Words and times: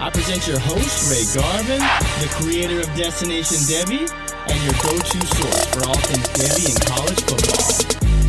I 0.00 0.10
present 0.10 0.46
your 0.46 0.60
host, 0.60 1.10
Ray 1.10 1.26
Garvin, 1.34 1.80
the 2.20 2.28
creator 2.38 2.78
of 2.78 2.86
Destination 2.94 3.56
Devy, 3.66 4.08
and 4.46 4.62
your 4.62 4.74
go-to 4.80 5.26
source 5.26 5.66
for 5.74 5.88
all 5.88 5.98
things 6.06 6.28
Devy 6.38 6.70
and 6.70 6.86
college 6.86 7.20
football. 7.24 8.27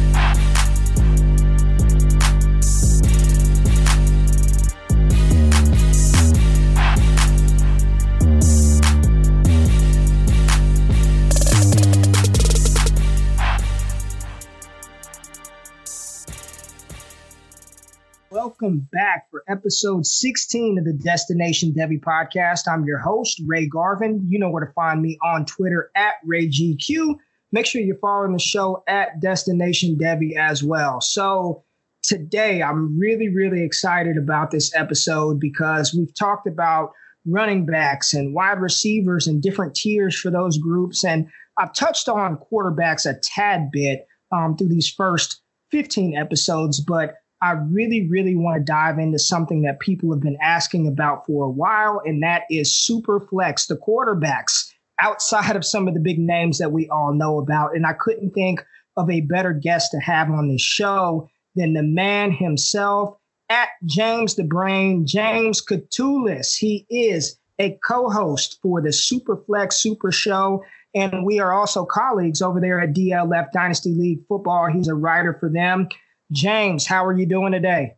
Welcome 18.32 18.88
back 18.91 19.26
for 19.32 19.44
episode 19.48 20.05
16 20.05 20.77
of 20.77 20.85
the 20.85 20.94
Destination 20.94 21.74
Devy 21.74 21.99
podcast. 21.99 22.72
I'm 22.72 22.85
your 22.85 22.99
host, 22.99 23.41
Ray 23.48 23.66
Garvin. 23.66 24.24
You 24.30 24.38
know 24.38 24.52
where 24.52 24.63
to 24.63 24.72
find 24.74 25.02
me 25.02 25.18
on 25.24 25.46
Twitter 25.46 25.90
at 25.96 26.13
RayGQ. 26.27 27.16
Make 27.52 27.66
sure 27.66 27.82
you're 27.82 27.98
following 27.98 28.34
the 28.34 28.40
show 28.40 28.84
at 28.88 29.20
Destination 29.20 29.98
Devy 30.00 30.38
as 30.38 30.63
well. 30.63 31.02
So, 31.02 31.63
today 32.04 32.62
I'm 32.62 33.00
really, 33.00 33.30
really 33.30 33.63
excited 33.63 34.16
about 34.16 34.52
this 34.52 34.76
episode 34.76 35.40
because 35.40 35.96
we've 35.96 36.13
talked 36.13 36.46
about 36.48 36.91
running 37.26 37.66
backs 37.66 38.13
and 38.13 38.35
wide 38.35 38.62
receivers 38.62 39.26
and 39.26 39.41
different 39.41 39.74
tiers 39.74 40.16
for 40.16 40.30
those 40.30 40.60
groups. 40.60 41.04
And 41.04 41.27
I've 41.57 41.74
touched 41.74 42.07
on 42.07 42.38
quarterbacks 42.38 43.10
a 43.10 43.20
tad 43.24 43.72
bit 43.72 44.05
um, 44.32 44.55
through 44.55 44.70
these 44.70 44.88
first 44.88 45.41
15 45.72 46.16
episodes, 46.16 46.80
but 46.80 47.16
I 47.41 47.51
really, 47.51 48.07
really 48.09 48.35
want 48.35 48.57
to 48.57 48.63
dive 48.63 48.99
into 48.99 49.20
something 49.20 49.62
that 49.62 49.79
people 49.79 50.12
have 50.12 50.21
been 50.21 50.37
asking 50.41 50.87
about 50.87 51.26
for 51.26 51.45
a 51.45 51.49
while, 51.49 52.01
and 52.05 52.21
that 52.21 52.43
is 52.49 52.76
super 52.76 53.20
flex, 53.20 53.68
the 53.68 53.77
quarterbacks 53.77 54.70
outside 55.01 55.55
of 55.55 55.65
some 55.65 55.87
of 55.87 55.93
the 55.93 55.99
big 55.99 56.20
names 56.20 56.57
that 56.57 56.71
we 56.71 56.90
all 56.90 57.13
know 57.13 57.40
about. 57.40 57.76
And 57.76 57.85
I 57.85 57.93
couldn't 57.93 58.32
think 58.32 58.65
of 58.98 59.10
a 59.10 59.21
better 59.21 59.54
guest 59.54 59.91
to 59.91 59.99
have 59.99 60.29
on 60.29 60.49
this 60.49 60.62
show 60.62 61.29
than 61.55 61.73
the 61.73 61.84
man 61.84 62.32
himself 62.32 63.15
at 63.49 63.70
James 63.85 64.35
the 64.35 64.44
Brain, 64.44 65.07
James 65.07 65.62
Catullus. 65.62 66.56
He 66.56 66.85
is 66.90 67.38
a 67.57 67.78
co-host 67.85 68.59
for 68.62 68.81
the 68.81 68.90
Superflex 68.90 69.73
Super 69.73 70.12
Show. 70.12 70.63
And 70.95 71.25
we 71.25 71.39
are 71.39 71.53
also 71.53 71.85
colleagues 71.85 72.41
over 72.41 72.59
there 72.59 72.79
at 72.79 72.94
DLF 72.94 73.51
Dynasty 73.51 73.94
League 73.94 74.25
Football. 74.27 74.67
He's 74.67 74.88
a 74.88 74.95
writer 74.95 75.38
for 75.39 75.50
them. 75.50 75.88
James, 76.31 76.85
how 76.85 77.06
are 77.06 77.17
you 77.17 77.25
doing 77.25 77.51
today? 77.51 77.95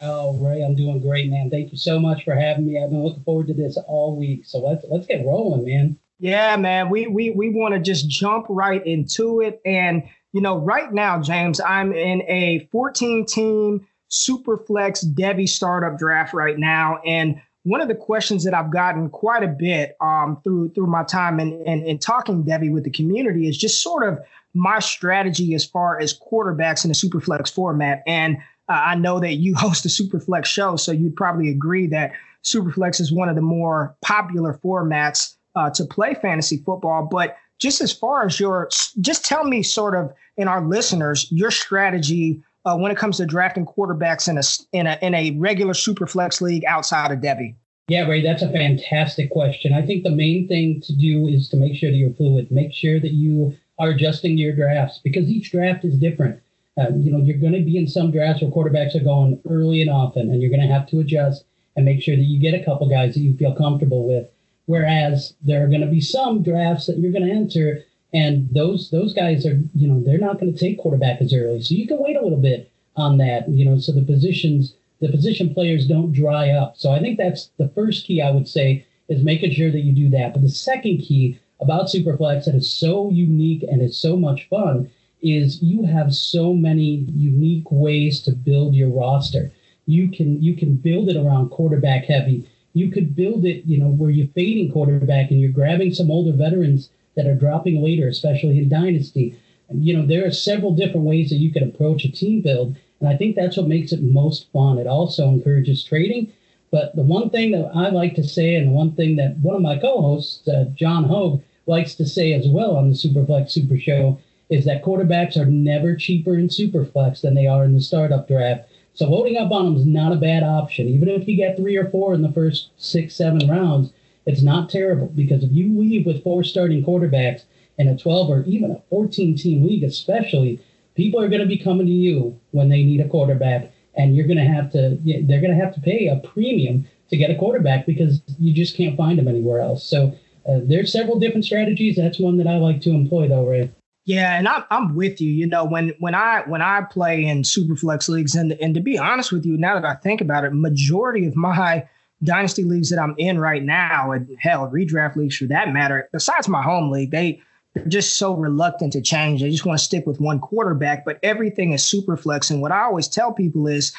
Oh, 0.00 0.36
Ray, 0.38 0.62
I'm 0.62 0.74
doing 0.74 1.00
great, 1.00 1.30
man. 1.30 1.48
Thank 1.48 1.70
you 1.70 1.78
so 1.78 1.98
much 1.98 2.24
for 2.24 2.34
having 2.34 2.66
me. 2.66 2.82
I've 2.82 2.90
been 2.90 3.04
looking 3.04 3.22
forward 3.22 3.46
to 3.48 3.54
this 3.54 3.76
all 3.86 4.16
week. 4.16 4.44
So 4.44 4.58
let's 4.58 4.84
let's 4.88 5.06
get 5.06 5.24
rolling, 5.24 5.64
man. 5.64 5.98
Yeah, 6.18 6.56
man. 6.56 6.90
We 6.90 7.06
we 7.06 7.30
we 7.30 7.50
want 7.50 7.74
to 7.74 7.80
just 7.80 8.08
jump 8.08 8.46
right 8.48 8.84
into 8.84 9.40
it. 9.40 9.60
And 9.64 10.02
you 10.32 10.40
know, 10.40 10.58
right 10.58 10.92
now, 10.92 11.20
James, 11.20 11.60
I'm 11.60 11.92
in 11.92 12.22
a 12.22 12.68
14 12.72 13.26
team 13.26 13.86
super 14.08 14.58
flex 14.58 15.04
Devy 15.04 15.48
startup 15.48 15.98
draft 15.98 16.34
right 16.34 16.58
now. 16.58 17.00
And 17.06 17.40
one 17.64 17.80
of 17.80 17.88
the 17.88 17.94
questions 17.94 18.44
that 18.44 18.54
I've 18.54 18.72
gotten 18.72 19.08
quite 19.08 19.42
a 19.42 19.48
bit 19.48 19.96
um, 20.00 20.40
through 20.42 20.70
through 20.70 20.88
my 20.88 21.04
time 21.04 21.38
and 21.38 21.52
and 21.66 21.82
in, 21.82 21.88
in 21.90 21.98
talking 21.98 22.44
Devy 22.44 22.72
with 22.72 22.84
the 22.84 22.90
community 22.90 23.48
is 23.48 23.56
just 23.56 23.82
sort 23.82 24.06
of 24.06 24.18
my 24.54 24.78
strategy 24.78 25.54
as 25.54 25.64
far 25.64 26.00
as 26.00 26.18
quarterbacks 26.18 26.84
in 26.84 26.90
a 26.90 26.94
superflex 26.94 27.52
format. 27.52 28.02
And 28.06 28.36
uh, 28.68 28.72
I 28.84 28.94
know 28.94 29.20
that 29.20 29.34
you 29.34 29.54
host 29.56 29.84
a 29.84 29.88
superflex 29.88 30.46
show, 30.46 30.76
so 30.76 30.92
you'd 30.92 31.16
probably 31.16 31.48
agree 31.48 31.86
that 31.88 32.12
superflex 32.44 33.00
is 33.00 33.12
one 33.12 33.28
of 33.28 33.36
the 33.36 33.42
more 33.42 33.96
popular 34.02 34.58
formats 34.64 35.34
uh, 35.54 35.70
to 35.70 35.84
play 35.84 36.14
fantasy 36.14 36.58
football. 36.58 37.08
But 37.10 37.36
just 37.58 37.80
as 37.80 37.92
far 37.92 38.26
as 38.26 38.40
your, 38.40 38.68
just 39.00 39.24
tell 39.24 39.44
me 39.44 39.62
sort 39.62 39.94
of 39.94 40.12
in 40.36 40.48
our 40.48 40.66
listeners 40.66 41.28
your 41.30 41.50
strategy 41.50 42.42
uh, 42.64 42.76
when 42.76 42.92
it 42.92 42.98
comes 42.98 43.16
to 43.18 43.26
drafting 43.26 43.66
quarterbacks 43.66 44.28
in 44.28 44.38
a 44.38 44.42
in 44.76 44.86
a 44.86 44.98
in 45.02 45.14
a 45.14 45.32
regular 45.38 45.72
superflex 45.72 46.40
league 46.40 46.64
outside 46.66 47.10
of 47.10 47.18
Devy. 47.18 47.54
Yeah, 47.88 48.06
Ray, 48.06 48.22
that's 48.22 48.42
a 48.42 48.50
fantastic 48.50 49.30
question. 49.30 49.72
I 49.72 49.82
think 49.84 50.04
the 50.04 50.10
main 50.10 50.46
thing 50.46 50.80
to 50.82 50.96
do 50.96 51.26
is 51.26 51.48
to 51.48 51.56
make 51.56 51.74
sure 51.74 51.90
that 51.90 51.96
you're 51.96 52.14
fluid. 52.14 52.50
Make 52.50 52.72
sure 52.72 53.00
that 53.00 53.12
you 53.12 53.56
are 53.78 53.90
adjusting 53.90 54.38
your 54.38 54.54
drafts 54.54 55.00
because 55.02 55.28
each 55.28 55.50
draft 55.50 55.84
is 55.84 55.98
different. 55.98 56.40
Uh, 56.78 56.88
you 56.96 57.12
know, 57.12 57.18
you're 57.18 57.38
going 57.38 57.52
to 57.52 57.60
be 57.60 57.76
in 57.76 57.86
some 57.86 58.10
drafts 58.10 58.42
where 58.42 58.50
quarterbacks 58.50 58.94
are 58.94 59.04
going 59.04 59.40
early 59.48 59.82
and 59.82 59.90
often, 59.90 60.30
and 60.30 60.40
you're 60.40 60.50
going 60.50 60.66
to 60.66 60.72
have 60.72 60.86
to 60.88 61.00
adjust 61.00 61.44
and 61.76 61.84
make 61.84 62.02
sure 62.02 62.16
that 62.16 62.22
you 62.22 62.40
get 62.40 62.58
a 62.58 62.64
couple 62.64 62.88
guys 62.88 63.14
that 63.14 63.20
you 63.20 63.36
feel 63.36 63.54
comfortable 63.54 64.06
with. 64.06 64.26
Whereas 64.66 65.34
there 65.42 65.64
are 65.64 65.68
going 65.68 65.80
to 65.80 65.86
be 65.86 66.00
some 66.00 66.42
drafts 66.42 66.86
that 66.86 66.98
you're 66.98 67.12
going 67.12 67.26
to 67.26 67.32
enter, 67.32 67.82
and 68.14 68.48
those 68.54 68.90
those 68.90 69.12
guys 69.12 69.44
are, 69.44 69.60
you 69.74 69.88
know, 69.88 70.02
they're 70.02 70.18
not 70.18 70.38
going 70.38 70.52
to 70.52 70.58
take 70.58 70.78
quarterback 70.78 71.20
as 71.20 71.34
early, 71.34 71.60
so 71.60 71.74
you 71.74 71.86
can 71.86 71.98
wait 71.98 72.16
a 72.16 72.22
little 72.22 72.40
bit 72.40 72.70
on 72.96 73.18
that. 73.18 73.48
You 73.48 73.64
know, 73.64 73.78
so 73.78 73.92
the 73.92 74.02
positions, 74.02 74.74
the 75.00 75.10
position 75.10 75.52
players 75.52 75.86
don't 75.86 76.12
dry 76.12 76.50
up. 76.50 76.76
So 76.76 76.92
I 76.92 77.00
think 77.00 77.18
that's 77.18 77.50
the 77.58 77.68
first 77.68 78.06
key 78.06 78.22
I 78.22 78.30
would 78.30 78.48
say 78.48 78.86
is 79.08 79.22
making 79.22 79.52
sure 79.52 79.70
that 79.70 79.80
you 79.80 79.92
do 79.92 80.08
that. 80.10 80.32
But 80.32 80.42
the 80.42 80.48
second 80.48 80.98
key 80.98 81.38
about 81.62 81.86
Superflex 81.86 82.44
that 82.44 82.54
is 82.54 82.72
so 82.72 83.10
unique 83.10 83.62
and 83.62 83.80
it's 83.80 83.98
so 83.98 84.16
much 84.16 84.48
fun 84.48 84.90
is 85.22 85.62
you 85.62 85.84
have 85.84 86.14
so 86.14 86.52
many 86.52 87.06
unique 87.14 87.70
ways 87.70 88.20
to 88.22 88.32
build 88.32 88.74
your 88.74 88.90
roster. 88.90 89.52
You 89.86 90.08
can 90.08 90.42
you 90.42 90.56
can 90.56 90.74
build 90.74 91.08
it 91.08 91.16
around 91.16 91.50
quarterback 91.50 92.04
heavy. 92.04 92.48
You 92.74 92.90
could 92.90 93.14
build 93.14 93.44
it, 93.44 93.64
you 93.64 93.78
know, 93.78 93.88
where 93.88 94.10
you're 94.10 94.28
fading 94.28 94.72
quarterback 94.72 95.30
and 95.30 95.40
you're 95.40 95.52
grabbing 95.52 95.94
some 95.94 96.10
older 96.10 96.32
veterans 96.32 96.90
that 97.14 97.26
are 97.26 97.34
dropping 97.34 97.82
later, 97.82 98.08
especially 98.08 98.58
in 98.58 98.68
dynasty. 98.68 99.38
You 99.72 99.96
know, 99.96 100.06
there 100.06 100.26
are 100.26 100.32
several 100.32 100.74
different 100.74 101.06
ways 101.06 101.30
that 101.30 101.36
you 101.36 101.52
can 101.52 101.62
approach 101.62 102.04
a 102.04 102.12
team 102.12 102.40
build, 102.40 102.76
and 103.00 103.08
I 103.08 103.16
think 103.16 103.36
that's 103.36 103.56
what 103.56 103.68
makes 103.68 103.92
it 103.92 104.02
most 104.02 104.50
fun. 104.52 104.78
It 104.78 104.86
also 104.86 105.28
encourages 105.28 105.84
trading. 105.84 106.32
But 106.70 106.96
the 106.96 107.02
one 107.02 107.28
thing 107.28 107.50
that 107.52 107.70
I 107.74 107.90
like 107.90 108.14
to 108.14 108.24
say, 108.24 108.54
and 108.54 108.68
the 108.68 108.72
one 108.72 108.92
thing 108.92 109.16
that 109.16 109.36
one 109.38 109.54
of 109.54 109.62
my 109.62 109.78
co-hosts, 109.78 110.48
uh, 110.48 110.64
John 110.74 111.04
Hogue, 111.04 111.42
likes 111.66 111.94
to 111.96 112.06
say 112.06 112.32
as 112.32 112.48
well 112.48 112.76
on 112.76 112.88
the 112.88 112.94
Superflex 112.94 113.50
Super 113.50 113.78
Show 113.78 114.18
is 114.50 114.64
that 114.64 114.84
quarterbacks 114.84 115.36
are 115.36 115.46
never 115.46 115.96
cheaper 115.96 116.36
in 116.36 116.48
Superflex 116.48 117.20
than 117.22 117.34
they 117.34 117.46
are 117.46 117.64
in 117.64 117.74
the 117.74 117.80
startup 117.80 118.28
draft. 118.28 118.68
So 118.94 119.08
loading 119.08 119.38
up 119.38 119.50
on 119.50 119.64
them 119.64 119.76
is 119.76 119.86
not 119.86 120.12
a 120.12 120.16
bad 120.16 120.42
option. 120.42 120.88
Even 120.88 121.08
if 121.08 121.26
you 121.26 121.36
get 121.36 121.56
three 121.56 121.76
or 121.76 121.88
four 121.88 122.12
in 122.12 122.22
the 122.22 122.32
first 122.32 122.70
six, 122.76 123.14
seven 123.14 123.48
rounds, 123.48 123.92
it's 124.26 124.42
not 124.42 124.68
terrible 124.68 125.06
because 125.08 125.42
if 125.42 125.50
you 125.52 125.78
leave 125.78 126.04
with 126.04 126.22
four 126.22 126.44
starting 126.44 126.84
quarterbacks 126.84 127.44
in 127.78 127.88
a 127.88 127.96
12 127.96 128.30
or 128.30 128.42
even 128.42 128.70
a 128.70 128.82
14 128.90 129.36
team 129.36 129.66
league, 129.66 129.84
especially, 129.84 130.60
people 130.94 131.20
are 131.20 131.28
going 131.28 131.40
to 131.40 131.46
be 131.46 131.58
coming 131.58 131.86
to 131.86 131.92
you 131.92 132.38
when 132.50 132.68
they 132.68 132.82
need 132.82 133.00
a 133.00 133.08
quarterback, 133.08 133.72
and 133.94 134.14
you're 134.14 134.26
going 134.26 134.38
to 134.38 134.44
have 134.44 134.70
to, 134.72 134.98
they're 135.04 135.40
going 135.40 135.56
to 135.56 135.64
have 135.64 135.74
to 135.74 135.80
pay 135.80 136.08
a 136.08 136.16
premium 136.16 136.86
to 137.08 137.16
get 137.16 137.30
a 137.30 137.36
quarterback 137.36 137.86
because 137.86 138.22
you 138.38 138.52
just 138.52 138.76
can't 138.76 138.96
find 138.96 139.18
them 139.18 139.28
anywhere 139.28 139.60
else. 139.60 139.84
So 139.84 140.16
uh, 140.46 140.60
there's 140.64 140.92
several 140.92 141.18
different 141.18 141.44
strategies. 141.44 141.96
That's 141.96 142.18
one 142.18 142.36
that 142.38 142.46
I 142.46 142.56
like 142.56 142.80
to 142.82 142.90
employ, 142.90 143.28
though, 143.28 143.46
Ray. 143.46 143.70
Yeah, 144.04 144.36
and 144.36 144.48
I'm 144.48 144.64
I'm 144.70 144.94
with 144.96 145.20
you. 145.20 145.30
You 145.30 145.46
know, 145.46 145.64
when 145.64 145.94
when 146.00 146.14
I 146.14 146.42
when 146.46 146.60
I 146.60 146.82
play 146.82 147.24
in 147.24 147.42
superflex 147.42 148.08
leagues, 148.08 148.34
and 148.34 148.52
and 148.52 148.74
to 148.74 148.80
be 148.80 148.98
honest 148.98 149.30
with 149.30 149.46
you, 149.46 149.56
now 149.56 149.78
that 149.78 149.84
I 149.84 149.94
think 149.94 150.20
about 150.20 150.44
it, 150.44 150.52
majority 150.52 151.26
of 151.26 151.36
my 151.36 151.86
dynasty 152.24 152.64
leagues 152.64 152.90
that 152.90 152.98
I'm 152.98 153.14
in 153.18 153.38
right 153.38 153.62
now, 153.62 154.10
and 154.10 154.28
hell, 154.40 154.68
redraft 154.70 155.16
leagues 155.16 155.36
for 155.36 155.46
that 155.46 155.72
matter, 155.72 156.08
besides 156.12 156.48
my 156.48 156.62
home 156.62 156.90
league, 156.90 157.12
they 157.12 157.40
they're 157.74 157.86
just 157.86 158.18
so 158.18 158.34
reluctant 158.34 158.92
to 158.94 159.00
change. 159.00 159.40
They 159.40 159.50
just 159.50 159.64
want 159.64 159.78
to 159.78 159.84
stick 159.84 160.06
with 160.06 160.20
one 160.20 160.40
quarterback, 160.40 161.04
but 161.04 161.18
everything 161.22 161.72
is 161.72 161.84
super 161.84 162.16
flex. 162.16 162.50
And 162.50 162.60
what 162.60 162.72
I 162.72 162.82
always 162.82 163.08
tell 163.08 163.32
people 163.32 163.66
is 163.66 163.92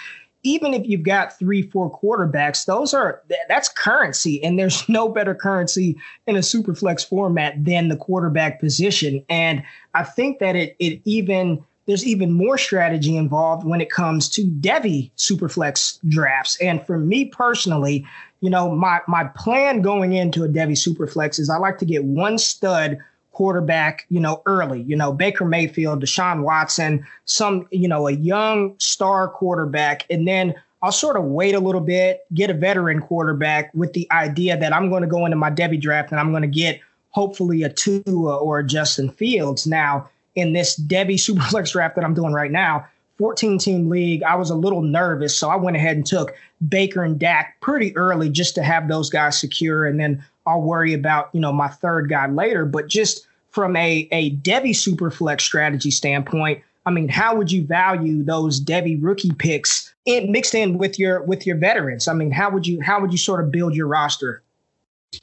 even 0.43 0.73
if 0.73 0.85
you've 0.85 1.03
got 1.03 1.37
three, 1.39 1.61
four 1.61 1.89
quarterbacks, 1.99 2.65
those 2.65 2.93
are 2.93 3.21
that's 3.47 3.69
currency, 3.69 4.43
and 4.43 4.59
there's 4.59 4.87
no 4.89 5.09
better 5.09 5.33
currency 5.33 5.97
in 6.27 6.35
a 6.35 6.43
super 6.43 6.75
flex 6.75 7.03
format 7.03 7.63
than 7.63 7.89
the 7.89 7.97
quarterback 7.97 8.59
position. 8.59 9.23
And 9.29 9.63
I 9.93 10.03
think 10.03 10.39
that 10.39 10.55
it 10.55 10.75
it 10.79 11.01
even 11.05 11.63
there's 11.85 12.05
even 12.05 12.31
more 12.31 12.57
strategy 12.57 13.17
involved 13.17 13.65
when 13.65 13.81
it 13.81 13.89
comes 13.89 14.29
to 14.29 14.45
Devy 14.45 15.11
Superflex 15.17 15.99
drafts. 16.07 16.57
And 16.61 16.85
for 16.85 16.97
me 16.97 17.25
personally, 17.25 18.05
you 18.41 18.49
know, 18.49 18.73
my 18.73 18.99
my 19.07 19.25
plan 19.25 19.81
going 19.81 20.13
into 20.13 20.43
a 20.43 20.49
Devy 20.49 20.73
Superflex 20.73 21.39
is 21.39 21.49
I 21.49 21.57
like 21.57 21.77
to 21.79 21.85
get 21.85 22.03
one 22.03 22.37
stud 22.37 22.97
quarterback, 23.33 24.05
you 24.09 24.19
know, 24.19 24.41
early, 24.45 24.81
you 24.83 24.95
know, 24.95 25.11
Baker 25.11 25.43
Mayfield, 25.43 26.01
Deshaun 26.01 26.43
Watson, 26.43 27.05
some, 27.25 27.67
you 27.71 27.87
know, 27.87 28.07
a 28.07 28.11
young 28.11 28.75
star 28.77 29.27
quarterback. 29.27 30.05
And 30.09 30.27
then 30.27 30.53
I'll 30.81 30.91
sort 30.91 31.17
of 31.17 31.25
wait 31.25 31.55
a 31.55 31.59
little 31.59 31.81
bit, 31.81 32.21
get 32.33 32.49
a 32.49 32.53
veteran 32.53 33.01
quarterback 33.01 33.73
with 33.73 33.93
the 33.93 34.07
idea 34.11 34.57
that 34.57 34.73
I'm 34.73 34.89
going 34.89 35.01
to 35.01 35.07
go 35.07 35.25
into 35.25 35.37
my 35.37 35.49
Devy 35.49 35.81
draft 35.81 36.11
and 36.11 36.19
I'm 36.19 36.31
going 36.31 36.43
to 36.43 36.47
get 36.47 36.79
hopefully 37.09 37.63
a 37.63 37.69
Tua 37.69 38.37
or 38.37 38.59
a 38.59 38.65
Justin 38.65 39.09
Fields. 39.09 39.67
Now, 39.67 40.09
in 40.35 40.53
this 40.53 40.79
Devy 40.79 41.15
Superflex 41.15 41.71
draft 41.71 41.95
that 41.95 42.05
I'm 42.05 42.13
doing 42.13 42.33
right 42.33 42.51
now, 42.51 42.85
14 43.17 43.57
team 43.57 43.89
league, 43.89 44.23
I 44.23 44.35
was 44.35 44.49
a 44.49 44.55
little 44.55 44.81
nervous. 44.81 45.37
So 45.37 45.49
I 45.49 45.55
went 45.55 45.77
ahead 45.77 45.95
and 45.95 46.05
took 46.05 46.33
Baker 46.67 47.03
and 47.03 47.19
Dak 47.19 47.59
pretty 47.61 47.95
early 47.95 48.29
just 48.29 48.55
to 48.55 48.63
have 48.63 48.87
those 48.87 49.09
guys 49.09 49.39
secure. 49.39 49.85
And 49.85 49.99
then 49.99 50.23
I'll 50.45 50.61
worry 50.61 50.93
about, 50.93 51.29
you 51.33 51.39
know, 51.39 51.53
my 51.53 51.67
third 51.67 52.09
guy 52.09 52.27
later. 52.27 52.65
But 52.65 52.87
just 52.87 53.27
from 53.51 53.75
a, 53.75 54.07
a 54.11 54.31
Devy 54.37 54.71
Superflex 54.71 55.41
strategy 55.41 55.91
standpoint, 55.91 56.61
I 56.85 56.91
mean, 56.91 57.07
how 57.07 57.35
would 57.35 57.51
you 57.51 57.65
value 57.65 58.23
those 58.23 58.59
Devy 58.59 58.97
rookie 59.01 59.31
picks 59.31 59.93
in, 60.05 60.31
mixed 60.31 60.53
in 60.53 60.77
with 60.77 60.99
your 60.99 61.23
with 61.23 61.47
your 61.47 61.55
veterans? 61.57 62.07
I 62.07 62.13
mean, 62.13 62.31
how 62.31 62.49
would 62.49 62.67
you 62.67 62.81
how 62.81 62.99
would 62.99 63.11
you 63.11 63.17
sort 63.17 63.43
of 63.43 63.51
build 63.51 63.73
your 63.73 63.87
roster? 63.87 64.43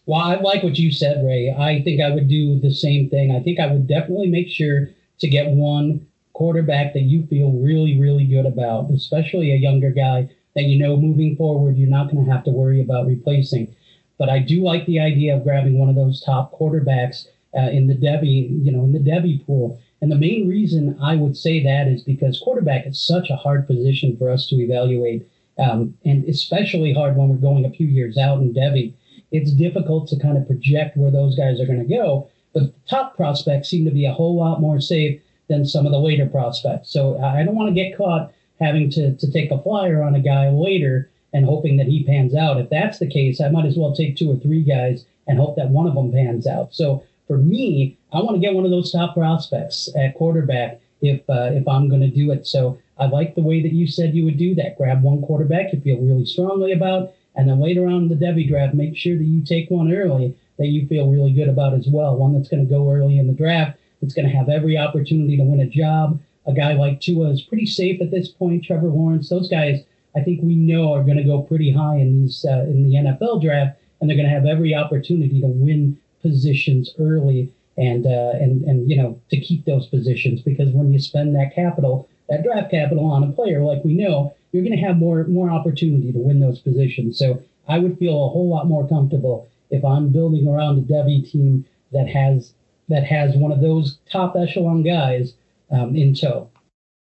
Well, 0.06 0.20
I 0.20 0.36
like 0.36 0.62
what 0.62 0.78
you 0.78 0.92
said, 0.92 1.24
Ray. 1.24 1.54
I 1.56 1.82
think 1.82 2.00
I 2.00 2.10
would 2.10 2.28
do 2.28 2.58
the 2.60 2.72
same 2.72 3.10
thing. 3.10 3.34
I 3.34 3.40
think 3.40 3.58
I 3.58 3.66
would 3.66 3.86
definitely 3.86 4.28
make 4.28 4.48
sure 4.48 4.88
to 5.18 5.28
get 5.28 5.50
one 5.50 6.06
quarterback 6.32 6.94
that 6.94 7.02
you 7.02 7.26
feel 7.26 7.50
really, 7.50 7.98
really 7.98 8.24
good 8.24 8.46
about, 8.46 8.90
especially 8.90 9.52
a 9.52 9.56
younger 9.56 9.90
guy 9.90 10.30
that 10.54 10.64
you 10.64 10.78
know 10.78 10.96
moving 10.96 11.36
forward 11.36 11.76
you're 11.76 11.88
not 11.88 12.10
going 12.10 12.24
to 12.24 12.30
have 12.30 12.44
to 12.44 12.50
worry 12.50 12.80
about 12.80 13.06
replacing. 13.06 13.74
But 14.20 14.28
I 14.28 14.38
do 14.38 14.62
like 14.62 14.86
the 14.86 15.00
idea 15.00 15.36
of 15.36 15.42
grabbing 15.42 15.78
one 15.78 15.88
of 15.88 15.96
those 15.96 16.22
top 16.22 16.56
quarterbacks 16.56 17.26
uh, 17.56 17.70
in 17.70 17.88
the 17.88 17.94
Devy, 17.94 18.64
you 18.64 18.70
know, 18.70 18.84
in 18.84 18.92
the 18.92 19.00
Devy 19.00 19.44
pool. 19.44 19.80
And 20.00 20.12
the 20.12 20.16
main 20.16 20.46
reason 20.46 20.96
I 21.02 21.16
would 21.16 21.36
say 21.36 21.60
that 21.64 21.88
is 21.88 22.02
because 22.02 22.38
quarterback 22.38 22.86
is 22.86 23.00
such 23.00 23.30
a 23.30 23.36
hard 23.36 23.66
position 23.66 24.16
for 24.16 24.30
us 24.30 24.46
to 24.50 24.56
evaluate, 24.56 25.28
um, 25.58 25.96
and 26.04 26.24
especially 26.28 26.92
hard 26.92 27.16
when 27.16 27.28
we're 27.28 27.36
going 27.36 27.64
a 27.64 27.70
few 27.70 27.88
years 27.88 28.16
out 28.16 28.40
in 28.40 28.54
Devy. 28.54 28.94
It's 29.32 29.52
difficult 29.52 30.06
to 30.08 30.18
kind 30.18 30.38
of 30.38 30.46
project 30.46 30.96
where 30.96 31.10
those 31.10 31.36
guys 31.36 31.60
are 31.60 31.66
going 31.66 31.84
to 31.86 31.94
go 31.96 32.28
but 32.52 32.72
top 32.86 33.16
prospects 33.16 33.68
seem 33.68 33.84
to 33.84 33.90
be 33.90 34.06
a 34.06 34.12
whole 34.12 34.36
lot 34.36 34.60
more 34.60 34.80
safe 34.80 35.20
than 35.48 35.64
some 35.64 35.86
of 35.86 35.92
the 35.92 35.98
later 35.98 36.26
prospects. 36.26 36.90
So 36.90 37.18
I 37.22 37.44
don't 37.44 37.54
want 37.54 37.68
to 37.68 37.74
get 37.74 37.96
caught 37.96 38.32
having 38.60 38.90
to, 38.90 39.16
to 39.16 39.32
take 39.32 39.50
a 39.50 39.62
flyer 39.62 40.02
on 40.02 40.14
a 40.14 40.20
guy 40.20 40.48
later 40.50 41.09
and 41.32 41.44
hoping 41.44 41.76
that 41.76 41.86
he 41.86 42.04
pans 42.04 42.34
out. 42.34 42.60
If 42.60 42.70
that's 42.70 42.98
the 42.98 43.06
case, 43.06 43.40
I 43.40 43.50
might 43.50 43.66
as 43.66 43.76
well 43.76 43.94
take 43.94 44.16
two 44.16 44.30
or 44.30 44.36
three 44.36 44.62
guys 44.62 45.04
and 45.26 45.38
hope 45.38 45.56
that 45.56 45.70
one 45.70 45.86
of 45.86 45.94
them 45.94 46.12
pans 46.12 46.46
out. 46.46 46.74
So 46.74 47.04
for 47.26 47.38
me, 47.38 47.96
I 48.12 48.20
want 48.20 48.36
to 48.36 48.40
get 48.40 48.54
one 48.54 48.64
of 48.64 48.70
those 48.70 48.90
top 48.90 49.14
prospects 49.14 49.88
at 49.96 50.14
quarterback 50.14 50.80
if 51.02 51.20
uh, 51.30 51.50
if 51.52 51.66
I'm 51.68 51.88
going 51.88 52.02
to 52.02 52.10
do 52.10 52.32
it. 52.32 52.46
So 52.46 52.78
I 52.98 53.06
like 53.06 53.34
the 53.34 53.42
way 53.42 53.62
that 53.62 53.72
you 53.72 53.86
said 53.86 54.14
you 54.14 54.24
would 54.24 54.36
do 54.36 54.54
that. 54.56 54.76
Grab 54.76 55.02
one 55.02 55.22
quarterback 55.22 55.72
you 55.72 55.80
feel 55.80 56.00
really 56.00 56.26
strongly 56.26 56.72
about, 56.72 57.12
and 57.36 57.48
then 57.48 57.60
later 57.60 57.86
on 57.86 58.02
in 58.02 58.08
the 58.08 58.14
Devy 58.14 58.48
draft, 58.48 58.74
make 58.74 58.96
sure 58.96 59.16
that 59.16 59.24
you 59.24 59.42
take 59.42 59.70
one 59.70 59.92
early 59.92 60.36
that 60.60 60.66
you 60.66 60.86
feel 60.86 61.10
really 61.10 61.32
good 61.32 61.48
about 61.48 61.72
as 61.72 61.86
well. 61.88 62.16
One 62.16 62.34
that's 62.34 62.48
going 62.48 62.66
to 62.66 62.70
go 62.70 62.90
early 62.92 63.18
in 63.18 63.26
the 63.26 63.32
draft, 63.32 63.78
that's 64.00 64.12
going 64.12 64.28
to 64.28 64.36
have 64.36 64.50
every 64.50 64.76
opportunity 64.76 65.38
to 65.38 65.42
win 65.42 65.60
a 65.60 65.66
job. 65.66 66.20
A 66.46 66.52
guy 66.52 66.74
like 66.74 67.00
Tua 67.00 67.30
is 67.30 67.40
pretty 67.40 67.64
safe 67.64 68.00
at 68.02 68.10
this 68.10 68.28
point. 68.28 68.64
Trevor 68.64 68.88
Lawrence, 68.88 69.30
those 69.30 69.48
guys, 69.48 69.82
I 70.16 70.20
think 70.20 70.42
we 70.42 70.54
know 70.54 70.92
are 70.92 71.02
going 71.02 71.16
to 71.16 71.24
go 71.24 71.42
pretty 71.42 71.70
high 71.72 71.96
in 71.96 72.22
these 72.22 72.44
uh, 72.44 72.62
in 72.62 72.88
the 72.88 72.96
NFL 72.96 73.42
draft, 73.42 73.78
and 74.00 74.08
they're 74.08 74.16
going 74.16 74.28
to 74.28 74.34
have 74.34 74.46
every 74.46 74.74
opportunity 74.74 75.40
to 75.40 75.46
win 75.46 75.98
positions 76.22 76.90
early 76.98 77.52
and 77.76 78.06
uh, 78.06 78.32
and 78.34 78.62
and 78.64 78.90
you 78.90 78.96
know 78.96 79.20
to 79.30 79.40
keep 79.40 79.64
those 79.64 79.86
positions 79.86 80.42
because 80.42 80.70
when 80.70 80.92
you 80.92 80.98
spend 80.98 81.34
that 81.34 81.54
capital, 81.54 82.08
that 82.28 82.42
draft 82.42 82.70
capital 82.70 83.04
on 83.04 83.24
a 83.24 83.32
player 83.32 83.62
like 83.62 83.84
we 83.84 83.94
know, 83.94 84.34
you're 84.52 84.64
going 84.64 84.76
to 84.76 84.84
have 84.84 84.96
more 84.96 85.24
more 85.24 85.50
opportunity 85.50 86.12
to 86.12 86.18
win 86.18 86.40
those 86.40 86.58
positions. 86.58 87.18
So 87.18 87.42
I 87.68 87.78
would 87.78 87.98
feel 87.98 88.12
a 88.12 88.28
whole 88.28 88.48
lot 88.48 88.66
more 88.66 88.88
comfortable 88.88 89.48
if 89.70 89.84
I'm 89.84 90.08
building 90.08 90.48
around 90.48 90.78
a 90.78 90.82
Devy 90.82 91.30
team 91.30 91.64
that 91.92 92.08
has 92.08 92.52
that 92.88 93.04
has 93.04 93.36
one 93.36 93.52
of 93.52 93.60
those 93.60 93.98
top 94.10 94.34
echelon 94.36 94.82
guys 94.82 95.34
um, 95.70 95.94
in 95.94 96.14
tow. 96.14 96.50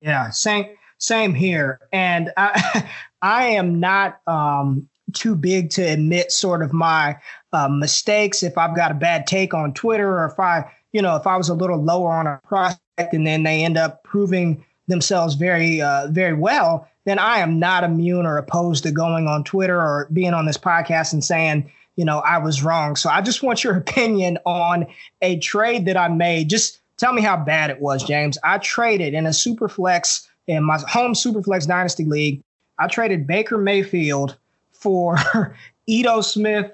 Yeah, 0.02 0.30
same 0.30 0.66
same 1.00 1.34
here. 1.34 1.80
And 1.92 2.30
I 2.36 2.88
I 3.22 3.44
am 3.46 3.80
not 3.80 4.20
um, 4.26 4.88
too 5.12 5.34
big 5.34 5.70
to 5.70 5.82
admit 5.82 6.32
sort 6.32 6.62
of 6.62 6.72
my 6.72 7.18
uh, 7.52 7.68
mistakes 7.68 8.42
if 8.42 8.56
I've 8.56 8.76
got 8.76 8.92
a 8.92 8.94
bad 8.94 9.26
take 9.26 9.52
on 9.52 9.74
Twitter 9.74 10.18
or 10.18 10.26
if 10.26 10.38
I 10.38 10.70
you 10.92 11.02
know 11.02 11.16
if 11.16 11.26
I 11.26 11.36
was 11.36 11.48
a 11.48 11.54
little 11.54 11.82
lower 11.82 12.12
on 12.12 12.26
a 12.26 12.40
prospect 12.46 13.12
and 13.12 13.26
then 13.26 13.42
they 13.42 13.64
end 13.64 13.76
up 13.76 14.04
proving 14.04 14.64
themselves 14.86 15.34
very 15.34 15.82
uh, 15.82 16.08
very 16.10 16.34
well 16.34 16.86
then 17.06 17.18
I 17.18 17.38
am 17.38 17.58
not 17.58 17.82
immune 17.82 18.26
or 18.26 18.36
opposed 18.36 18.84
to 18.84 18.92
going 18.92 19.26
on 19.26 19.42
Twitter 19.42 19.80
or 19.80 20.08
being 20.12 20.34
on 20.34 20.46
this 20.46 20.58
podcast 20.58 21.12
and 21.12 21.24
saying 21.24 21.70
you 21.96 22.06
know, 22.06 22.20
I 22.20 22.38
was 22.38 22.62
wrong. 22.62 22.96
So 22.96 23.10
I 23.10 23.20
just 23.20 23.42
want 23.42 23.62
your 23.62 23.76
opinion 23.76 24.38
on 24.46 24.86
a 25.20 25.38
trade 25.38 25.84
that 25.84 25.98
I 25.98 26.08
made. 26.08 26.48
Just 26.48 26.80
tell 26.96 27.12
me 27.12 27.20
how 27.20 27.36
bad 27.36 27.68
it 27.68 27.80
was, 27.80 28.02
James. 28.02 28.38
I 28.42 28.56
traded 28.56 29.12
in 29.12 29.26
a 29.26 29.34
super 29.34 29.68
flex 29.68 30.29
in 30.50 30.64
my 30.64 30.78
home 30.88 31.14
Superflex 31.14 31.66
dynasty 31.66 32.04
league. 32.04 32.42
I 32.78 32.88
traded 32.88 33.26
Baker 33.26 33.56
Mayfield 33.56 34.36
for 34.72 35.16
Ito 35.86 36.20
Smith, 36.22 36.72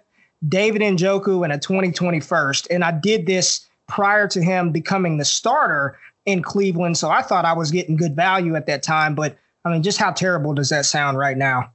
David 0.49 0.83
Njoku, 0.83 1.45
and 1.45 1.53
a 1.53 1.59
2020 1.59 2.21
first. 2.21 2.67
And 2.71 2.83
I 2.83 2.93
did 2.93 3.27
this 3.27 3.67
prior 3.87 4.27
to 4.29 4.43
him 4.43 4.73
becoming 4.73 5.19
the 5.19 5.25
starter 5.25 5.99
in 6.25 6.43
Cleveland. 6.43 6.97
So 6.97 7.11
I 7.11 7.23
thought 7.23 7.45
I 7.45 7.53
was 7.53 7.71
getting 7.71 7.97
good 7.97 8.17
value 8.17 8.57
at 8.57 8.67
that 8.67 8.83
time. 8.83 9.15
But 9.15 9.37
I 9.65 9.71
mean, 9.71 9.83
just 9.83 9.99
how 9.99 10.11
terrible 10.11 10.55
does 10.55 10.71
that 10.71 10.87
sound 10.87 11.19
right 11.19 11.37
now? 11.37 11.71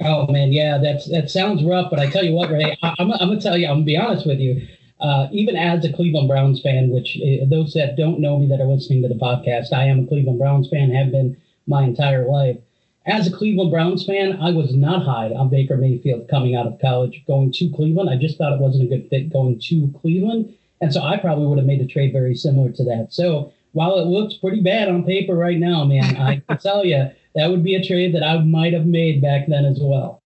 Oh 0.00 0.26
man, 0.28 0.52
yeah, 0.52 0.78
that's 0.78 1.08
that 1.10 1.30
sounds 1.30 1.62
rough. 1.62 1.90
But 1.90 1.98
I 1.98 2.08
tell 2.08 2.24
you 2.24 2.32
what, 2.32 2.50
Ray, 2.50 2.76
I, 2.82 2.94
am 2.98 3.12
I'm 3.12 3.28
gonna 3.28 3.40
tell 3.40 3.58
you, 3.58 3.66
I'm 3.66 3.76
gonna 3.76 3.84
be 3.84 3.96
honest 3.96 4.26
with 4.26 4.38
you. 4.38 4.66
Uh, 5.02 5.26
even 5.32 5.56
as 5.56 5.84
a 5.84 5.92
Cleveland 5.92 6.28
Browns 6.28 6.62
fan, 6.62 6.90
which 6.90 7.18
uh, 7.18 7.44
those 7.50 7.74
that 7.74 7.96
don't 7.96 8.20
know 8.20 8.38
me 8.38 8.46
that 8.46 8.60
are 8.60 8.66
listening 8.66 9.02
to 9.02 9.08
the 9.08 9.16
podcast, 9.16 9.72
I 9.72 9.84
am 9.84 10.04
a 10.04 10.06
Cleveland 10.06 10.38
Browns 10.38 10.68
fan, 10.68 10.92
have 10.92 11.10
been 11.10 11.36
my 11.66 11.82
entire 11.82 12.24
life. 12.24 12.56
As 13.04 13.26
a 13.26 13.32
Cleveland 13.32 13.72
Browns 13.72 14.06
fan, 14.06 14.38
I 14.40 14.52
was 14.52 14.76
not 14.76 15.04
high 15.04 15.30
on 15.30 15.48
Baker 15.48 15.76
Mayfield 15.76 16.28
coming 16.28 16.54
out 16.54 16.68
of 16.68 16.80
college, 16.80 17.24
going 17.26 17.50
to 17.54 17.68
Cleveland. 17.70 18.10
I 18.10 18.16
just 18.16 18.38
thought 18.38 18.52
it 18.52 18.60
wasn't 18.60 18.84
a 18.84 18.96
good 18.96 19.10
fit 19.10 19.32
going 19.32 19.58
to 19.58 19.92
Cleveland, 20.00 20.54
and 20.80 20.92
so 20.92 21.02
I 21.02 21.16
probably 21.16 21.46
would 21.46 21.58
have 21.58 21.66
made 21.66 21.80
a 21.80 21.86
trade 21.86 22.12
very 22.12 22.36
similar 22.36 22.70
to 22.70 22.84
that. 22.84 23.08
So 23.10 23.52
while 23.72 23.98
it 23.98 24.06
looks 24.06 24.34
pretty 24.34 24.60
bad 24.60 24.88
on 24.88 25.02
paper 25.02 25.34
right 25.34 25.58
now, 25.58 25.84
man, 25.84 26.16
I 26.16 26.42
can 26.46 26.58
tell 26.62 26.84
you 26.84 27.10
that 27.34 27.50
would 27.50 27.64
be 27.64 27.74
a 27.74 27.84
trade 27.84 28.14
that 28.14 28.22
I 28.22 28.38
might 28.38 28.72
have 28.72 28.86
made 28.86 29.20
back 29.20 29.48
then 29.48 29.64
as 29.64 29.78
well. 29.80 30.21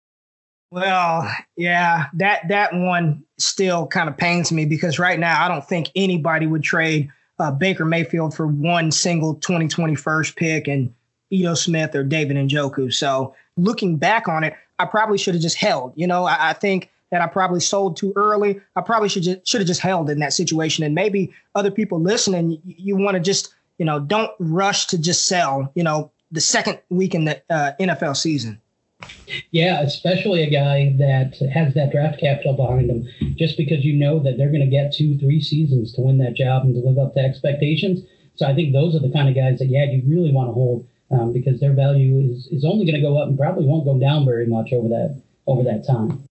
Well, 0.71 1.31
yeah, 1.57 2.07
that 2.15 2.49
that 2.49 2.75
one 2.75 3.25
still 3.39 3.87
kind 3.87 4.09
of 4.09 4.17
pains 4.17 4.51
me 4.51 4.65
because 4.65 4.99
right 4.99 5.19
now 5.19 5.45
I 5.45 5.49
don't 5.49 5.67
think 5.67 5.91
anybody 5.95 6.47
would 6.47 6.63
trade 6.63 7.11
uh, 7.39 7.51
Baker 7.53 7.85
Mayfield 7.85 8.35
for 8.35 8.47
one 8.47 8.91
single 8.91 9.35
2020 9.35 9.95
first 9.95 10.37
pick 10.37 10.67
and 10.67 10.93
Ito 11.31 11.55
Smith 11.55 11.95
or 11.95 12.03
David 12.03 12.37
Njoku. 12.37 12.93
So 12.93 13.35
looking 13.57 13.97
back 13.97 14.29
on 14.29 14.43
it, 14.45 14.55
I 14.79 14.87
probably 14.87 15.19
should 15.19 15.35
have 15.35 15.43
just 15.43 15.57
held. 15.57 15.93
You 15.97 16.07
know, 16.07 16.25
I, 16.25 16.51
I 16.51 16.53
think 16.53 16.91
that 17.11 17.23
I 17.23 17.27
probably 17.27 17.61
sold 17.61 17.97
too 17.97 18.13
early. 18.17 18.61
I 18.75 18.81
probably 18.81 19.09
should 19.09 19.23
just, 19.23 19.47
should 19.47 19.61
have 19.61 19.69
just 19.69 19.81
held 19.81 20.11
in 20.11 20.19
that 20.19 20.33
situation. 20.33 20.85
And 20.85 20.95
maybe 20.95 21.33
other 21.55 21.71
people 21.71 22.01
listening, 22.01 22.51
you, 22.51 22.61
you 22.65 22.97
want 22.97 23.15
to 23.15 23.21
just 23.21 23.55
you 23.79 23.85
know 23.85 24.01
don't 24.01 24.33
rush 24.39 24.87
to 24.87 24.99
just 24.99 25.27
sell. 25.27 25.71
You 25.75 25.85
know, 25.85 26.11
the 26.33 26.41
second 26.41 26.81
week 26.91 27.15
in 27.15 27.25
the 27.25 27.43
uh, 27.51 27.73
NFL 27.79 28.17
season. 28.17 28.61
Yeah, 29.51 29.81
especially 29.81 30.43
a 30.43 30.51
guy 30.51 30.95
that 30.99 31.37
has 31.53 31.75
that 31.75 31.93
draft 31.93 32.21
capital 32.21 32.55
behind 32.55 32.91
him, 32.91 33.09
just 33.37 33.57
because 33.57 33.85
you 33.85 33.95
know 33.95 34.19
that 34.23 34.39
they're 34.39 34.51
going 34.51 34.65
to 34.65 34.71
get 34.71 34.93
two, 34.93 35.19
three 35.19 35.41
seasons 35.41 35.93
to 35.95 36.01
win 36.01 36.19
that 36.19 36.35
job 36.35 36.65
and 36.65 36.75
to 36.75 36.81
live 36.81 36.99
up 36.99 37.15
to 37.15 37.21
expectations. 37.21 38.01
So 38.37 38.47
I 38.47 38.55
think 38.55 38.73
those 38.73 38.95
are 38.95 39.01
the 39.01 39.13
kind 39.13 39.29
of 39.29 39.35
guys 39.35 39.59
that, 39.59 39.67
yeah, 39.67 39.85
you 39.85 40.03
really 40.07 40.33
want 40.33 40.49
to 40.49 40.53
hold 40.53 40.87
um, 41.11 41.33
because 41.33 41.61
their 41.61 41.73
value 41.73 42.19
is, 42.19 42.47
is 42.49 42.65
only 42.65 42.85
going 42.85 43.01
to 43.01 43.01
go 43.01 43.19
up 43.19 43.29
and 43.29 43.39
probably 43.39 43.67
won't 43.67 43.85
go 43.85 43.99
down 43.99 44.25
very 44.25 44.47
much 44.47 44.73
over 44.73 44.89
that 44.89 45.21
over 45.47 45.63
that 45.63 45.87
time. 45.87 46.23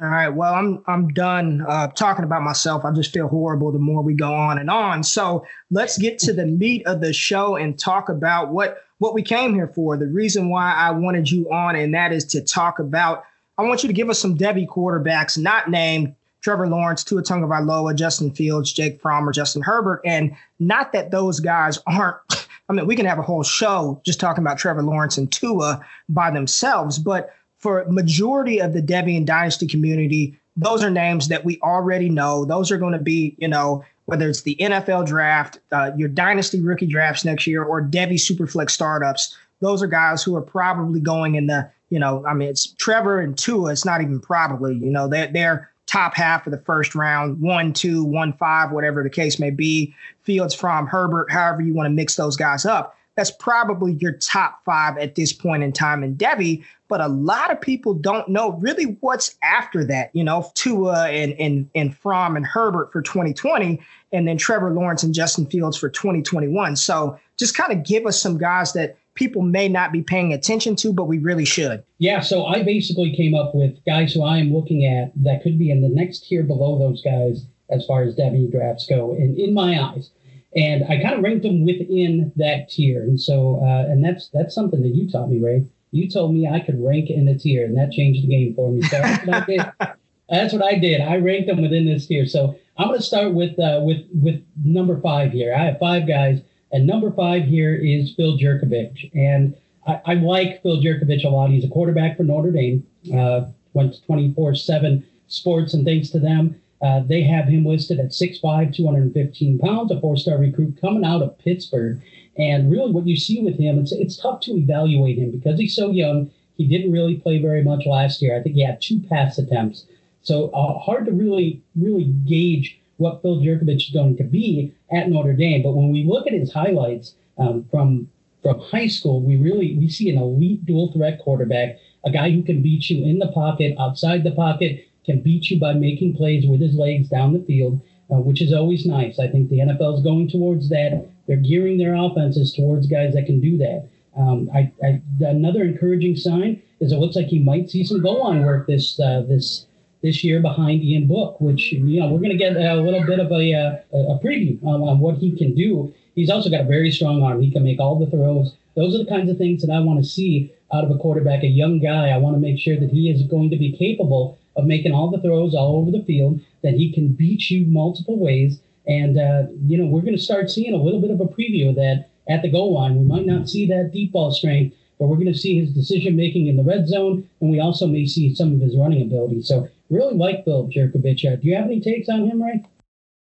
All 0.00 0.08
right. 0.08 0.28
Well, 0.28 0.54
I'm 0.54 0.82
I'm 0.86 1.08
done 1.08 1.64
uh, 1.66 1.88
talking 1.88 2.24
about 2.24 2.42
myself. 2.42 2.84
I 2.84 2.92
just 2.92 3.12
feel 3.12 3.28
horrible 3.28 3.72
the 3.72 3.78
more 3.78 4.02
we 4.02 4.14
go 4.14 4.34
on 4.34 4.58
and 4.58 4.68
on. 4.68 5.02
So 5.02 5.46
let's 5.70 5.98
get 5.98 6.18
to 6.20 6.32
the 6.32 6.46
meat 6.46 6.86
of 6.86 7.00
the 7.00 7.12
show 7.12 7.56
and 7.56 7.78
talk 7.78 8.08
about 8.08 8.50
what 8.50 8.78
what 8.98 9.14
we 9.14 9.22
came 9.22 9.54
here 9.54 9.68
for, 9.68 9.96
the 9.96 10.06
reason 10.06 10.48
why 10.48 10.72
I 10.72 10.90
wanted 10.90 11.30
you 11.30 11.50
on, 11.52 11.76
and 11.76 11.94
that 11.94 12.12
is 12.12 12.24
to 12.26 12.40
talk 12.40 12.78
about. 12.78 13.24
I 13.56 13.62
want 13.62 13.82
you 13.82 13.88
to 13.88 13.92
give 13.92 14.10
us 14.10 14.18
some 14.18 14.36
Devy 14.36 14.66
quarterbacks 14.66 15.38
not 15.38 15.70
named 15.70 16.14
Trevor 16.42 16.68
Lawrence, 16.68 17.04
Tua 17.04 17.22
Tagovailoa, 17.22 17.94
Justin 17.94 18.30
Fields, 18.30 18.72
Jake 18.72 19.00
Fromm, 19.00 19.28
or 19.28 19.32
Justin 19.32 19.62
Herbert, 19.62 20.00
and 20.04 20.36
not 20.58 20.92
that 20.92 21.10
those 21.10 21.40
guys 21.40 21.78
aren't. 21.86 22.16
I 22.68 22.72
mean, 22.72 22.86
we 22.86 22.96
can 22.96 23.04
have 23.04 23.18
a 23.18 23.22
whole 23.22 23.42
show 23.42 24.00
just 24.06 24.20
talking 24.20 24.42
about 24.42 24.56
Trevor 24.56 24.82
Lawrence 24.82 25.18
and 25.18 25.30
Tua 25.30 25.84
by 26.08 26.30
themselves, 26.30 26.98
but 26.98 27.34
for 27.58 27.84
majority 27.88 28.60
of 28.60 28.72
the 28.72 28.82
Debian 28.82 29.24
Dynasty 29.24 29.66
community, 29.66 30.38
those 30.56 30.84
are 30.84 30.90
names 30.90 31.28
that 31.28 31.44
we 31.44 31.58
already 31.62 32.08
know. 32.08 32.44
Those 32.44 32.70
are 32.70 32.78
going 32.78 32.92
to 32.92 32.98
be, 32.98 33.34
you 33.38 33.48
know, 33.48 33.84
whether 34.06 34.28
it's 34.28 34.42
the 34.42 34.56
NFL 34.60 35.06
draft, 35.06 35.58
uh, 35.72 35.90
your 35.96 36.08
dynasty 36.08 36.60
rookie 36.60 36.86
drafts 36.86 37.24
next 37.24 37.46
year, 37.46 37.62
or 37.62 37.82
Devy 37.82 38.14
Superflex 38.14 38.70
startups. 38.70 39.36
Those 39.60 39.82
are 39.82 39.86
guys 39.86 40.22
who 40.22 40.36
are 40.36 40.42
probably 40.42 41.00
going 41.00 41.36
in 41.36 41.46
the, 41.46 41.70
you 41.90 41.98
know, 41.98 42.24
I 42.26 42.34
mean, 42.34 42.48
it's 42.48 42.66
Trevor 42.74 43.20
and 43.20 43.36
Tua. 43.36 43.72
It's 43.72 43.84
not 43.84 44.02
even 44.02 44.20
probably, 44.20 44.74
you 44.74 44.90
know, 44.90 45.08
they're 45.08 45.28
they're 45.28 45.70
top 45.86 46.14
half 46.14 46.46
of 46.46 46.50
the 46.50 46.58
first 46.58 46.94
round, 46.94 47.40
one, 47.40 47.72
two, 47.72 48.04
one, 48.04 48.32
five, 48.34 48.72
whatever 48.72 49.02
the 49.02 49.10
case 49.10 49.38
may 49.38 49.50
be. 49.50 49.94
Fields 50.22 50.54
Fromm 50.54 50.86
Herbert, 50.86 51.30
however 51.30 51.62
you 51.62 51.74
want 51.74 51.86
to 51.86 51.90
mix 51.90 52.16
those 52.16 52.36
guys 52.36 52.64
up. 52.64 52.96
That's 53.16 53.30
probably 53.30 53.92
your 54.00 54.12
top 54.12 54.64
five 54.64 54.98
at 54.98 55.14
this 55.14 55.32
point 55.32 55.62
in 55.62 55.72
time 55.72 56.02
in 56.02 56.16
Devy 56.16 56.64
but 56.94 57.00
a 57.00 57.08
lot 57.08 57.50
of 57.50 57.60
people 57.60 57.92
don't 57.92 58.28
know 58.28 58.52
really 58.52 58.96
what's 59.00 59.36
after 59.42 59.84
that. 59.84 60.10
You 60.12 60.22
know, 60.22 60.52
Tua 60.54 61.08
and 61.08 61.32
and 61.40 61.68
and 61.74 61.96
Fromm 61.98 62.36
and 62.36 62.46
Herbert 62.46 62.92
for 62.92 63.02
2020, 63.02 63.80
and 64.12 64.28
then 64.28 64.38
Trevor 64.38 64.70
Lawrence 64.70 65.02
and 65.02 65.12
Justin 65.12 65.44
Fields 65.46 65.76
for 65.76 65.88
2021. 65.88 66.76
So 66.76 67.18
just 67.36 67.56
kind 67.56 67.72
of 67.72 67.84
give 67.84 68.06
us 68.06 68.22
some 68.22 68.38
guys 68.38 68.74
that 68.74 68.96
people 69.14 69.42
may 69.42 69.68
not 69.68 69.90
be 69.90 70.02
paying 70.02 70.32
attention 70.32 70.76
to, 70.76 70.92
but 70.92 71.06
we 71.06 71.18
really 71.18 71.44
should. 71.44 71.82
Yeah, 71.98 72.20
so 72.20 72.46
I 72.46 72.62
basically 72.62 73.12
came 73.16 73.34
up 73.34 73.56
with 73.56 73.84
guys 73.84 74.14
who 74.14 74.22
I 74.22 74.38
am 74.38 74.54
looking 74.54 74.86
at 74.86 75.10
that 75.24 75.42
could 75.42 75.58
be 75.58 75.72
in 75.72 75.82
the 75.82 75.88
next 75.88 76.28
tier 76.28 76.44
below 76.44 76.78
those 76.78 77.02
guys 77.02 77.44
as 77.70 77.84
far 77.86 78.04
as 78.04 78.14
Devy 78.14 78.52
drafts 78.52 78.86
go, 78.88 79.16
in, 79.16 79.36
in 79.36 79.52
my 79.52 79.82
eyes. 79.82 80.12
And 80.54 80.84
I 80.84 81.02
kind 81.02 81.14
of 81.14 81.24
ranked 81.24 81.42
them 81.42 81.64
within 81.64 82.30
that 82.36 82.68
tier, 82.68 83.02
and 83.02 83.20
so 83.20 83.56
uh, 83.64 83.90
and 83.90 84.04
that's 84.04 84.28
that's 84.28 84.54
something 84.54 84.80
that 84.82 84.94
you 84.94 85.10
taught 85.10 85.28
me, 85.28 85.40
Ray 85.40 85.66
you 85.94 86.10
told 86.10 86.34
me 86.34 86.48
I 86.48 86.60
could 86.60 86.82
rank 86.82 87.08
in 87.08 87.28
a 87.28 87.38
tier, 87.38 87.64
and 87.64 87.76
that 87.78 87.92
changed 87.92 88.24
the 88.24 88.26
game 88.26 88.54
for 88.54 88.70
me. 88.70 88.82
So 88.82 88.98
that's 88.98 89.26
what 89.26 89.36
I 89.36 89.46
did. 89.46 89.66
That's 90.30 90.54
what 90.54 90.64
I 90.64 90.78
did. 90.78 91.02
I 91.02 91.18
ranked 91.18 91.48
them 91.48 91.60
within 91.60 91.84
this 91.84 92.06
tier. 92.06 92.24
So 92.24 92.56
I'm 92.78 92.88
going 92.88 92.98
to 92.98 93.04
start 93.04 93.34
with 93.34 93.58
uh, 93.58 93.80
with 93.82 94.06
with 94.22 94.42
number 94.64 94.98
five 94.98 95.32
here. 95.32 95.54
I 95.54 95.64
have 95.64 95.78
five 95.78 96.08
guys, 96.08 96.40
and 96.72 96.86
number 96.86 97.12
five 97.12 97.44
here 97.44 97.74
is 97.74 98.14
Phil 98.14 98.38
Jurkovec, 98.38 99.10
and 99.14 99.54
I, 99.86 100.00
I 100.06 100.14
like 100.14 100.62
Phil 100.62 100.78
Jurkovec 100.78 101.24
a 101.24 101.28
lot. 101.28 101.50
He's 101.50 101.64
a 101.64 101.68
quarterback 101.68 102.16
for 102.16 102.24
Notre 102.24 102.50
Dame. 102.50 102.86
Uh, 103.14 103.42
went 103.74 104.00
24/7 104.08 105.04
Sports, 105.26 105.74
and 105.74 105.84
thanks 105.84 106.08
to 106.10 106.18
them, 106.18 106.58
uh, 106.82 107.00
they 107.00 107.22
have 107.22 107.46
him 107.46 107.64
listed 107.64 108.00
at 108.00 108.10
6'5", 108.10 108.74
215 108.74 109.58
pounds, 109.58 109.90
a 109.90 110.00
four-star 110.00 110.38
recruit 110.38 110.78
coming 110.80 111.04
out 111.04 111.22
of 111.22 111.38
Pittsburgh. 111.38 112.00
And 112.36 112.70
really, 112.70 112.90
what 112.90 113.06
you 113.06 113.16
see 113.16 113.42
with 113.42 113.58
him, 113.58 113.78
it's 113.78 113.92
it's 113.92 114.16
tough 114.16 114.40
to 114.40 114.56
evaluate 114.56 115.18
him 115.18 115.30
because 115.30 115.58
he's 115.58 115.76
so 115.76 115.90
young. 115.90 116.30
He 116.56 116.66
didn't 116.66 116.92
really 116.92 117.16
play 117.16 117.40
very 117.40 117.62
much 117.62 117.86
last 117.86 118.22
year. 118.22 118.36
I 118.36 118.42
think 118.42 118.54
he 118.56 118.64
had 118.64 118.80
two 118.80 119.00
pass 119.08 119.38
attempts, 119.38 119.86
so 120.22 120.48
uh, 120.50 120.78
hard 120.78 121.06
to 121.06 121.12
really 121.12 121.62
really 121.76 122.04
gauge 122.04 122.78
what 122.96 123.22
Phil 123.22 123.40
Jurkovec 123.40 123.76
is 123.76 123.90
going 123.90 124.16
to 124.16 124.24
be 124.24 124.72
at 124.90 125.08
Notre 125.08 125.34
Dame. 125.34 125.62
But 125.62 125.74
when 125.74 125.92
we 125.92 126.04
look 126.04 126.26
at 126.26 126.32
his 126.32 126.52
highlights 126.52 127.14
um, 127.38 127.66
from 127.70 128.08
from 128.42 128.58
high 128.60 128.88
school, 128.88 129.20
we 129.20 129.36
really 129.36 129.76
we 129.78 129.88
see 129.88 130.10
an 130.10 130.18
elite 130.18 130.66
dual 130.66 130.92
threat 130.92 131.20
quarterback, 131.20 131.78
a 132.04 132.10
guy 132.10 132.30
who 132.30 132.42
can 132.42 132.62
beat 132.62 132.90
you 132.90 133.04
in 133.04 133.18
the 133.18 133.28
pocket, 133.28 133.76
outside 133.78 134.24
the 134.24 134.32
pocket, 134.32 134.84
can 135.04 135.20
beat 135.20 135.50
you 135.50 135.58
by 135.58 135.72
making 135.72 136.16
plays 136.16 136.46
with 136.46 136.60
his 136.60 136.74
legs 136.74 137.08
down 137.08 137.32
the 137.32 137.44
field, 137.44 137.80
uh, 138.10 138.16
which 138.16 138.42
is 138.42 138.52
always 138.52 138.86
nice. 138.86 139.18
I 139.18 139.28
think 139.28 139.48
the 139.48 139.58
NFL 139.58 139.98
is 139.98 140.02
going 140.02 140.28
towards 140.28 140.68
that. 140.68 141.06
They're 141.26 141.36
gearing 141.36 141.78
their 141.78 141.94
offenses 141.94 142.52
towards 142.52 142.86
guys 142.86 143.14
that 143.14 143.26
can 143.26 143.40
do 143.40 143.56
that. 143.58 143.88
Um, 144.16 144.48
I, 144.54 144.70
I, 144.82 145.02
another 145.20 145.62
encouraging 145.62 146.16
sign 146.16 146.62
is 146.80 146.92
it 146.92 146.96
looks 146.96 147.16
like 147.16 147.26
he 147.26 147.38
might 147.38 147.70
see 147.70 147.84
some 147.84 148.02
goal 148.02 148.24
line 148.24 148.44
work 148.44 148.66
this 148.66 149.00
uh, 149.00 149.24
this 149.28 149.66
this 150.02 150.22
year 150.22 150.40
behind 150.40 150.82
Ian 150.82 151.06
Book, 151.06 151.40
which 151.40 151.72
you 151.72 152.00
know 152.00 152.08
we're 152.08 152.18
going 152.18 152.30
to 152.30 152.36
get 152.36 152.56
a 152.56 152.74
little 152.76 153.04
bit 153.04 153.18
of 153.18 153.32
a 153.32 153.54
uh, 153.54 154.12
a 154.12 154.18
preview 154.22 154.62
on, 154.64 155.00
what 155.00 155.16
he 155.16 155.34
can 155.34 155.54
do. 155.54 155.92
He's 156.14 156.30
also 156.30 156.50
got 156.50 156.60
a 156.60 156.64
very 156.64 156.92
strong 156.92 157.22
arm. 157.22 157.42
He 157.42 157.50
can 157.50 157.64
make 157.64 157.80
all 157.80 157.98
the 157.98 158.06
throws. 158.06 158.54
Those 158.76 158.94
are 158.94 158.98
the 158.98 159.10
kinds 159.10 159.30
of 159.30 159.38
things 159.38 159.62
that 159.62 159.72
I 159.72 159.80
want 159.80 159.98
to 160.02 160.08
see 160.08 160.52
out 160.72 160.84
of 160.84 160.90
a 160.90 160.98
quarterback, 160.98 161.42
a 161.42 161.48
young 161.48 161.80
guy. 161.80 162.10
I 162.10 162.18
want 162.18 162.36
to 162.36 162.40
make 162.40 162.60
sure 162.60 162.78
that 162.78 162.90
he 162.90 163.10
is 163.10 163.22
going 163.22 163.50
to 163.50 163.56
be 163.56 163.72
capable 163.72 164.38
of 164.56 164.66
making 164.66 164.92
all 164.92 165.10
the 165.10 165.20
throws 165.20 165.54
all 165.54 165.76
over 165.76 165.90
the 165.90 166.04
field, 166.04 166.40
that 166.62 166.74
he 166.74 166.92
can 166.92 167.08
beat 167.08 167.50
you 167.50 167.66
multiple 167.66 168.18
ways, 168.18 168.60
and, 168.86 169.18
uh, 169.18 169.44
you 169.66 169.78
know, 169.78 169.86
we're 169.86 170.02
going 170.02 170.16
to 170.16 170.22
start 170.22 170.50
seeing 170.50 170.74
a 170.74 170.82
little 170.82 171.00
bit 171.00 171.10
of 171.10 171.20
a 171.20 171.24
preview 171.24 171.70
of 171.70 171.76
that 171.76 172.10
at 172.28 172.42
the 172.42 172.50
goal 172.50 172.74
line. 172.74 172.96
We 172.96 173.04
might 173.04 173.26
not 173.26 173.48
see 173.48 173.66
that 173.66 173.92
deep 173.92 174.12
ball 174.12 174.30
strength, 174.32 174.76
but 174.98 175.06
we're 175.06 175.16
going 175.16 175.32
to 175.32 175.38
see 175.38 175.58
his 175.58 175.72
decision 175.72 176.16
making 176.16 176.46
in 176.46 176.56
the 176.56 176.62
red 176.62 176.86
zone, 176.86 177.28
and 177.40 177.50
we 177.50 177.60
also 177.60 177.86
may 177.86 178.06
see 178.06 178.34
some 178.34 178.54
of 178.54 178.60
his 178.60 178.76
running 178.76 179.02
ability. 179.02 179.42
So, 179.42 179.68
really 179.90 180.16
like 180.16 180.44
Phil 180.44 180.68
Jurkovec. 180.68 181.24
Uh, 181.24 181.36
do 181.36 181.48
you 181.48 181.56
have 181.56 181.66
any 181.66 181.80
takes 181.80 182.08
on 182.08 182.28
him, 182.28 182.42
Ray? 182.42 182.64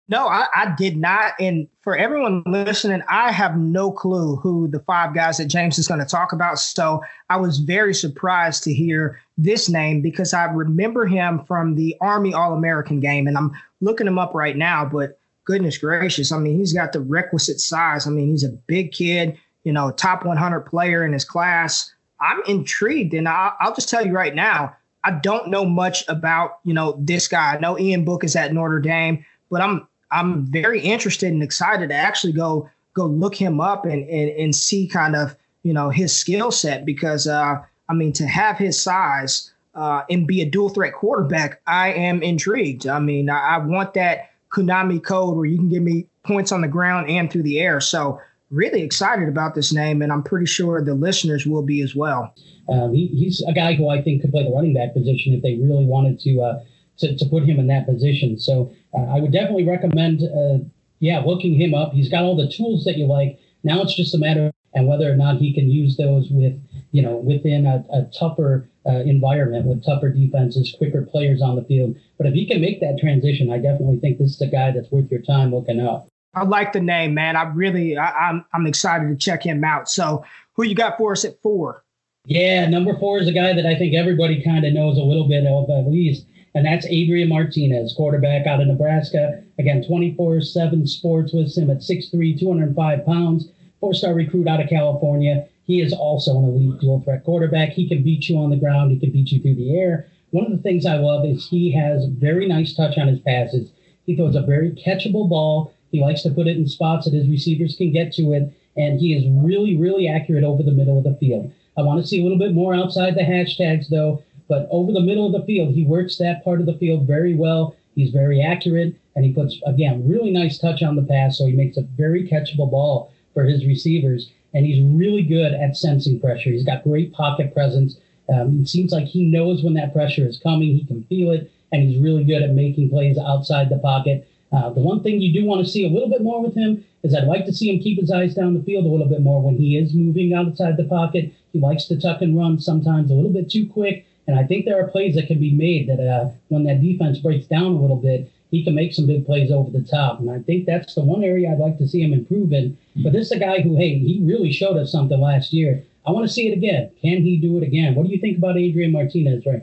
No, 0.08 0.28
I, 0.28 0.46
I, 0.54 0.74
did 0.78 0.96
not. 0.96 1.32
And 1.40 1.66
for 1.82 1.96
everyone 1.96 2.44
listening, 2.46 3.02
I 3.08 3.32
have 3.32 3.58
no 3.58 3.90
clue 3.90 4.36
who 4.36 4.68
the 4.68 4.78
five 4.80 5.14
guys 5.14 5.38
that 5.38 5.46
James 5.46 5.78
is 5.78 5.88
going 5.88 5.98
to 5.98 6.06
talk 6.06 6.32
about. 6.32 6.60
So 6.60 7.02
I 7.28 7.36
was 7.36 7.58
very 7.58 7.92
surprised 7.92 8.62
to 8.64 8.72
hear 8.72 9.20
this 9.36 9.68
name 9.68 10.02
because 10.02 10.32
I 10.32 10.44
remember 10.44 11.06
him 11.06 11.44
from 11.46 11.74
the 11.74 11.96
Army 12.00 12.32
All 12.32 12.54
American 12.54 13.00
game. 13.00 13.26
And 13.26 13.36
I'm 13.36 13.50
looking 13.80 14.06
him 14.06 14.18
up 14.18 14.32
right 14.32 14.56
now, 14.56 14.84
but 14.84 15.18
goodness 15.44 15.78
gracious. 15.78 16.30
I 16.30 16.38
mean, 16.38 16.56
he's 16.56 16.72
got 16.72 16.92
the 16.92 17.00
requisite 17.00 17.60
size. 17.60 18.06
I 18.06 18.10
mean, 18.10 18.30
he's 18.30 18.44
a 18.44 18.50
big 18.50 18.92
kid, 18.92 19.36
you 19.64 19.72
know, 19.72 19.90
top 19.90 20.24
100 20.24 20.60
player 20.60 21.04
in 21.04 21.12
his 21.12 21.24
class. 21.24 21.92
I'm 22.20 22.42
intrigued. 22.46 23.12
And 23.12 23.28
I'll, 23.28 23.56
I'll 23.58 23.74
just 23.74 23.88
tell 23.88 24.06
you 24.06 24.12
right 24.12 24.36
now, 24.36 24.76
I 25.02 25.10
don't 25.10 25.48
know 25.48 25.64
much 25.64 26.04
about, 26.08 26.58
you 26.62 26.74
know, 26.74 26.96
this 27.00 27.26
guy. 27.26 27.54
I 27.54 27.58
know 27.58 27.76
Ian 27.76 28.04
Book 28.04 28.22
is 28.22 28.36
at 28.36 28.52
Notre 28.52 28.80
Dame, 28.80 29.24
but 29.50 29.60
I'm 29.60 29.86
I'm 30.10 30.46
very 30.46 30.80
interested 30.80 31.32
and 31.32 31.42
excited 31.42 31.88
to 31.90 31.94
actually 31.94 32.32
go 32.32 32.68
go 32.94 33.06
look 33.06 33.34
him 33.34 33.60
up 33.60 33.84
and 33.84 34.08
and, 34.08 34.30
and 34.30 34.54
see 34.54 34.86
kind 34.86 35.16
of, 35.16 35.36
you 35.62 35.72
know, 35.72 35.90
his 35.90 36.16
skill 36.16 36.50
set 36.50 36.84
because 36.84 37.26
uh 37.26 37.56
I 37.88 37.94
mean 37.94 38.12
to 38.14 38.26
have 38.26 38.58
his 38.58 38.80
size 38.80 39.52
uh, 39.76 40.02
and 40.08 40.26
be 40.26 40.40
a 40.40 40.46
dual 40.46 40.70
threat 40.70 40.94
quarterback, 40.94 41.60
I 41.66 41.92
am 41.92 42.22
intrigued. 42.22 42.86
I 42.86 42.98
mean, 42.98 43.28
I, 43.28 43.56
I 43.56 43.58
want 43.58 43.92
that 43.94 44.30
Konami 44.50 45.04
code 45.04 45.36
where 45.36 45.44
you 45.44 45.58
can 45.58 45.68
give 45.68 45.82
me 45.82 46.06
points 46.24 46.50
on 46.50 46.62
the 46.62 46.68
ground 46.68 47.10
and 47.10 47.30
through 47.30 47.42
the 47.42 47.60
air. 47.60 47.80
So 47.80 48.18
really 48.50 48.82
excited 48.82 49.28
about 49.28 49.54
this 49.54 49.72
name, 49.72 50.02
and 50.02 50.12
I'm 50.12 50.22
pretty 50.22 50.46
sure 50.46 50.82
the 50.82 50.94
listeners 50.94 51.46
will 51.46 51.62
be 51.62 51.82
as 51.82 51.94
well. 51.94 52.34
Um, 52.68 52.94
he, 52.94 53.08
he's 53.08 53.42
a 53.46 53.52
guy 53.52 53.74
who 53.74 53.88
I 53.88 54.02
think 54.02 54.22
could 54.22 54.32
play 54.32 54.44
the 54.44 54.50
running 54.50 54.74
back 54.74 54.94
position 54.94 55.34
if 55.34 55.42
they 55.42 55.56
really 55.56 55.84
wanted 55.84 56.18
to 56.20 56.40
uh, 56.40 56.60
to, 56.98 57.14
to, 57.14 57.26
put 57.26 57.44
him 57.44 57.58
in 57.58 57.66
that 57.66 57.86
position. 57.86 58.38
So 58.38 58.72
I 58.96 59.20
would 59.20 59.32
definitely 59.32 59.66
recommend, 59.66 60.22
uh, 60.22 60.64
yeah, 61.00 61.20
looking 61.20 61.54
him 61.54 61.74
up. 61.74 61.92
He's 61.92 62.08
got 62.08 62.24
all 62.24 62.36
the 62.36 62.50
tools 62.50 62.84
that 62.84 62.96
you 62.96 63.06
like. 63.06 63.38
Now 63.62 63.82
it's 63.82 63.94
just 63.94 64.14
a 64.14 64.18
matter 64.18 64.46
of 64.46 64.52
and 64.76 64.86
whether 64.86 65.10
or 65.10 65.16
not 65.16 65.38
he 65.38 65.52
can 65.52 65.70
use 65.70 65.96
those 65.96 66.28
with 66.30 66.60
you 66.92 67.02
know 67.02 67.16
within 67.16 67.66
a, 67.66 67.84
a 67.92 68.02
tougher 68.16 68.68
uh, 68.86 69.00
environment 69.00 69.66
with 69.66 69.84
tougher 69.84 70.10
defenses, 70.10 70.74
quicker 70.78 71.02
players 71.02 71.42
on 71.42 71.56
the 71.56 71.64
field. 71.64 71.96
But 72.18 72.28
if 72.28 72.34
he 72.34 72.46
can 72.46 72.60
make 72.60 72.80
that 72.80 72.98
transition, 73.00 73.50
I 73.50 73.56
definitely 73.56 73.98
think 73.98 74.18
this 74.18 74.34
is 74.34 74.40
a 74.40 74.46
guy 74.46 74.70
that's 74.70 74.90
worth 74.92 75.10
your 75.10 75.22
time 75.22 75.52
looking 75.52 75.80
up. 75.80 76.08
I 76.34 76.44
like 76.44 76.74
the 76.74 76.80
name, 76.80 77.14
man. 77.14 77.34
I 77.34 77.44
really, 77.44 77.96
I, 77.96 78.28
I'm, 78.28 78.44
I'm 78.52 78.66
excited 78.66 79.08
to 79.08 79.16
check 79.16 79.42
him 79.42 79.64
out. 79.64 79.88
So, 79.88 80.24
who 80.52 80.64
you 80.64 80.74
got 80.74 80.98
for 80.98 81.12
us 81.12 81.24
at 81.24 81.40
four? 81.42 81.82
Yeah, 82.26 82.68
number 82.68 82.96
four 82.98 83.18
is 83.18 83.28
a 83.28 83.32
guy 83.32 83.54
that 83.54 83.64
I 83.64 83.74
think 83.76 83.94
everybody 83.94 84.44
kind 84.44 84.64
of 84.64 84.72
knows 84.74 84.98
a 84.98 85.02
little 85.02 85.26
bit 85.26 85.46
of 85.46 85.70
at 85.70 85.90
least, 85.90 86.26
and 86.56 86.64
that's 86.64 86.86
Adrian 86.86 87.28
Martinez, 87.28 87.92
quarterback 87.94 88.46
out 88.46 88.62
of 88.62 88.66
Nebraska. 88.66 89.42
Again, 89.58 89.84
24/7 89.84 90.86
Sports 90.86 91.34
with 91.34 91.54
him 91.54 91.68
at 91.68 91.82
6'3", 91.82 92.32
205 92.32 93.04
pounds, 93.04 93.50
four-star 93.78 94.14
recruit 94.14 94.48
out 94.48 94.62
of 94.62 94.70
California. 94.70 95.46
He 95.66 95.82
is 95.82 95.92
also 95.92 96.38
an 96.38 96.44
elite 96.46 96.80
dual 96.80 97.00
threat 97.00 97.24
quarterback. 97.24 97.72
He 97.72 97.86
can 97.86 98.02
beat 98.02 98.30
you 98.30 98.38
on 98.38 98.48
the 98.48 98.56
ground. 98.56 98.90
He 98.90 98.98
can 98.98 99.10
beat 99.10 99.32
you 99.32 99.38
through 99.38 99.56
the 99.56 99.76
air. 99.78 100.06
One 100.30 100.46
of 100.46 100.50
the 100.50 100.62
things 100.62 100.86
I 100.86 100.96
love 100.96 101.26
is 101.26 101.46
he 101.46 101.70
has 101.72 102.06
very 102.06 102.48
nice 102.48 102.72
touch 102.74 102.96
on 102.96 103.08
his 103.08 103.20
passes. 103.20 103.70
He 104.06 104.16
throws 104.16 104.34
a 104.34 104.40
very 104.40 104.70
catchable 104.70 105.28
ball. 105.28 105.72
He 105.92 106.00
likes 106.00 106.22
to 106.22 106.30
put 106.30 106.46
it 106.46 106.56
in 106.56 106.66
spots 106.66 107.04
that 107.04 107.12
his 107.12 107.28
receivers 107.28 107.76
can 107.76 107.92
get 107.92 108.12
to 108.14 108.32
it, 108.32 108.50
and 108.78 108.98
he 108.98 109.12
is 109.12 109.28
really, 109.28 109.76
really 109.76 110.08
accurate 110.08 110.44
over 110.44 110.62
the 110.62 110.72
middle 110.72 110.96
of 110.96 111.04
the 111.04 111.14
field. 111.16 111.50
I 111.76 111.82
want 111.82 112.00
to 112.00 112.06
see 112.06 112.20
a 112.20 112.22
little 112.22 112.38
bit 112.38 112.54
more 112.54 112.74
outside 112.74 113.14
the 113.14 113.20
hashtags, 113.20 113.88
though, 113.88 114.22
but 114.48 114.68
over 114.70 114.92
the 114.92 115.00
middle 115.00 115.26
of 115.26 115.32
the 115.32 115.46
field, 115.46 115.74
he 115.74 115.84
works 115.84 116.16
that 116.18 116.44
part 116.44 116.60
of 116.60 116.66
the 116.66 116.78
field 116.78 117.06
very 117.06 117.34
well. 117.34 117.74
He's 117.94 118.10
very 118.12 118.42
accurate, 118.42 118.94
and 119.14 119.24
he 119.24 119.32
puts, 119.32 119.58
again, 119.66 120.06
really 120.08 120.30
nice 120.30 120.58
touch 120.58 120.82
on 120.82 120.96
the 120.96 121.02
pass, 121.02 121.38
so 121.38 121.46
he 121.46 121.52
makes 121.52 121.76
a 121.76 121.82
very 121.82 122.28
catchable 122.28 122.70
ball 122.70 123.10
for 123.34 123.44
his 123.44 123.66
receivers. 123.66 124.30
and 124.56 124.64
he's 124.64 124.82
really 124.82 125.22
good 125.22 125.52
at 125.52 125.76
sensing 125.76 126.18
pressure. 126.18 126.50
He's 126.50 126.64
got 126.64 126.82
great 126.82 127.12
pocket 127.12 127.52
presence. 127.52 127.98
Um, 128.32 128.60
it 128.62 128.68
seems 128.68 128.90
like 128.90 129.04
he 129.04 129.22
knows 129.22 129.62
when 129.62 129.74
that 129.74 129.92
pressure 129.92 130.26
is 130.26 130.38
coming. 130.38 130.68
He 130.68 130.84
can 130.84 131.04
feel 131.04 131.30
it, 131.30 131.50
and 131.72 131.82
he's 131.82 131.98
really 131.98 132.24
good 132.24 132.42
at 132.42 132.52
making 132.52 132.88
plays 132.88 133.18
outside 133.18 133.68
the 133.68 133.78
pocket. 133.78 134.26
Uh, 134.52 134.70
the 134.70 134.80
one 134.80 135.02
thing 135.02 135.20
you 135.20 135.38
do 135.38 135.46
want 135.46 135.62
to 135.62 135.70
see 135.70 135.84
a 135.84 135.90
little 135.90 136.08
bit 136.08 136.22
more 136.22 136.42
with 136.42 136.54
him 136.54 136.82
is 137.02 137.14
I'd 137.14 137.24
like 137.24 137.44
to 137.46 137.52
see 137.52 137.68
him 137.68 137.82
keep 137.82 138.00
his 138.00 138.10
eyes 138.10 138.34
down 138.34 138.54
the 138.54 138.62
field 138.62 138.86
a 138.86 138.88
little 138.88 139.08
bit 139.08 139.20
more 139.20 139.42
when 139.42 139.56
he 139.56 139.76
is 139.76 139.92
moving 139.92 140.32
outside 140.32 140.78
the 140.78 140.84
pocket. 140.84 141.34
He 141.52 141.60
likes 141.60 141.84
to 141.86 142.00
tuck 142.00 142.22
and 142.22 142.36
run 142.36 142.58
sometimes 142.58 143.10
a 143.10 143.14
little 143.14 143.32
bit 143.32 143.50
too 143.50 143.68
quick. 143.68 144.06
And 144.26 144.38
I 144.38 144.44
think 144.44 144.64
there 144.64 144.82
are 144.82 144.88
plays 144.88 145.14
that 145.14 145.26
can 145.26 145.38
be 145.38 145.52
made 145.52 145.88
that 145.88 146.00
uh, 146.00 146.30
when 146.48 146.64
that 146.64 146.82
defense 146.82 147.18
breaks 147.18 147.46
down 147.46 147.72
a 147.72 147.80
little 147.80 147.96
bit, 147.96 148.30
he 148.50 148.64
can 148.64 148.74
make 148.74 148.94
some 148.94 149.06
big 149.06 149.26
plays 149.26 149.50
over 149.50 149.70
the 149.70 149.82
top. 149.82 150.20
And 150.20 150.30
I 150.30 150.40
think 150.40 150.66
that's 150.66 150.94
the 150.94 151.04
one 151.04 151.22
area 151.22 151.50
I'd 151.50 151.58
like 151.58 151.78
to 151.78 151.88
see 151.88 152.02
him 152.02 152.12
improve 152.12 152.52
in. 152.52 152.76
But 152.96 153.12
this 153.12 153.26
is 153.26 153.32
a 153.32 153.38
guy 153.38 153.60
who, 153.60 153.76
hey, 153.76 153.98
he 153.98 154.20
really 154.22 154.52
showed 154.52 154.76
us 154.76 154.90
something 154.90 155.20
last 155.20 155.52
year. 155.52 155.82
I 156.06 156.12
want 156.12 156.26
to 156.26 156.32
see 156.32 156.48
it 156.48 156.56
again. 156.56 156.90
Can 157.00 157.22
he 157.22 157.36
do 157.36 157.56
it 157.58 157.64
again? 157.64 157.94
What 157.94 158.06
do 158.06 158.12
you 158.12 158.20
think 158.20 158.38
about 158.38 158.56
Adrian 158.56 158.92
Martinez, 158.92 159.44
Ray? 159.44 159.62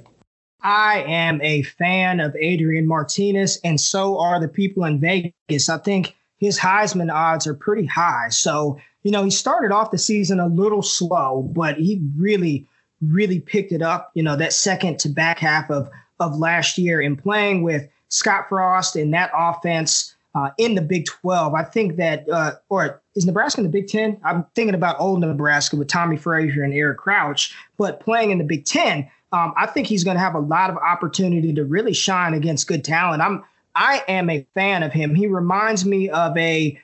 I 0.62 1.04
am 1.08 1.42
a 1.42 1.64
fan 1.64 2.20
of 2.22 2.36
Adrian 2.38 2.88
Martinez, 2.88 3.60
and 3.66 3.80
so 3.80 4.20
are 4.20 4.40
the 4.40 4.48
people 4.48 4.86
in 4.86 5.00
Vegas. 5.00 5.70
I 5.70 5.78
think 5.78 6.16
his 6.38 6.58
Heisman 6.60 7.14
odds 7.14 7.48
are 7.48 7.54
pretty 7.54 7.86
high. 7.86 8.30
So, 8.30 8.80
you 9.04 9.12
know, 9.12 9.24
he 9.24 9.30
started 9.30 9.74
off 9.74 9.92
the 9.92 9.98
season 9.98 10.40
a 10.40 10.48
little 10.48 10.82
slow, 10.82 11.50
but 11.54 11.78
he 11.78 12.02
really, 12.18 12.66
really 13.12 13.40
picked 13.40 13.72
it 13.72 13.82
up, 13.82 14.12
you 14.14 14.24
know, 14.24 14.36
that 14.36 14.54
second 14.54 15.00
to 15.00 15.10
back 15.10 15.40
half 15.40 15.70
of, 15.70 15.90
of 16.20 16.38
last 16.38 16.78
year 16.78 17.02
in 17.02 17.16
playing 17.16 17.64
with 17.64 17.88
Scott 18.10 18.48
Frost 18.50 18.96
and 18.96 19.14
that 19.14 19.32
offense 19.36 20.16
uh, 20.36 20.50
in 20.58 20.76
the 20.76 20.82
Big 20.82 21.06
12. 21.06 21.54
I 21.54 21.64
think 21.64 21.98
that, 21.98 22.28
uh, 22.30 22.54
or 22.70 23.02
is 23.16 23.26
Nebraska 23.26 23.62
in 23.62 23.66
the 23.66 23.72
Big 23.72 23.88
10? 23.88 24.20
I'm 24.24 24.46
thinking 24.56 24.76
about 24.76 25.00
old 25.00 25.20
Nebraska 25.20 25.76
with 25.76 25.88
Tommie 25.88 26.18
Frazier 26.18 26.64
and 26.64 26.74
Eric 26.74 26.98
Crouch, 26.98 27.56
but 27.78 28.00
playing 28.00 28.32
in 28.32 28.38
the 28.38 28.44
Big 28.44 28.66
10, 28.66 29.10
um, 29.32 29.54
I 29.58 29.66
think 29.66 29.88
he's 29.88 30.04
going 30.04 30.16
to 30.16 30.22
have 30.22 30.36
a 30.36 30.40
lot 30.40 30.70
of 30.70 30.78
opportunity 30.78 31.54
to 31.54 31.66
really 31.66 31.94
shine 31.94 32.34
against 32.34 32.68
good 32.68 32.84
talent. 32.84 33.22
I'm, 33.22 33.44
I 33.76 34.04
am 34.08 34.30
a 34.30 34.46
fan 34.54 34.84
of 34.84 34.92
him. 34.92 35.16
He 35.16 35.28
reminds 35.28 35.86
me 35.86 36.10
of 36.10 36.38
a, 36.38 36.80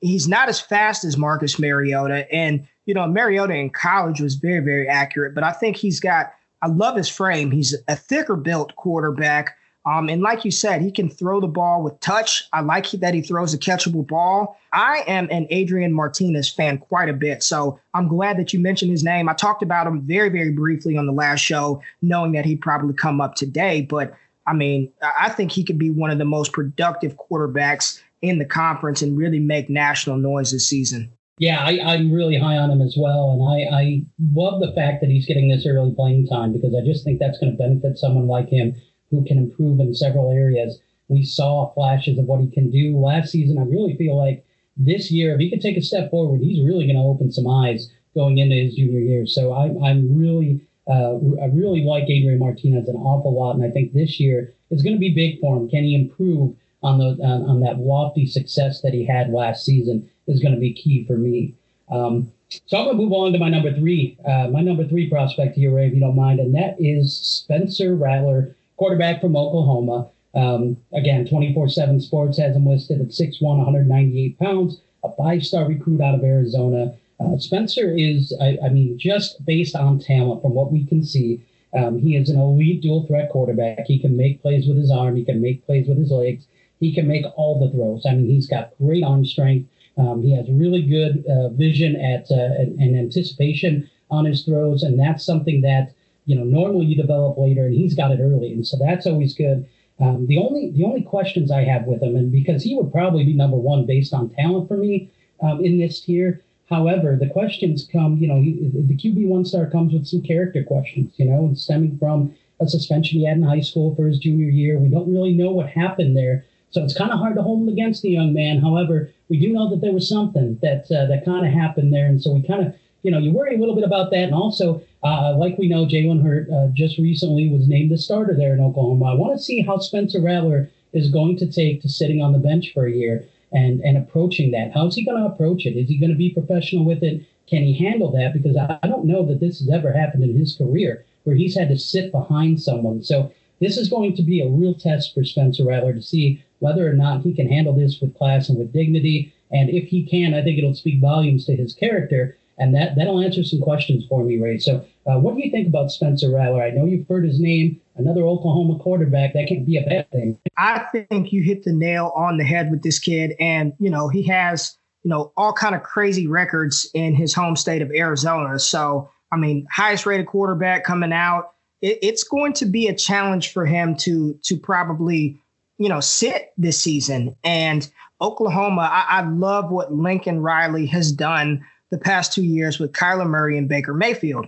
he's 0.00 0.28
not 0.28 0.48
as 0.48 0.60
fast 0.60 1.04
as 1.04 1.16
Marcus 1.16 1.58
Mariota. 1.58 2.30
And, 2.32 2.68
you 2.86 2.94
know, 2.94 3.06
Mariota 3.06 3.54
in 3.54 3.70
college 3.70 4.20
was 4.20 4.34
very, 4.34 4.60
very 4.60 4.88
accurate, 4.88 5.34
but 5.34 5.44
I 5.44 5.52
think 5.52 5.76
he's 5.76 6.00
got, 6.00 6.32
I 6.62 6.68
love 6.68 6.96
his 6.96 7.08
frame. 7.08 7.50
He's 7.50 7.74
a 7.88 7.96
thicker 7.96 8.36
built 8.36 8.76
quarterback 8.76 9.56
um, 9.86 10.08
and 10.08 10.22
like 10.22 10.44
you 10.44 10.50
said, 10.50 10.80
he 10.80 10.90
can 10.90 11.10
throw 11.10 11.40
the 11.40 11.46
ball 11.46 11.82
with 11.82 12.00
touch. 12.00 12.48
I 12.52 12.62
like 12.62 12.90
that 12.92 13.12
he 13.12 13.20
throws 13.20 13.52
a 13.52 13.58
catchable 13.58 14.06
ball. 14.06 14.58
I 14.72 15.04
am 15.06 15.28
an 15.30 15.46
Adrian 15.50 15.92
Martinez 15.92 16.48
fan 16.48 16.78
quite 16.78 17.10
a 17.10 17.12
bit. 17.12 17.42
So 17.42 17.78
I'm 17.92 18.08
glad 18.08 18.38
that 18.38 18.52
you 18.52 18.60
mentioned 18.60 18.90
his 18.90 19.04
name. 19.04 19.28
I 19.28 19.34
talked 19.34 19.62
about 19.62 19.86
him 19.86 20.00
very, 20.00 20.30
very 20.30 20.52
briefly 20.52 20.96
on 20.96 21.06
the 21.06 21.12
last 21.12 21.40
show, 21.40 21.82
knowing 22.00 22.32
that 22.32 22.46
he'd 22.46 22.62
probably 22.62 22.94
come 22.94 23.20
up 23.20 23.34
today. 23.34 23.82
But 23.82 24.14
I 24.46 24.54
mean, 24.54 24.90
I 25.02 25.28
think 25.28 25.52
he 25.52 25.64
could 25.64 25.78
be 25.78 25.90
one 25.90 26.10
of 26.10 26.18
the 26.18 26.24
most 26.24 26.52
productive 26.52 27.16
quarterbacks 27.16 28.00
in 28.22 28.38
the 28.38 28.44
conference 28.46 29.02
and 29.02 29.18
really 29.18 29.38
make 29.38 29.68
national 29.68 30.16
noise 30.16 30.50
this 30.52 30.66
season. 30.66 31.12
Yeah, 31.38 31.64
I, 31.64 31.94
am 31.94 32.12
really 32.12 32.38
high 32.38 32.56
on 32.56 32.70
him 32.70 32.80
as 32.80 32.94
well. 32.96 33.32
And 33.32 33.42
I, 33.42 33.76
I 33.76 34.02
love 34.32 34.60
the 34.60 34.72
fact 34.72 35.00
that 35.00 35.10
he's 35.10 35.26
getting 35.26 35.48
this 35.48 35.66
early 35.66 35.92
playing 35.92 36.28
time 36.28 36.52
because 36.52 36.74
I 36.74 36.84
just 36.84 37.04
think 37.04 37.18
that's 37.18 37.38
going 37.38 37.52
to 37.52 37.58
benefit 37.58 37.98
someone 37.98 38.28
like 38.28 38.48
him 38.48 38.74
who 39.10 39.24
can 39.24 39.38
improve 39.38 39.80
in 39.80 39.94
several 39.94 40.30
areas. 40.30 40.78
We 41.08 41.24
saw 41.24 41.72
flashes 41.74 42.18
of 42.18 42.26
what 42.26 42.40
he 42.40 42.50
can 42.50 42.70
do 42.70 42.96
last 42.96 43.30
season. 43.32 43.58
I 43.58 43.62
really 43.62 43.96
feel 43.96 44.16
like 44.16 44.46
this 44.76 45.10
year, 45.10 45.34
if 45.34 45.40
he 45.40 45.50
could 45.50 45.60
take 45.60 45.76
a 45.76 45.82
step 45.82 46.10
forward, 46.10 46.40
he's 46.40 46.64
really 46.64 46.86
going 46.86 46.96
to 46.96 47.02
open 47.02 47.32
some 47.32 47.48
eyes 47.48 47.90
going 48.14 48.38
into 48.38 48.54
his 48.54 48.76
junior 48.76 49.00
year. 49.00 49.26
So 49.26 49.54
I'm, 49.54 49.82
I'm 49.82 50.16
really, 50.16 50.60
uh, 50.88 51.16
I 51.42 51.46
really 51.46 51.82
like 51.82 52.04
Adrian 52.04 52.38
Martinez 52.38 52.88
an 52.88 52.96
awful 52.96 53.34
lot, 53.34 53.56
and 53.56 53.64
I 53.64 53.70
think 53.70 53.92
this 53.92 54.20
year 54.20 54.54
is 54.70 54.82
going 54.82 54.94
to 54.94 55.00
be 55.00 55.14
big 55.14 55.40
for 55.40 55.56
him. 55.56 55.68
Can 55.68 55.82
he 55.82 55.96
improve 55.96 56.56
on 56.84 56.98
the 56.98 57.24
on, 57.24 57.42
on 57.48 57.60
that 57.60 57.78
lofty 57.78 58.26
success 58.26 58.80
that 58.82 58.94
he 58.94 59.04
had 59.04 59.30
last 59.30 59.64
season? 59.64 60.08
Is 60.26 60.40
going 60.40 60.54
to 60.54 60.60
be 60.60 60.72
key 60.72 61.04
for 61.04 61.16
me. 61.16 61.54
Um, 61.90 62.32
so 62.66 62.78
I'm 62.78 62.84
going 62.84 62.96
to 62.96 63.02
move 63.02 63.12
on 63.12 63.32
to 63.32 63.38
my 63.38 63.48
number 63.48 63.74
three, 63.74 64.16
uh, 64.24 64.48
my 64.48 64.60
number 64.60 64.86
three 64.86 65.08
prospect 65.10 65.56
here, 65.56 65.74
Ray, 65.74 65.88
if 65.88 65.94
you 65.94 66.00
don't 66.00 66.16
mind, 66.16 66.40
and 66.40 66.54
that 66.54 66.76
is 66.78 67.14
Spencer 67.14 67.94
Rattler 67.94 68.56
quarterback 68.76 69.20
from 69.20 69.36
Oklahoma. 69.36 70.08
Um, 70.34 70.76
again, 70.92 71.26
24 71.26 71.68
7 71.68 72.00
Sports 72.00 72.38
has 72.38 72.56
him 72.56 72.66
listed 72.66 73.00
at 73.00 73.08
6'1, 73.08 73.40
198 73.40 74.38
pounds, 74.38 74.80
a 75.04 75.12
five 75.12 75.44
star 75.44 75.66
recruit 75.66 76.00
out 76.00 76.14
of 76.14 76.24
Arizona. 76.24 76.94
Uh, 77.20 77.38
Spencer 77.38 77.94
is, 77.96 78.36
I, 78.40 78.58
I, 78.64 78.68
mean, 78.70 78.98
just 78.98 79.44
based 79.46 79.76
on 79.76 80.00
talent 80.00 80.42
from 80.42 80.54
what 80.54 80.72
we 80.72 80.84
can 80.84 81.04
see, 81.04 81.40
um, 81.72 81.98
he 81.98 82.16
is 82.16 82.28
an 82.28 82.40
elite 82.40 82.82
dual 82.82 83.06
threat 83.06 83.30
quarterback. 83.30 83.86
He 83.86 83.98
can 83.98 84.16
make 84.16 84.42
plays 84.42 84.66
with 84.66 84.76
his 84.76 84.90
arm, 84.90 85.16
he 85.16 85.24
can 85.24 85.40
make 85.40 85.64
plays 85.66 85.88
with 85.88 85.98
his 85.98 86.10
legs, 86.10 86.46
he 86.84 86.94
can 86.94 87.06
make 87.08 87.24
all 87.36 87.58
the 87.58 87.70
throws. 87.74 88.04
I 88.06 88.14
mean, 88.14 88.28
he's 88.28 88.46
got 88.46 88.76
great 88.78 89.04
arm 89.04 89.24
strength. 89.24 89.70
Um, 89.96 90.22
he 90.22 90.36
has 90.36 90.46
really 90.50 90.82
good 90.82 91.24
uh, 91.26 91.48
vision 91.50 91.96
at 91.96 92.30
uh, 92.30 92.60
and 92.82 92.98
anticipation 92.98 93.88
on 94.10 94.24
his 94.24 94.44
throws, 94.44 94.82
and 94.82 94.98
that's 94.98 95.24
something 95.24 95.60
that 95.62 95.94
you 96.26 96.36
know, 96.36 96.44
normally 96.44 96.86
you 96.86 96.96
develop 96.96 97.36
later, 97.38 97.66
and 97.66 97.74
he's 97.74 97.94
got 97.94 98.10
it 98.10 98.20
early, 98.20 98.52
and 98.52 98.66
so 98.66 98.76
that's 98.78 99.06
always 99.06 99.34
good. 99.34 99.66
Um, 100.00 100.26
the 100.26 100.38
only 100.38 100.72
the 100.72 100.84
only 100.84 101.02
questions 101.02 101.50
I 101.50 101.64
have 101.64 101.84
with 101.84 102.02
him, 102.02 102.16
and 102.16 102.32
because 102.32 102.62
he 102.62 102.74
would 102.74 102.92
probably 102.92 103.24
be 103.24 103.34
number 103.34 103.56
one 103.56 103.86
based 103.86 104.12
on 104.12 104.30
talent 104.30 104.68
for 104.68 104.76
me 104.76 105.10
um, 105.42 105.64
in 105.64 105.78
this 105.78 106.00
tier. 106.00 106.42
However, 106.70 107.16
the 107.20 107.28
questions 107.28 107.86
come, 107.92 108.16
you 108.16 108.26
know, 108.26 108.40
he, 108.40 108.70
the 108.72 108.96
QB 108.96 109.28
one 109.28 109.44
star 109.44 109.68
comes 109.70 109.92
with 109.92 110.06
some 110.06 110.22
character 110.22 110.64
questions, 110.64 111.12
you 111.18 111.26
know, 111.26 111.52
stemming 111.54 111.98
from 111.98 112.34
a 112.58 112.66
suspension 112.66 113.18
he 113.18 113.26
had 113.26 113.36
in 113.36 113.42
high 113.42 113.60
school 113.60 113.94
for 113.94 114.06
his 114.06 114.18
junior 114.18 114.48
year. 114.48 114.78
We 114.78 114.88
don't 114.88 115.12
really 115.12 115.34
know 115.34 115.52
what 115.52 115.68
happened 115.68 116.16
there, 116.16 116.46
so 116.74 116.82
it's 116.82 116.98
kind 116.98 117.12
of 117.12 117.20
hard 117.20 117.36
to 117.36 117.42
hold 117.42 117.62
him 117.62 117.68
against 117.68 118.02
the 118.02 118.10
young 118.10 118.32
man. 118.32 118.60
However, 118.60 119.12
we 119.28 119.38
do 119.38 119.52
know 119.52 119.70
that 119.70 119.80
there 119.80 119.92
was 119.92 120.08
something 120.08 120.58
that 120.60 120.90
uh, 120.90 121.06
that 121.06 121.24
kind 121.24 121.46
of 121.46 121.52
happened 121.52 121.94
there, 121.94 122.06
and 122.06 122.20
so 122.20 122.32
we 122.32 122.42
kind 122.42 122.66
of, 122.66 122.74
you 123.04 123.12
know, 123.12 123.18
you 123.18 123.30
worry 123.32 123.54
a 123.54 123.58
little 123.58 123.76
bit 123.76 123.84
about 123.84 124.10
that, 124.10 124.24
and 124.24 124.34
also 124.34 124.82
uh, 125.04 125.36
like 125.36 125.56
we 125.56 125.68
know, 125.68 125.86
Jalen 125.86 126.22
Hurts 126.22 126.50
uh, 126.50 126.68
just 126.74 126.98
recently 126.98 127.48
was 127.48 127.68
named 127.68 127.92
the 127.92 127.98
starter 127.98 128.34
there 128.34 128.54
in 128.54 128.60
Oklahoma. 128.60 129.04
I 129.04 129.14
want 129.14 129.36
to 129.38 129.42
see 129.42 129.62
how 129.62 129.78
Spencer 129.78 130.20
Rattler 130.20 130.68
is 130.92 131.10
going 131.10 131.36
to 131.38 131.50
take 131.50 131.80
to 131.82 131.88
sitting 131.88 132.20
on 132.20 132.32
the 132.32 132.38
bench 132.38 132.72
for 132.74 132.86
a 132.86 132.92
year 132.92 133.24
and, 133.52 133.80
and 133.82 133.96
approaching 133.96 134.50
that. 134.52 134.72
How's 134.72 134.96
he 134.96 135.04
going 135.04 135.22
to 135.22 135.28
approach 135.28 135.66
it? 135.66 135.76
Is 135.76 135.88
he 135.88 135.98
going 135.98 136.10
to 136.10 136.16
be 136.16 136.30
professional 136.30 136.84
with 136.84 137.02
it? 137.02 137.24
Can 137.48 137.62
he 137.62 137.74
handle 137.74 138.10
that? 138.12 138.32
Because 138.32 138.56
I, 138.56 138.78
I 138.82 138.88
don't 138.88 139.04
know 139.04 139.24
that 139.26 139.40
this 139.40 139.60
has 139.60 139.68
ever 139.68 139.92
happened 139.92 140.24
in 140.24 140.36
his 140.36 140.56
career 140.56 141.04
where 141.24 141.36
he's 141.36 141.56
had 141.56 141.68
to 141.68 141.78
sit 141.78 142.10
behind 142.10 142.60
someone. 142.60 143.02
So 143.02 143.32
this 143.60 143.76
is 143.76 143.88
going 143.88 144.16
to 144.16 144.22
be 144.22 144.40
a 144.40 144.48
real 144.48 144.74
test 144.74 145.14
for 145.14 145.24
Spencer 145.24 145.64
Rattler 145.64 145.92
to 145.92 146.02
see 146.02 146.43
whether 146.64 146.88
or 146.88 146.94
not 146.94 147.20
he 147.20 147.34
can 147.34 147.48
handle 147.48 147.74
this 147.74 148.00
with 148.00 148.16
class 148.16 148.48
and 148.48 148.58
with 148.58 148.72
dignity. 148.72 149.32
And 149.52 149.70
if 149.70 149.88
he 149.88 150.04
can, 150.04 150.34
I 150.34 150.42
think 150.42 150.58
it'll 150.58 150.74
speak 150.74 151.00
volumes 151.00 151.44
to 151.46 151.54
his 151.54 151.74
character 151.74 152.36
and 152.58 152.74
that 152.74 152.96
that'll 152.96 153.20
answer 153.20 153.42
some 153.42 153.60
questions 153.60 154.04
for 154.08 154.24
me, 154.24 154.38
Ray. 154.38 154.58
So, 154.58 154.84
uh, 155.06 155.18
what 155.18 155.36
do 155.36 155.44
you 155.44 155.50
think 155.50 155.68
about 155.68 155.90
Spencer 155.90 156.30
Rattler? 156.30 156.62
I 156.62 156.70
know 156.70 156.84
you've 156.84 157.06
heard 157.08 157.24
his 157.24 157.40
name, 157.40 157.80
another 157.96 158.22
Oklahoma 158.22 158.78
quarterback. 158.78 159.34
That 159.34 159.48
can't 159.48 159.66
be 159.66 159.76
a 159.76 159.82
bad 159.82 160.10
thing. 160.10 160.38
I 160.56 160.84
think 160.92 161.32
you 161.32 161.42
hit 161.42 161.64
the 161.64 161.72
nail 161.72 162.12
on 162.14 162.38
the 162.38 162.44
head 162.44 162.70
with 162.70 162.82
this 162.82 162.98
kid, 162.98 163.34
and 163.40 163.72
you 163.78 163.90
know 163.90 164.08
he 164.08 164.22
has 164.24 164.76
you 165.02 165.10
know 165.10 165.32
all 165.36 165.52
kind 165.52 165.74
of 165.74 165.82
crazy 165.82 166.26
records 166.26 166.88
in 166.94 167.14
his 167.14 167.34
home 167.34 167.56
state 167.56 167.82
of 167.82 167.90
Arizona. 167.90 168.58
So, 168.58 169.10
I 169.32 169.36
mean, 169.36 169.66
highest 169.72 170.06
rated 170.06 170.26
quarterback 170.26 170.84
coming 170.84 171.12
out. 171.12 171.52
It, 171.82 171.98
it's 172.02 172.22
going 172.22 172.52
to 172.54 172.66
be 172.66 172.86
a 172.86 172.94
challenge 172.94 173.52
for 173.52 173.66
him 173.66 173.96
to 173.96 174.38
to 174.44 174.56
probably 174.56 175.40
you 175.78 175.88
know 175.88 176.00
sit 176.00 176.52
this 176.56 176.80
season 176.80 177.36
and. 177.44 177.90
Oklahoma, 178.20 178.82
I, 178.90 179.18
I 179.18 179.28
love 179.28 179.70
what 179.70 179.92
Lincoln 179.92 180.40
Riley 180.40 180.86
has 180.86 181.12
done 181.12 181.64
the 181.90 181.98
past 181.98 182.32
two 182.32 182.42
years 182.42 182.78
with 182.78 182.92
Kyler 182.92 183.28
Murray 183.28 183.58
and 183.58 183.68
Baker 183.68 183.92
Mayfield. 183.92 184.46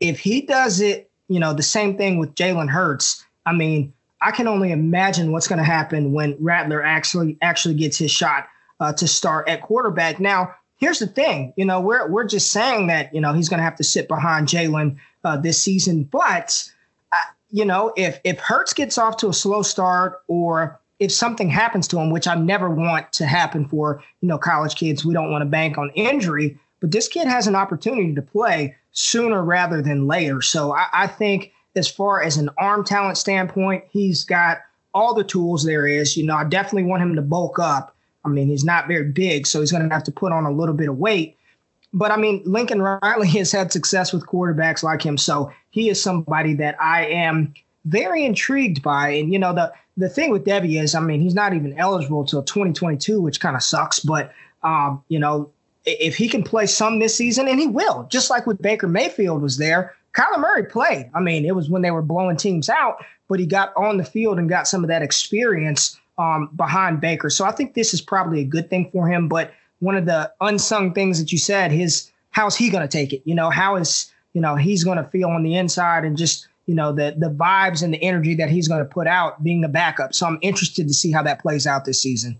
If 0.00 0.20
he 0.20 0.42
does 0.42 0.80
it, 0.80 1.10
you 1.28 1.40
know, 1.40 1.52
the 1.52 1.62
same 1.62 1.96
thing 1.96 2.18
with 2.18 2.34
Jalen 2.34 2.68
Hurts, 2.68 3.24
I 3.44 3.52
mean, 3.52 3.92
I 4.20 4.30
can 4.30 4.46
only 4.46 4.70
imagine 4.70 5.32
what's 5.32 5.48
going 5.48 5.58
to 5.58 5.64
happen 5.64 6.12
when 6.12 6.36
Rattler 6.40 6.82
actually 6.82 7.36
actually 7.42 7.74
gets 7.74 7.98
his 7.98 8.10
shot 8.10 8.48
uh, 8.80 8.92
to 8.94 9.08
start 9.08 9.48
at 9.48 9.62
quarterback. 9.62 10.20
Now, 10.20 10.54
here's 10.76 11.00
the 11.00 11.06
thing, 11.06 11.52
you 11.56 11.64
know, 11.64 11.80
we're 11.80 12.08
we're 12.08 12.24
just 12.24 12.50
saying 12.50 12.86
that 12.88 13.14
you 13.14 13.20
know 13.20 13.32
he's 13.32 13.48
going 13.48 13.58
to 13.58 13.64
have 13.64 13.76
to 13.76 13.84
sit 13.84 14.08
behind 14.08 14.48
Jalen 14.48 14.96
uh, 15.24 15.36
this 15.36 15.60
season, 15.60 16.04
but 16.04 16.70
you 17.50 17.64
know, 17.64 17.92
if 17.96 18.20
if 18.24 18.38
Hurts 18.38 18.72
gets 18.72 18.98
off 18.98 19.16
to 19.18 19.28
a 19.28 19.34
slow 19.34 19.62
start 19.62 20.22
or 20.28 20.78
if 20.98 21.12
something 21.12 21.50
happens 21.50 21.86
to 21.88 21.98
him, 21.98 22.10
which 22.10 22.26
I 22.26 22.34
never 22.34 22.70
want 22.70 23.12
to 23.14 23.26
happen 23.26 23.66
for 23.66 24.02
you 24.20 24.28
know 24.28 24.38
college 24.38 24.74
kids, 24.74 25.04
we 25.04 25.14
don't 25.14 25.30
want 25.30 25.42
to 25.42 25.46
bank 25.46 25.78
on 25.78 25.90
injury. 25.94 26.58
But 26.80 26.90
this 26.92 27.08
kid 27.08 27.26
has 27.26 27.46
an 27.46 27.54
opportunity 27.54 28.14
to 28.14 28.22
play 28.22 28.76
sooner 28.92 29.42
rather 29.42 29.82
than 29.82 30.06
later. 30.06 30.42
So 30.42 30.74
I, 30.74 30.86
I 30.92 31.06
think 31.06 31.52
as 31.74 31.88
far 31.88 32.22
as 32.22 32.36
an 32.36 32.50
arm 32.58 32.84
talent 32.84 33.18
standpoint, 33.18 33.84
he's 33.90 34.24
got 34.24 34.58
all 34.94 35.14
the 35.14 35.24
tools 35.24 35.64
there 35.64 35.86
is. 35.86 36.16
You 36.16 36.24
know, 36.24 36.34
I 36.34 36.44
definitely 36.44 36.84
want 36.84 37.02
him 37.02 37.14
to 37.16 37.22
bulk 37.22 37.58
up. 37.58 37.94
I 38.24 38.28
mean, 38.28 38.48
he's 38.48 38.64
not 38.64 38.88
very 38.88 39.04
big, 39.04 39.46
so 39.46 39.60
he's 39.60 39.70
going 39.70 39.86
to 39.86 39.94
have 39.94 40.04
to 40.04 40.12
put 40.12 40.32
on 40.32 40.44
a 40.44 40.50
little 40.50 40.74
bit 40.74 40.88
of 40.88 40.98
weight. 40.98 41.36
but 41.92 42.10
I 42.10 42.16
mean, 42.16 42.42
Lincoln 42.44 42.82
Riley 42.82 43.28
has 43.38 43.52
had 43.52 43.72
success 43.72 44.12
with 44.12 44.26
quarterbacks 44.26 44.82
like 44.82 45.02
him, 45.02 45.16
so 45.16 45.52
he 45.76 45.90
is 45.90 46.02
somebody 46.02 46.54
that 46.54 46.74
I 46.80 47.04
am 47.04 47.52
very 47.84 48.24
intrigued 48.24 48.82
by. 48.82 49.10
And 49.10 49.30
you 49.30 49.38
know, 49.38 49.52
the 49.54 49.70
the 49.98 50.08
thing 50.08 50.30
with 50.30 50.44
Devy 50.44 50.82
is, 50.82 50.94
I 50.94 51.00
mean, 51.00 51.20
he's 51.20 51.34
not 51.34 51.52
even 51.52 51.78
eligible 51.78 52.24
till 52.24 52.42
2022, 52.42 53.20
which 53.20 53.40
kind 53.40 53.54
of 53.54 53.62
sucks. 53.62 54.00
But 54.00 54.32
um, 54.62 55.04
you 55.08 55.18
know, 55.18 55.50
if 55.84 56.16
he 56.16 56.28
can 56.28 56.42
play 56.42 56.66
some 56.66 56.98
this 56.98 57.14
season, 57.14 57.46
and 57.46 57.60
he 57.60 57.66
will, 57.66 58.08
just 58.10 58.30
like 58.30 58.46
with 58.46 58.60
Baker 58.62 58.88
Mayfield 58.88 59.42
was 59.42 59.58
there. 59.58 59.94
Kyler 60.14 60.38
Murray 60.38 60.64
played. 60.64 61.10
I 61.14 61.20
mean, 61.20 61.44
it 61.44 61.54
was 61.54 61.68
when 61.68 61.82
they 61.82 61.90
were 61.90 62.00
blowing 62.00 62.38
teams 62.38 62.70
out, 62.70 63.04
but 63.28 63.38
he 63.38 63.44
got 63.44 63.76
on 63.76 63.98
the 63.98 64.04
field 64.04 64.38
and 64.38 64.48
got 64.48 64.66
some 64.66 64.82
of 64.82 64.88
that 64.88 65.02
experience 65.02 66.00
um, 66.16 66.48
behind 66.56 67.02
Baker. 67.02 67.28
So 67.28 67.44
I 67.44 67.52
think 67.52 67.74
this 67.74 67.92
is 67.92 68.00
probably 68.00 68.40
a 68.40 68.44
good 68.44 68.70
thing 68.70 68.88
for 68.90 69.06
him. 69.06 69.28
But 69.28 69.52
one 69.80 69.94
of 69.94 70.06
the 70.06 70.32
unsung 70.40 70.94
things 70.94 71.18
that 71.18 71.32
you 71.32 71.38
said, 71.38 71.70
his 71.70 72.10
how's 72.30 72.56
he 72.56 72.70
going 72.70 72.88
to 72.88 72.88
take 72.88 73.12
it? 73.12 73.20
You 73.26 73.34
know, 73.34 73.50
how 73.50 73.76
is 73.76 74.10
you 74.36 74.42
know 74.42 74.54
he's 74.54 74.84
going 74.84 74.98
to 74.98 75.04
feel 75.04 75.30
on 75.30 75.42
the 75.42 75.56
inside 75.56 76.04
and 76.04 76.14
just 76.14 76.46
you 76.66 76.74
know 76.74 76.92
the 76.92 77.14
the 77.16 77.30
vibes 77.30 77.82
and 77.82 77.94
the 77.94 78.02
energy 78.02 78.34
that 78.34 78.50
he's 78.50 78.68
going 78.68 78.80
to 78.80 78.88
put 78.88 79.06
out 79.06 79.42
being 79.42 79.64
a 79.64 79.68
backup. 79.68 80.12
So 80.12 80.26
I'm 80.26 80.38
interested 80.42 80.86
to 80.88 80.92
see 80.92 81.10
how 81.10 81.22
that 81.22 81.40
plays 81.40 81.66
out 81.66 81.86
this 81.86 82.02
season. 82.02 82.38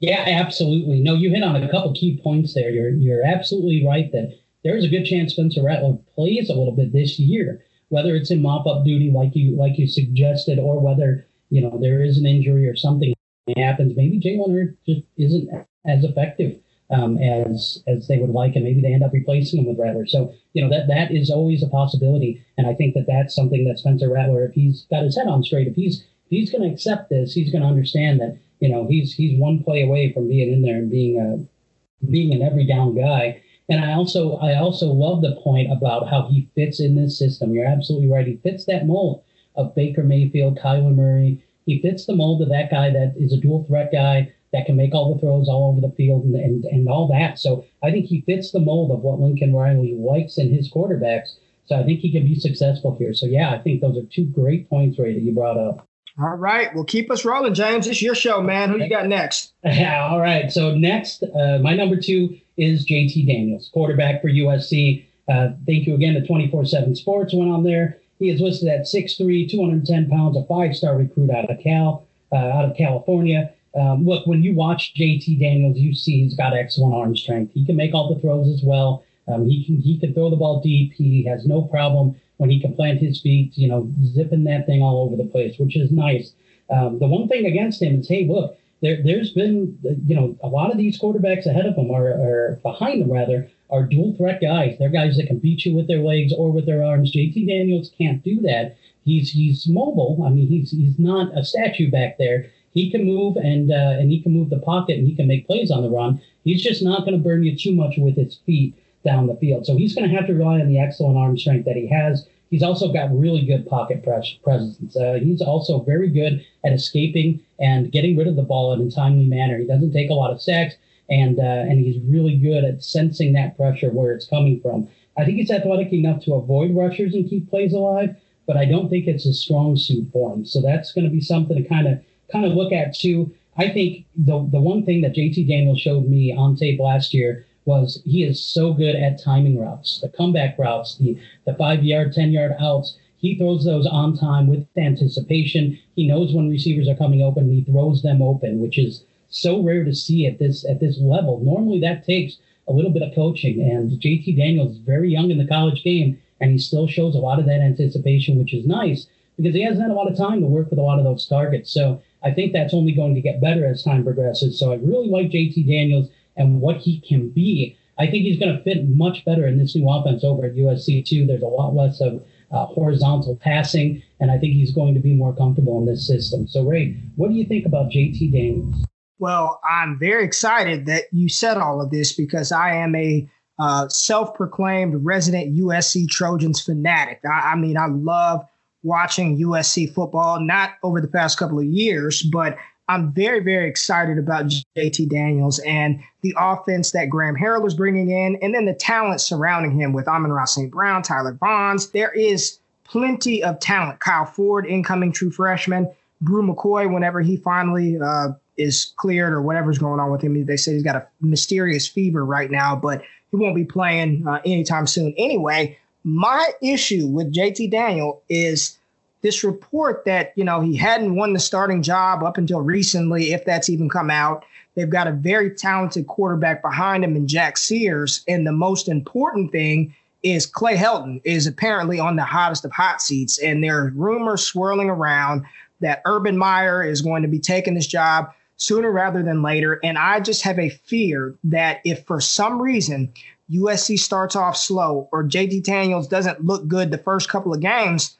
Yeah, 0.00 0.24
absolutely. 0.26 1.00
No, 1.00 1.12
you 1.12 1.28
hit 1.28 1.42
on 1.42 1.54
a 1.54 1.70
couple 1.70 1.92
key 1.92 2.18
points 2.24 2.54
there. 2.54 2.70
You're 2.70 2.88
you're 2.88 3.26
absolutely 3.26 3.86
right 3.86 4.10
that 4.12 4.38
there's 4.64 4.86
a 4.86 4.88
good 4.88 5.04
chance 5.04 5.34
Spencer 5.34 5.62
Rattler 5.62 5.98
plays 6.14 6.48
a 6.48 6.54
little 6.54 6.74
bit 6.74 6.94
this 6.94 7.18
year, 7.18 7.62
whether 7.90 8.16
it's 8.16 8.30
in 8.30 8.40
mop 8.40 8.66
up 8.66 8.86
duty 8.86 9.10
like 9.10 9.36
you 9.36 9.54
like 9.54 9.78
you 9.78 9.86
suggested, 9.86 10.58
or 10.58 10.80
whether 10.80 11.26
you 11.50 11.60
know 11.60 11.78
there 11.78 12.02
is 12.02 12.16
an 12.16 12.24
injury 12.24 12.66
or 12.66 12.74
something 12.74 13.12
happens. 13.58 13.94
Maybe 13.94 14.18
Jay 14.18 14.38
Leonard 14.38 14.78
just 14.86 15.02
isn't 15.18 15.50
as 15.86 16.04
effective 16.04 16.58
um, 16.90 17.18
as 17.18 17.82
as 17.86 18.06
they 18.06 18.18
would 18.18 18.30
like, 18.30 18.54
and 18.54 18.64
maybe 18.64 18.80
they 18.80 18.92
end 18.92 19.02
up 19.02 19.12
replacing 19.12 19.60
him 19.60 19.66
with 19.66 19.78
Rattler. 19.78 20.06
So 20.06 20.32
you 20.52 20.62
know 20.62 20.70
that 20.70 20.86
that 20.88 21.10
is 21.10 21.30
always 21.30 21.62
a 21.62 21.68
possibility, 21.68 22.44
and 22.56 22.66
I 22.66 22.74
think 22.74 22.94
that 22.94 23.06
that's 23.06 23.34
something 23.34 23.66
that 23.66 23.78
Spencer 23.78 24.08
Rattler, 24.08 24.44
if 24.44 24.54
he's 24.54 24.86
got 24.90 25.04
his 25.04 25.16
head 25.16 25.26
on 25.26 25.42
straight, 25.42 25.66
if 25.66 25.74
he's 25.74 26.00
if 26.00 26.30
he's 26.30 26.50
going 26.50 26.62
to 26.62 26.72
accept 26.72 27.10
this, 27.10 27.34
he's 27.34 27.50
going 27.50 27.62
to 27.62 27.68
understand 27.68 28.20
that 28.20 28.38
you 28.60 28.68
know 28.68 28.86
he's 28.86 29.12
he's 29.12 29.38
one 29.38 29.62
play 29.62 29.82
away 29.82 30.12
from 30.12 30.28
being 30.28 30.52
in 30.52 30.62
there 30.62 30.76
and 30.76 30.90
being 30.90 31.18
a 31.18 32.06
being 32.06 32.32
an 32.32 32.42
every 32.42 32.66
down 32.66 32.94
guy. 32.94 33.42
And 33.68 33.84
I 33.84 33.94
also 33.94 34.36
I 34.36 34.54
also 34.54 34.86
love 34.86 35.22
the 35.22 35.40
point 35.42 35.72
about 35.72 36.08
how 36.08 36.28
he 36.28 36.48
fits 36.54 36.78
in 36.80 36.94
this 36.94 37.18
system. 37.18 37.52
You're 37.52 37.66
absolutely 37.66 38.08
right. 38.08 38.26
He 38.26 38.36
fits 38.36 38.64
that 38.66 38.86
mold 38.86 39.24
of 39.56 39.74
Baker 39.74 40.04
Mayfield, 40.04 40.58
Kyler 40.58 40.94
Murray. 40.94 41.42
He 41.64 41.82
fits 41.82 42.06
the 42.06 42.14
mold 42.14 42.42
of 42.42 42.48
that 42.50 42.70
guy 42.70 42.90
that 42.90 43.14
is 43.16 43.32
a 43.32 43.40
dual 43.40 43.64
threat 43.64 43.90
guy 43.90 44.32
that 44.52 44.66
can 44.66 44.76
make 44.76 44.94
all 44.94 45.14
the 45.14 45.20
throws 45.20 45.48
all 45.48 45.70
over 45.70 45.80
the 45.80 45.94
field 45.94 46.24
and, 46.24 46.34
and, 46.34 46.64
and 46.64 46.88
all 46.88 47.08
that. 47.08 47.38
So 47.38 47.64
I 47.82 47.90
think 47.90 48.06
he 48.06 48.22
fits 48.22 48.52
the 48.52 48.60
mold 48.60 48.90
of 48.90 49.00
what 49.00 49.20
Lincoln 49.20 49.54
Riley 49.54 49.94
likes 49.94 50.38
in 50.38 50.52
his 50.52 50.70
quarterbacks. 50.70 51.36
So 51.66 51.76
I 51.76 51.82
think 51.82 52.00
he 52.00 52.12
can 52.12 52.24
be 52.24 52.38
successful 52.38 52.96
here. 52.96 53.12
So 53.12 53.26
yeah, 53.26 53.52
I 53.52 53.58
think 53.58 53.80
those 53.80 53.96
are 53.96 54.06
two 54.06 54.26
great 54.26 54.70
points, 54.70 54.98
Ray, 54.98 55.14
that 55.14 55.22
you 55.22 55.32
brought 55.32 55.58
up. 55.58 55.86
All 56.18 56.36
right. 56.36 56.74
Well, 56.74 56.84
keep 56.84 57.10
us 57.10 57.24
rolling, 57.24 57.52
James. 57.52 57.86
It's 57.86 58.00
your 58.00 58.14
show, 58.14 58.40
man. 58.40 58.70
Who 58.70 58.78
you 58.78 58.88
got 58.88 59.06
next? 59.06 59.52
Yeah, 59.62 60.06
all 60.10 60.20
right. 60.20 60.50
So 60.50 60.74
next, 60.74 61.22
uh, 61.22 61.58
my 61.60 61.74
number 61.74 61.96
two 62.00 62.38
is 62.56 62.86
JT 62.86 63.26
Daniels, 63.26 63.68
quarterback 63.72 64.22
for 64.22 64.28
USC. 64.28 65.04
Uh, 65.28 65.48
thank 65.66 65.86
you 65.86 65.94
again 65.94 66.14
to 66.14 66.20
24-7 66.20 66.96
Sports 66.96 67.34
went 67.34 67.50
on 67.50 67.64
there. 67.64 67.98
He 68.18 68.30
is 68.30 68.40
listed 68.40 68.68
at 68.68 68.82
6'3", 68.82 69.50
210 69.50 70.08
pounds, 70.08 70.36
a 70.38 70.44
five-star 70.44 70.96
recruit 70.96 71.30
out 71.30 71.50
of 71.50 71.58
Cal, 71.60 72.06
uh, 72.32 72.36
out 72.36 72.64
of 72.64 72.76
California. 72.76 73.52
Um, 73.76 74.06
look, 74.06 74.26
when 74.26 74.42
you 74.42 74.54
watch 74.54 74.94
JT 74.94 75.38
Daniels, 75.38 75.76
you 75.76 75.94
see 75.94 76.22
he's 76.22 76.34
got 76.34 76.56
excellent 76.56 76.94
arm 76.94 77.16
strength. 77.16 77.52
He 77.52 77.64
can 77.64 77.76
make 77.76 77.94
all 77.94 78.14
the 78.14 78.20
throws 78.20 78.48
as 78.48 78.62
well. 78.62 79.04
Um, 79.28 79.48
he 79.48 79.64
can 79.64 79.80
he 79.80 79.98
can 79.98 80.14
throw 80.14 80.30
the 80.30 80.36
ball 80.36 80.60
deep. 80.60 80.92
He 80.94 81.24
has 81.24 81.46
no 81.46 81.62
problem 81.62 82.14
when 82.38 82.50
he 82.50 82.60
can 82.60 82.74
plant 82.74 83.00
his 83.00 83.20
feet, 83.20 83.56
you 83.56 83.68
know, 83.68 83.90
zipping 84.04 84.44
that 84.44 84.66
thing 84.66 84.82
all 84.82 85.04
over 85.04 85.16
the 85.16 85.28
place, 85.28 85.58
which 85.58 85.76
is 85.76 85.90
nice. 85.90 86.32
Um, 86.70 86.98
the 86.98 87.06
one 87.06 87.28
thing 87.28 87.46
against 87.46 87.82
him 87.82 88.00
is, 88.00 88.08
hey, 88.08 88.26
look, 88.26 88.58
there, 88.82 89.02
there's 89.02 89.32
been, 89.32 89.78
you 90.06 90.14
know, 90.14 90.36
a 90.42 90.48
lot 90.48 90.70
of 90.70 90.76
these 90.76 91.00
quarterbacks 91.00 91.46
ahead 91.46 91.66
of 91.66 91.76
him 91.76 91.90
are, 91.90 92.08
are 92.08 92.60
behind 92.62 93.00
them 93.00 93.10
rather 93.10 93.50
are 93.70 93.84
dual 93.84 94.14
threat 94.16 94.40
guys. 94.40 94.76
They're 94.78 94.90
guys 94.90 95.16
that 95.16 95.26
can 95.26 95.38
beat 95.38 95.64
you 95.64 95.74
with 95.74 95.88
their 95.88 96.00
legs 96.00 96.32
or 96.32 96.52
with 96.52 96.66
their 96.66 96.84
arms. 96.84 97.12
JT 97.12 97.48
Daniels 97.48 97.90
can't 97.96 98.22
do 98.22 98.40
that. 98.42 98.76
He's 99.04 99.30
he's 99.30 99.66
mobile. 99.66 100.22
I 100.26 100.30
mean, 100.30 100.48
he's 100.48 100.70
he's 100.70 100.98
not 100.98 101.36
a 101.36 101.44
statue 101.44 101.90
back 101.90 102.18
there 102.18 102.50
he 102.76 102.90
can 102.90 103.04
move 103.04 103.36
and 103.38 103.72
uh, 103.72 103.96
and 103.98 104.12
he 104.12 104.20
can 104.20 104.32
move 104.32 104.50
the 104.50 104.58
pocket 104.58 104.98
and 104.98 105.08
he 105.08 105.16
can 105.16 105.26
make 105.26 105.46
plays 105.46 105.70
on 105.70 105.82
the 105.82 105.88
run. 105.88 106.20
He's 106.44 106.62
just 106.62 106.82
not 106.82 107.00
going 107.00 107.16
to 107.16 107.24
burn 107.24 107.42
you 107.42 107.56
too 107.56 107.74
much 107.74 107.94
with 107.96 108.16
his 108.16 108.36
feet 108.44 108.74
down 109.02 109.26
the 109.26 109.34
field. 109.36 109.64
So 109.64 109.76
he's 109.76 109.94
going 109.94 110.08
to 110.08 110.14
have 110.14 110.26
to 110.26 110.34
rely 110.34 110.60
on 110.60 110.68
the 110.68 110.78
excellent 110.78 111.16
arm 111.16 111.38
strength 111.38 111.64
that 111.64 111.76
he 111.76 111.86
has. 111.86 112.26
He's 112.50 112.62
also 112.62 112.92
got 112.92 113.18
really 113.18 113.46
good 113.46 113.66
pocket 113.66 114.04
presence. 114.04 114.94
Uh, 114.94 115.18
he's 115.22 115.40
also 115.40 115.80
very 115.80 116.10
good 116.10 116.44
at 116.64 116.74
escaping 116.74 117.40
and 117.58 117.90
getting 117.90 118.14
rid 118.16 118.28
of 118.28 118.36
the 118.36 118.42
ball 118.42 118.74
in 118.74 118.86
a 118.86 118.90
timely 118.90 119.24
manner. 119.24 119.56
He 119.58 119.66
doesn't 119.66 119.92
take 119.92 120.10
a 120.10 120.14
lot 120.14 120.30
of 120.30 120.42
sacks, 120.42 120.74
and 121.08 121.38
uh, 121.38 121.64
and 121.68 121.78
he's 121.80 121.98
really 122.04 122.36
good 122.36 122.62
at 122.62 122.84
sensing 122.84 123.32
that 123.32 123.56
pressure 123.56 123.90
where 123.90 124.12
it's 124.12 124.28
coming 124.28 124.60
from. 124.60 124.86
I 125.16 125.24
think 125.24 125.38
he's 125.38 125.50
athletic 125.50 125.94
enough 125.94 126.22
to 126.24 126.34
avoid 126.34 126.76
rushers 126.76 127.14
and 127.14 127.28
keep 127.28 127.48
plays 127.48 127.72
alive, 127.72 128.14
but 128.46 128.58
I 128.58 128.66
don't 128.66 128.90
think 128.90 129.06
it's 129.06 129.24
a 129.24 129.32
strong 129.32 129.78
suit 129.78 130.08
for 130.12 130.34
him. 130.34 130.44
So 130.44 130.60
that's 130.60 130.92
going 130.92 131.06
to 131.06 131.10
be 131.10 131.22
something 131.22 131.56
to 131.56 131.66
kind 131.66 131.88
of 131.88 132.00
kind 132.30 132.44
of 132.44 132.52
look 132.52 132.72
at 132.72 132.94
too. 132.94 133.32
I 133.56 133.68
think 133.68 134.04
the 134.16 134.46
the 134.52 134.60
one 134.60 134.84
thing 134.84 135.00
that 135.02 135.14
JT 135.14 135.48
Daniels 135.48 135.80
showed 135.80 136.08
me 136.08 136.32
on 136.32 136.56
tape 136.56 136.80
last 136.80 137.14
year 137.14 137.46
was 137.64 138.00
he 138.04 138.22
is 138.22 138.40
so 138.40 138.72
good 138.72 138.94
at 138.94 139.22
timing 139.22 139.58
routes, 139.58 140.00
the 140.00 140.08
comeback 140.08 140.58
routes, 140.58 140.96
the 140.98 141.18
the 141.44 141.54
five 141.54 141.82
yard, 141.82 142.12
ten 142.12 142.30
yard 142.30 142.54
outs. 142.60 142.96
He 143.18 143.36
throws 143.36 143.64
those 143.64 143.86
on 143.86 144.16
time 144.16 144.46
with 144.46 144.66
anticipation. 144.76 145.78
He 145.96 146.06
knows 146.06 146.34
when 146.34 146.50
receivers 146.50 146.88
are 146.88 146.94
coming 146.94 147.22
open. 147.22 147.50
he 147.50 147.62
throws 147.62 148.02
them 148.02 148.20
open, 148.22 148.60
which 148.60 148.78
is 148.78 149.02
so 149.30 149.62
rare 149.62 149.84
to 149.84 149.94
see 149.94 150.26
at 150.26 150.38
this 150.38 150.64
at 150.68 150.80
this 150.80 151.00
level. 151.00 151.40
Normally 151.40 151.80
that 151.80 152.04
takes 152.04 152.38
a 152.68 152.72
little 152.72 152.90
bit 152.90 153.02
of 153.02 153.14
coaching. 153.14 153.60
And 153.62 153.90
JT 154.00 154.36
Daniels 154.36 154.72
is 154.72 154.78
very 154.78 155.10
young 155.10 155.30
in 155.30 155.38
the 155.38 155.46
college 155.46 155.82
game, 155.82 156.18
and 156.40 156.52
he 156.52 156.58
still 156.58 156.86
shows 156.86 157.14
a 157.14 157.18
lot 157.18 157.38
of 157.38 157.46
that 157.46 157.60
anticipation, 157.60 158.38
which 158.38 158.54
is 158.54 158.66
nice 158.66 159.06
because 159.36 159.54
he 159.54 159.62
hasn't 159.62 159.82
had 159.82 159.90
a 159.90 159.94
lot 159.94 160.10
of 160.10 160.16
time 160.16 160.40
to 160.40 160.46
work 160.46 160.70
with 160.70 160.78
a 160.78 160.82
lot 160.82 160.98
of 160.98 161.04
those 161.04 161.26
targets. 161.26 161.70
So 161.70 162.00
I 162.26 162.34
think 162.34 162.52
that's 162.52 162.74
only 162.74 162.92
going 162.92 163.14
to 163.14 163.20
get 163.20 163.40
better 163.40 163.64
as 163.64 163.84
time 163.84 164.02
progresses. 164.02 164.58
So 164.58 164.72
I 164.72 164.76
really 164.76 165.08
like 165.08 165.30
JT 165.30 165.64
Daniels 165.64 166.08
and 166.36 166.60
what 166.60 166.78
he 166.78 167.00
can 167.00 167.28
be. 167.28 167.78
I 167.98 168.06
think 168.06 168.24
he's 168.24 168.38
going 168.38 168.56
to 168.56 168.62
fit 168.64 168.88
much 168.88 169.24
better 169.24 169.46
in 169.46 169.58
this 169.58 169.76
new 169.76 169.88
offense 169.88 170.24
over 170.24 170.44
at 170.44 170.56
USC 170.56 171.06
too. 171.06 171.24
There's 171.24 171.42
a 171.42 171.46
lot 171.46 171.74
less 171.74 172.00
of 172.00 172.24
uh, 172.50 172.66
horizontal 172.66 173.36
passing, 173.36 174.02
and 174.18 174.32
I 174.32 174.38
think 174.38 174.54
he's 174.54 174.72
going 174.72 174.94
to 174.94 175.00
be 175.00 175.14
more 175.14 175.34
comfortable 175.36 175.78
in 175.78 175.86
this 175.86 176.04
system. 176.04 176.48
So 176.48 176.64
Ray, 176.64 177.00
what 177.14 177.28
do 177.28 177.34
you 177.34 177.46
think 177.46 177.64
about 177.64 177.90
JT 177.90 178.32
Daniels? 178.32 178.74
Well, 179.20 179.60
I'm 179.64 179.96
very 179.96 180.24
excited 180.24 180.86
that 180.86 181.04
you 181.12 181.28
said 181.28 181.56
all 181.56 181.80
of 181.80 181.90
this 181.90 182.12
because 182.12 182.50
I 182.50 182.74
am 182.74 182.96
a 182.96 183.30
uh, 183.60 183.88
self-proclaimed 183.88 185.04
resident 185.04 185.56
USC 185.56 186.08
Trojans 186.08 186.60
fanatic. 186.60 187.20
I, 187.24 187.52
I 187.52 187.56
mean, 187.56 187.78
I 187.78 187.86
love 187.86 188.46
watching 188.86 189.38
USC 189.38 189.92
football, 189.92 190.40
not 190.40 190.74
over 190.82 191.00
the 191.00 191.08
past 191.08 191.38
couple 191.38 191.58
of 191.58 191.64
years, 191.64 192.22
but 192.22 192.56
I'm 192.88 193.12
very, 193.12 193.40
very 193.40 193.68
excited 193.68 194.16
about 194.16 194.46
JT 194.76 195.08
Daniels 195.10 195.58
and 195.60 196.00
the 196.22 196.34
offense 196.38 196.92
that 196.92 197.10
Graham 197.10 197.34
Harrell 197.34 197.66
is 197.66 197.74
bringing 197.74 198.10
in, 198.10 198.36
and 198.40 198.54
then 198.54 198.64
the 198.64 198.74
talent 198.74 199.20
surrounding 199.20 199.72
him 199.72 199.92
with 199.92 200.06
Amon-Ra 200.06 200.44
St. 200.44 200.70
Brown, 200.70 201.02
Tyler 201.02 201.34
Vaughns. 201.34 201.90
There 201.90 202.12
is 202.12 202.60
plenty 202.84 203.42
of 203.42 203.58
talent. 203.58 203.98
Kyle 203.98 204.24
Ford, 204.24 204.66
incoming 204.66 205.10
true 205.10 205.32
freshman. 205.32 205.90
Bru 206.20 206.42
McCoy, 206.42 206.92
whenever 206.92 207.20
he 207.20 207.36
finally 207.36 207.98
uh, 208.00 208.28
is 208.56 208.92
cleared 208.96 209.32
or 209.32 209.42
whatever's 209.42 209.78
going 209.78 209.98
on 209.98 210.12
with 210.12 210.22
him, 210.22 210.46
they 210.46 210.56
say 210.56 210.72
he's 210.72 210.84
got 210.84 210.96
a 210.96 211.06
mysterious 211.20 211.88
fever 211.88 212.24
right 212.24 212.50
now, 212.50 212.76
but 212.76 213.02
he 213.32 213.36
won't 213.36 213.56
be 213.56 213.64
playing 213.64 214.26
uh, 214.28 214.40
anytime 214.44 214.86
soon 214.86 215.12
anyway. 215.18 215.76
My 216.08 216.50
issue 216.62 217.08
with 217.08 217.34
JT 217.34 217.72
Daniel 217.72 218.22
is 218.28 218.78
this 219.22 219.42
report 219.42 220.04
that, 220.04 220.32
you 220.36 220.44
know, 220.44 220.60
he 220.60 220.76
hadn't 220.76 221.16
won 221.16 221.32
the 221.32 221.40
starting 221.40 221.82
job 221.82 222.22
up 222.22 222.38
until 222.38 222.60
recently, 222.60 223.32
if 223.32 223.44
that's 223.44 223.68
even 223.68 223.88
come 223.88 224.08
out. 224.08 224.44
They've 224.76 224.88
got 224.88 225.08
a 225.08 225.12
very 225.12 225.50
talented 225.50 226.06
quarterback 226.06 226.62
behind 226.62 227.02
him 227.02 227.16
in 227.16 227.26
Jack 227.26 227.56
Sears. 227.58 228.22
And 228.28 228.46
the 228.46 228.52
most 228.52 228.88
important 228.88 229.50
thing 229.50 229.96
is 230.22 230.46
Clay 230.46 230.76
Helton 230.76 231.20
is 231.24 231.44
apparently 231.48 231.98
on 231.98 232.14
the 232.14 232.22
hottest 232.22 232.64
of 232.64 232.70
hot 232.70 233.02
seats. 233.02 233.38
And 233.40 233.64
there 233.64 233.76
are 233.76 233.90
rumors 233.96 234.44
swirling 234.44 234.88
around 234.88 235.44
that 235.80 236.02
Urban 236.06 236.38
Meyer 236.38 236.84
is 236.84 237.02
going 237.02 237.22
to 237.22 237.28
be 237.28 237.40
taking 237.40 237.74
this 237.74 237.88
job 237.88 238.32
sooner 238.58 238.92
rather 238.92 239.24
than 239.24 239.42
later. 239.42 239.80
And 239.82 239.98
I 239.98 240.20
just 240.20 240.42
have 240.42 240.60
a 240.60 240.68
fear 240.68 241.34
that 241.42 241.80
if 241.84 242.06
for 242.06 242.20
some 242.20 242.62
reason 242.62 243.12
USC 243.50 243.98
starts 243.98 244.34
off 244.34 244.56
slow 244.56 245.08
or 245.12 245.24
JT 245.24 245.62
Daniels 245.62 246.08
doesn't 246.08 246.44
look 246.44 246.66
good 246.66 246.90
the 246.90 246.98
first 246.98 247.28
couple 247.28 247.54
of 247.54 247.60
games, 247.60 248.16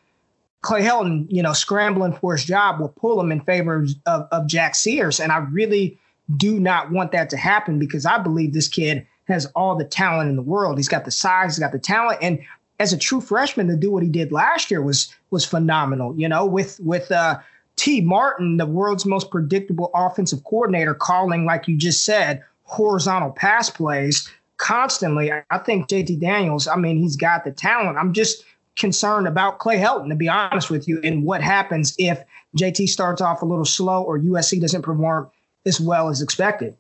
Clay 0.63 0.83
Helton, 0.83 1.27
you 1.29 1.43
know, 1.43 1.53
scrambling 1.53 2.13
for 2.13 2.35
his 2.37 2.45
job 2.45 2.81
will 2.81 2.89
pull 2.89 3.21
him 3.21 3.33
in 3.33 3.41
favor 3.41 3.87
of, 4.07 4.29
of 4.31 4.47
Jack 4.47 4.75
Sears. 4.75 5.21
And 5.21 5.33
I 5.33 5.39
really 5.39 5.99
do 6.37 6.59
not 6.59 6.91
want 6.91 7.13
that 7.13 7.31
to 7.31 7.37
happen 7.37 7.79
because 7.79 8.07
I 8.07 8.19
believe 8.19 8.53
this 8.53 8.69
kid 8.69 9.07
has 9.29 9.47
all 9.55 9.77
the 9.77 9.85
talent 9.85 10.29
in 10.29 10.37
the 10.37 10.43
world. 10.43 10.77
He's 10.77 10.89
got 10.89 11.05
the 11.05 11.11
size, 11.11 11.55
he's 11.55 11.61
got 11.61 11.73
the 11.73 11.79
talent, 11.79 12.19
and 12.23 12.41
as 12.79 12.93
a 12.93 12.99
true 12.99 13.21
freshman 13.21 13.69
to 13.69 13.77
do 13.77 13.91
what 13.91 14.03
he 14.03 14.09
did 14.09 14.33
last 14.33 14.71
year 14.71 14.83
was 14.83 15.15
was 15.31 15.45
phenomenal. 15.45 16.15
You 16.17 16.29
know, 16.29 16.45
with 16.45 16.79
with 16.81 17.11
uh, 17.11 17.39
Tee 17.77 18.01
Martin, 18.01 18.57
the 18.57 18.67
world's 18.67 19.07
most 19.07 19.31
predictable 19.31 19.91
offensive 19.95 20.45
coordinator, 20.45 20.95
calling 20.95 21.45
like 21.45 21.69
you 21.69 21.77
just 21.77 22.05
said 22.05 22.43
horizontal 22.65 23.31
pass 23.31 23.71
plays 23.71 24.29
constantly. 24.59 25.31
I 25.33 25.59
think 25.59 25.89
JT 25.89 26.21
Daniels. 26.21 26.69
I 26.69 26.77
mean, 26.77 26.99
he's 26.99 27.17
got 27.17 27.45
the 27.45 27.53
talent. 27.53 27.99
I'm 27.99 28.13
just 28.13 28.45
concerned 28.77 29.27
about 29.27 29.59
Clay 29.59 29.79
Helton, 29.79 30.09
to 30.09 30.15
be 30.15 30.29
honest 30.29 30.71
with 30.71 30.87
you, 30.87 31.01
and 31.03 31.25
what 31.25 31.43
happens 31.43 31.95
if 31.99 32.23
JT 32.57 32.89
starts 32.89 33.21
off 33.21 33.43
a 33.43 33.47
little 33.47 33.65
slow 33.65 34.03
or 34.03 34.19
USC 34.19 34.61
doesn't 34.61 34.83
perform 34.83 35.31
as 35.65 35.81
well 35.81 36.09
as 36.09 36.23
expected. 36.23 36.77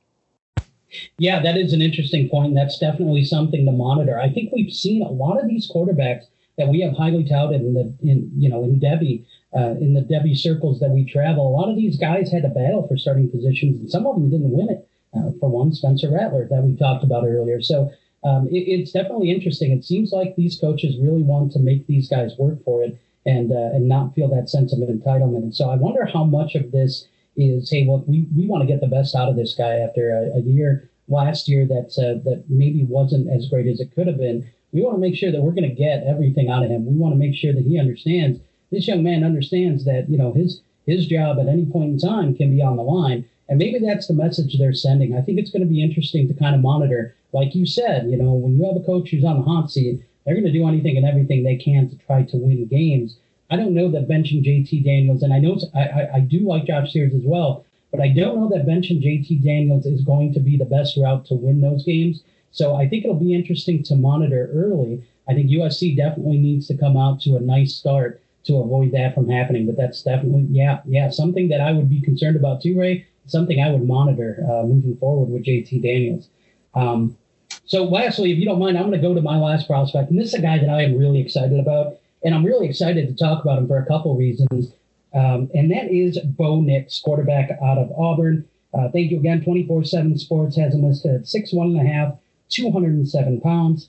Yeah, 1.18 1.42
that 1.42 1.56
is 1.56 1.72
an 1.72 1.82
interesting 1.82 2.28
point. 2.28 2.54
That's 2.54 2.78
definitely 2.78 3.24
something 3.24 3.64
to 3.66 3.72
monitor. 3.72 4.20
I 4.20 4.30
think 4.30 4.52
we've 4.52 4.72
seen 4.72 5.02
a 5.02 5.10
lot 5.10 5.38
of 5.38 5.48
these 5.48 5.70
quarterbacks 5.70 6.24
that 6.58 6.68
we 6.68 6.80
have 6.80 6.96
highly 6.96 7.24
touted 7.28 7.60
in 7.60 7.74
the 7.74 7.92
in 8.02 8.30
you 8.36 8.48
know 8.48 8.62
in 8.64 8.80
Devy 8.80 9.24
uh, 9.54 9.76
in 9.80 9.94
the 9.94 10.00
Devy 10.00 10.36
circles 10.36 10.80
that 10.80 10.90
we 10.90 11.04
travel. 11.04 11.46
A 11.46 11.54
lot 11.56 11.68
of 11.68 11.76
these 11.76 11.98
guys 11.98 12.30
had 12.30 12.42
to 12.42 12.48
battle 12.48 12.86
for 12.86 12.96
starting 12.96 13.30
positions, 13.30 13.80
and 13.80 13.90
some 13.90 14.06
of 14.06 14.14
them 14.14 14.30
didn't 14.30 14.50
win 14.50 14.70
it. 14.70 14.88
Uh, 15.16 15.30
for 15.40 15.48
one, 15.48 15.72
Spencer 15.72 16.10
Rattler 16.10 16.46
that 16.50 16.62
we 16.62 16.76
talked 16.76 17.04
about 17.04 17.24
earlier. 17.24 17.62
So 17.62 17.92
um, 18.24 18.48
it, 18.48 18.64
it's 18.68 18.92
definitely 18.92 19.30
interesting. 19.30 19.72
It 19.72 19.84
seems 19.84 20.12
like 20.12 20.36
these 20.36 20.58
coaches 20.60 20.96
really 20.98 21.22
want 21.22 21.52
to 21.52 21.58
make 21.58 21.86
these 21.86 22.08
guys 22.08 22.32
work 22.38 22.62
for 22.64 22.82
it 22.82 22.98
and 23.24 23.52
uh, 23.52 23.74
and 23.74 23.88
not 23.88 24.14
feel 24.14 24.28
that 24.34 24.48
sense 24.48 24.72
of 24.72 24.78
entitlement. 24.78 25.42
And 25.42 25.54
so 25.54 25.70
I 25.70 25.76
wonder 25.76 26.04
how 26.06 26.24
much 26.24 26.54
of 26.54 26.72
this 26.72 27.06
is, 27.36 27.70
hey, 27.70 27.86
look, 27.86 28.04
we, 28.06 28.26
we 28.36 28.46
want 28.46 28.62
to 28.62 28.66
get 28.66 28.80
the 28.80 28.86
best 28.86 29.14
out 29.14 29.28
of 29.28 29.36
this 29.36 29.54
guy 29.54 29.78
after 29.78 30.10
a, 30.10 30.38
a 30.38 30.40
year 30.40 30.90
last 31.08 31.48
year 31.48 31.66
that 31.66 31.92
uh, 31.98 32.22
that 32.28 32.44
maybe 32.48 32.84
wasn't 32.84 33.28
as 33.30 33.48
great 33.48 33.66
as 33.66 33.80
it 33.80 33.94
could 33.94 34.06
have 34.06 34.18
been. 34.18 34.48
We 34.72 34.82
want 34.82 34.96
to 34.96 35.00
make 35.00 35.16
sure 35.16 35.30
that 35.32 35.40
we're 35.40 35.52
going 35.52 35.68
to 35.68 35.74
get 35.74 36.04
everything 36.04 36.50
out 36.50 36.64
of 36.64 36.70
him. 36.70 36.86
We 36.86 36.96
want 36.96 37.14
to 37.14 37.18
make 37.18 37.34
sure 37.34 37.52
that 37.52 37.64
he 37.64 37.78
understands. 37.78 38.40
This 38.70 38.88
young 38.88 39.02
man 39.02 39.22
understands 39.22 39.84
that 39.84 40.08
you 40.08 40.18
know 40.18 40.32
his 40.32 40.60
his 40.86 41.06
job 41.06 41.38
at 41.38 41.48
any 41.48 41.66
point 41.66 41.90
in 41.90 41.98
time 41.98 42.34
can 42.34 42.54
be 42.54 42.62
on 42.62 42.76
the 42.76 42.82
line, 42.82 43.24
and 43.48 43.58
maybe 43.58 43.78
that's 43.78 44.08
the 44.08 44.14
message 44.14 44.58
they're 44.58 44.72
sending. 44.72 45.16
I 45.16 45.22
think 45.22 45.38
it's 45.38 45.50
going 45.50 45.62
to 45.62 45.68
be 45.68 45.82
interesting 45.82 46.26
to 46.28 46.34
kind 46.34 46.54
of 46.54 46.60
monitor, 46.60 47.14
like 47.32 47.54
you 47.54 47.66
said. 47.66 48.10
You 48.10 48.16
know, 48.16 48.32
when 48.32 48.56
you 48.56 48.64
have 48.64 48.76
a 48.76 48.84
coach 48.84 49.10
who's 49.10 49.24
on 49.24 49.38
the 49.38 49.44
hot 49.44 49.70
seat, 49.70 50.02
they're 50.24 50.34
going 50.34 50.46
to 50.46 50.52
do 50.52 50.66
anything 50.66 50.96
and 50.96 51.06
everything 51.06 51.44
they 51.44 51.56
can 51.56 51.88
to 51.88 51.96
try 52.06 52.24
to 52.24 52.36
win 52.36 52.66
games. 52.66 53.18
I 53.50 53.56
don't 53.56 53.74
know 53.74 53.90
that 53.92 54.08
benching 54.08 54.44
JT 54.44 54.84
Daniels, 54.84 55.22
and 55.22 55.32
I 55.32 55.38
know 55.38 55.58
I, 55.74 55.82
I, 55.82 56.14
I 56.14 56.20
do 56.20 56.40
like 56.40 56.66
Josh 56.66 56.92
Sears 56.92 57.14
as 57.14 57.22
well, 57.24 57.64
but 57.92 58.00
I 58.00 58.08
don't 58.08 58.40
know 58.40 58.48
that 58.48 58.66
benching 58.66 59.02
JT 59.02 59.44
Daniels 59.44 59.86
is 59.86 60.02
going 60.02 60.34
to 60.34 60.40
be 60.40 60.56
the 60.56 60.64
best 60.64 60.96
route 60.96 61.24
to 61.26 61.34
win 61.34 61.60
those 61.60 61.84
games. 61.84 62.24
So 62.50 62.74
I 62.74 62.88
think 62.88 63.04
it'll 63.04 63.20
be 63.20 63.34
interesting 63.34 63.82
to 63.84 63.94
monitor 63.94 64.50
early. 64.52 65.04
I 65.28 65.34
think 65.34 65.50
USC 65.50 65.96
definitely 65.96 66.38
needs 66.38 66.66
to 66.68 66.76
come 66.76 66.96
out 66.96 67.20
to 67.20 67.36
a 67.36 67.40
nice 67.40 67.74
start 67.74 68.20
to 68.44 68.56
avoid 68.56 68.92
that 68.92 69.14
from 69.14 69.28
happening. 69.28 69.66
But 69.66 69.76
that's 69.76 70.02
definitely, 70.02 70.46
yeah, 70.50 70.80
yeah, 70.86 71.10
something 71.10 71.48
that 71.48 71.60
I 71.60 71.72
would 71.72 71.90
be 71.90 72.00
concerned 72.00 72.36
about 72.36 72.62
too, 72.62 72.78
Ray. 72.78 73.06
Something 73.26 73.60
I 73.60 73.70
would 73.70 73.86
monitor 73.86 74.38
uh, 74.44 74.62
moving 74.64 74.96
forward 74.96 75.30
with 75.30 75.44
JT 75.44 75.82
Daniels. 75.82 76.28
Um, 76.74 77.16
so, 77.64 77.84
lastly, 77.84 78.32
if 78.32 78.38
you 78.38 78.44
don't 78.44 78.58
mind, 78.58 78.76
I'm 78.76 78.88
going 78.88 79.00
to 79.00 79.08
go 79.08 79.14
to 79.14 79.20
my 79.20 79.38
last 79.38 79.66
prospect, 79.66 80.10
and 80.10 80.18
this 80.18 80.28
is 80.28 80.34
a 80.34 80.42
guy 80.42 80.58
that 80.58 80.68
I 80.68 80.82
am 80.82 80.96
really 80.96 81.20
excited 81.20 81.58
about, 81.58 81.96
and 82.22 82.34
I'm 82.34 82.44
really 82.44 82.68
excited 82.68 83.08
to 83.08 83.14
talk 83.14 83.42
about 83.42 83.58
him 83.58 83.66
for 83.66 83.78
a 83.78 83.86
couple 83.86 84.16
reasons. 84.16 84.72
Um, 85.14 85.50
and 85.54 85.70
that 85.70 85.90
is 85.90 86.18
Bo 86.18 86.60
Nix, 86.60 87.00
quarterback 87.00 87.50
out 87.62 87.78
of 87.78 87.90
Auburn. 87.98 88.46
Uh, 88.74 88.88
thank 88.90 89.10
you 89.10 89.18
again. 89.18 89.42
24 89.42 89.84
7 89.84 90.18
Sports 90.18 90.56
has 90.56 90.74
him 90.74 90.84
listed 90.84 91.14
at 91.14 91.22
6'1.5, 91.22 92.18
207 92.50 93.40
pounds. 93.40 93.88